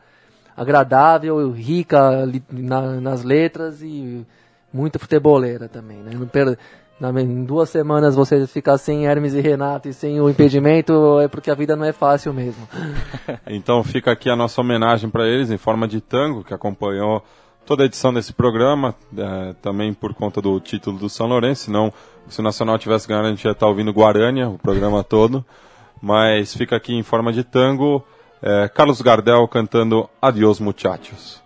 agradável, 0.55 1.51
rica 1.51 2.23
li- 2.25 2.43
na- 2.51 2.99
nas 3.01 3.23
letras 3.23 3.81
e 3.81 4.25
muito 4.73 4.97
futeboleira 4.99 5.67
também, 5.67 5.97
né? 5.97 6.11
Não 6.13 6.27
per- 6.27 6.45
na- 6.47 6.57
em 6.99 7.43
duas 7.43 7.69
semanas 7.69 8.15
você 8.15 8.47
ficar 8.47 8.77
sem 8.77 9.05
Hermes 9.05 9.33
e 9.33 9.39
Renato 9.39 9.87
e 9.87 9.93
sem 9.93 10.19
o 10.19 10.29
impedimento 10.29 11.19
é 11.19 11.27
porque 11.27 11.51
a 11.51 11.55
vida 11.55 11.75
não 11.75 11.85
é 11.85 11.93
fácil 11.93 12.33
mesmo. 12.33 12.67
Então 13.49 13.83
fica 13.83 14.11
aqui 14.11 14.29
a 14.29 14.35
nossa 14.35 14.59
homenagem 14.61 15.09
para 15.09 15.27
eles 15.27 15.49
em 15.49 15.57
forma 15.57 15.87
de 15.87 16.01
tango, 16.01 16.43
que 16.43 16.53
acompanhou 16.53 17.23
toda 17.65 17.83
a 17.83 17.85
edição 17.85 18.13
desse 18.13 18.33
programa, 18.33 18.95
eh, 19.17 19.55
também 19.61 19.93
por 19.93 20.13
conta 20.13 20.41
do 20.41 20.59
título 20.59 20.97
do 20.97 21.09
São 21.09 21.27
Lourenço, 21.27 21.65
senão 21.65 21.93
se 22.27 22.39
o 22.39 22.43
Nacional 22.43 22.77
tivesse 22.77 23.07
ganhado 23.07 23.27
a 23.27 23.29
gente 23.29 23.43
ia 23.43 23.51
estar 23.51 23.67
ouvindo 23.67 23.91
Guarânia, 23.91 24.49
o 24.49 24.57
programa 24.57 25.03
todo, 25.03 25.45
mas 26.01 26.53
fica 26.53 26.75
aqui 26.75 26.93
em 26.93 27.03
forma 27.03 27.31
de 27.31 27.43
tango, 27.43 28.03
eh, 28.41 28.69
Carlos 28.73 29.01
Gardel 29.01 29.47
cantando 29.47 30.09
Adiós 30.21 30.59
Muchachos. 30.59 31.41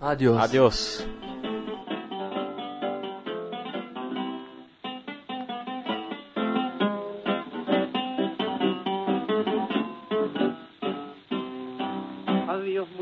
Adiós. 0.00 0.38
Adiós 0.38 1.06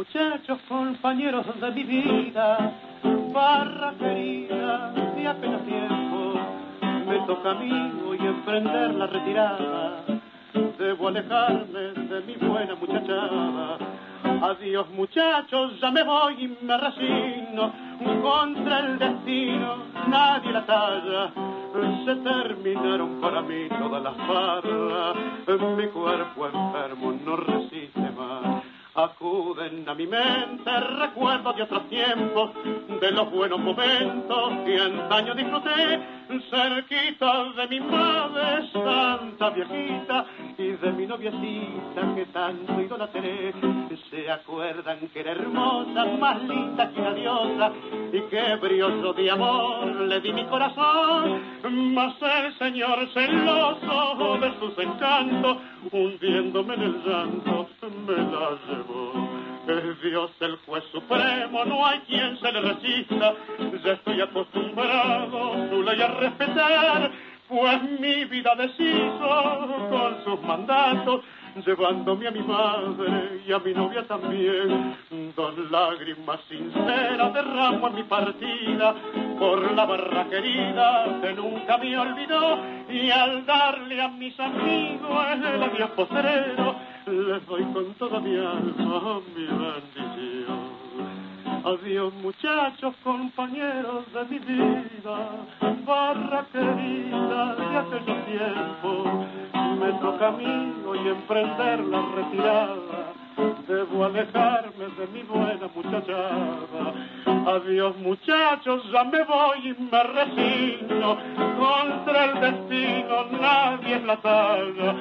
muchachos, 0.08 0.58
compañeros 0.68 1.44
de 1.60 1.70
mi 1.70 1.84
vida, 1.84 2.72
barra 3.32 3.92
querida 3.98 4.90
de 5.14 5.28
apenas 5.28 5.62
tiempo. 5.66 6.32
Me 7.06 7.18
toca 7.26 7.50
a 7.50 7.54
mí 7.54 7.92
hoy 8.08 8.18
emprender 8.18 8.94
la 8.94 9.06
retirada, 9.06 10.04
debo 10.78 11.08
alejarme 11.08 11.80
de 12.08 12.20
mi 12.22 12.36
buena 12.36 12.74
muchachada. 12.76 13.78
Adiós 14.50 14.88
muchachos, 14.90 15.78
ya 15.78 15.90
me 15.90 16.02
voy 16.02 16.42
y 16.42 16.64
me 16.64 16.78
resigno, 16.78 17.72
contra 18.22 18.80
el 18.80 18.98
destino 18.98 19.76
nadie 20.08 20.52
la 20.52 20.64
talla. 20.64 21.32
Se 22.06 22.16
terminaron 22.16 23.20
para 23.20 23.42
mí 23.42 23.68
todas 23.78 24.02
las 24.02 24.16
barras, 24.16 25.16
mi 25.76 25.86
cuerpo 25.88 26.46
enfermo 26.46 27.12
no 27.24 27.36
resiste. 27.36 28.17
Acuden 28.98 29.88
a 29.88 29.94
mi 29.94 30.08
mente 30.08 30.80
recuerdos 30.98 31.54
de 31.54 31.62
otros 31.62 31.88
tiempos, 31.88 32.50
de 33.00 33.12
los 33.12 33.30
buenos 33.30 33.60
momentos 33.60 34.52
que 34.64 34.76
antaño 34.76 35.36
disfruté, 35.36 36.00
cerquita 36.50 37.44
de 37.52 37.68
mi 37.68 37.78
madre 37.78 38.68
santa 38.72 39.50
viejita 39.50 40.26
y 40.58 40.72
de 40.72 40.92
mi 40.92 41.06
noviecita 41.06 42.14
que 42.16 42.26
tanto 42.26 42.80
idolatré. 42.80 43.54
Se 44.10 44.30
acuerdan 44.30 44.98
que 45.12 45.20
era 45.20 45.32
hermosa, 45.32 46.04
más 46.18 46.42
linda 46.42 46.90
que 46.90 47.00
una 47.00 47.14
diosa, 47.14 47.72
y 48.12 48.20
que 48.22 48.56
brioso 48.56 49.12
de 49.12 49.30
amor 49.30 49.86
le 49.86 50.20
di 50.20 50.32
mi 50.32 50.44
corazón, 50.46 51.40
mas 51.94 52.14
el 52.20 52.58
señor 52.58 53.08
celoso 53.12 54.38
de 54.40 54.58
sus 54.58 54.78
encantos, 54.78 55.58
hundiéndome 55.92 56.74
en 56.74 56.82
el 56.82 57.02
llanto, 57.04 57.68
me 58.06 58.16
la 58.16 58.58
llevó. 58.66 59.28
Es 59.68 60.00
Dios 60.00 60.30
el 60.40 60.56
juez 60.64 60.82
supremo, 60.90 61.62
no 61.66 61.84
hay 61.84 61.98
quien 62.00 62.38
se 62.38 62.50
le 62.50 62.60
resista. 62.62 63.34
Ya 63.84 63.92
estoy 63.92 64.20
acostumbrado 64.22 65.68
su 65.68 65.82
ley 65.82 66.00
a 66.00 66.08
respetar, 66.08 67.10
pues 67.48 67.82
mi 68.00 68.24
vida 68.26 68.54
deshizo 68.56 69.88
con 69.90 70.24
sus 70.24 70.42
mandatos, 70.42 71.24
llevándome 71.64 72.28
a 72.28 72.30
mi 72.30 72.42
madre 72.42 73.40
y 73.46 73.52
a 73.52 73.58
mi 73.58 73.72
novia 73.72 74.06
también. 74.06 74.96
Dos 75.34 75.70
lágrimas 75.70 76.40
sinceras 76.48 77.32
derramo 77.32 77.88
en 77.88 77.94
mi 77.94 78.02
partida 78.02 78.94
por 79.38 79.72
la 79.72 79.84
barra 79.86 80.24
querida 80.28 81.20
que 81.22 81.32
nunca 81.32 81.78
me 81.78 81.98
olvidó 81.98 82.58
y 82.90 83.10
al 83.10 83.46
darle 83.46 84.02
a 84.02 84.08
mis 84.08 84.38
amigos 84.38 85.26
el 85.36 85.62
adiós 85.62 85.90
postrero 85.90 86.76
les 87.06 87.46
doy 87.46 87.64
con 87.72 87.94
toda 87.94 88.20
mi 88.20 88.36
alma 88.36 89.20
mi 89.34 89.46
bendición. 89.46 90.87
Adiós 91.64 92.14
muchachos, 92.14 92.94
compañeros 93.02 94.04
de 94.12 94.24
mi 94.26 94.38
vida, 94.38 95.46
barra 95.84 96.46
querida 96.52 97.54
de 97.56 97.78
aquellos 97.78 98.26
tiempos. 98.26 99.06
Me 99.78 99.92
toca 100.00 100.28
a 100.28 100.32
mí 100.32 100.72
hoy 100.86 101.08
emprender 101.08 101.80
la 101.80 102.02
retirada, 102.14 103.12
debo 103.66 104.04
alejarme 104.04 104.86
de 104.98 105.06
mi 105.12 105.22
buena 105.22 105.68
muchachada. 105.74 106.92
Adiós 107.54 107.96
muchachos, 107.98 108.82
ya 108.92 109.04
me 109.04 109.24
voy 109.24 109.58
y 109.68 109.82
me 109.90 110.02
resigno, 110.02 111.16
contra 111.58 112.24
el 112.24 112.40
destino 112.40 113.24
nadie 113.40 113.96
es 113.96 114.04
la 114.04 114.16
talla. 114.16 114.96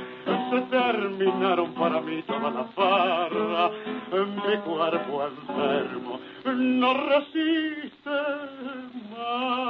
Se 0.50 0.62
terminaron 0.70 1.74
para 1.74 2.00
mí 2.02 2.22
todas 2.24 2.54
las 2.54 2.76
barras, 2.76 3.72
mi 4.12 4.58
cuerpo 4.58 5.28
enfermo 5.28 6.20
no 6.56 6.94
resiste 6.94 8.10
más. 9.12 9.68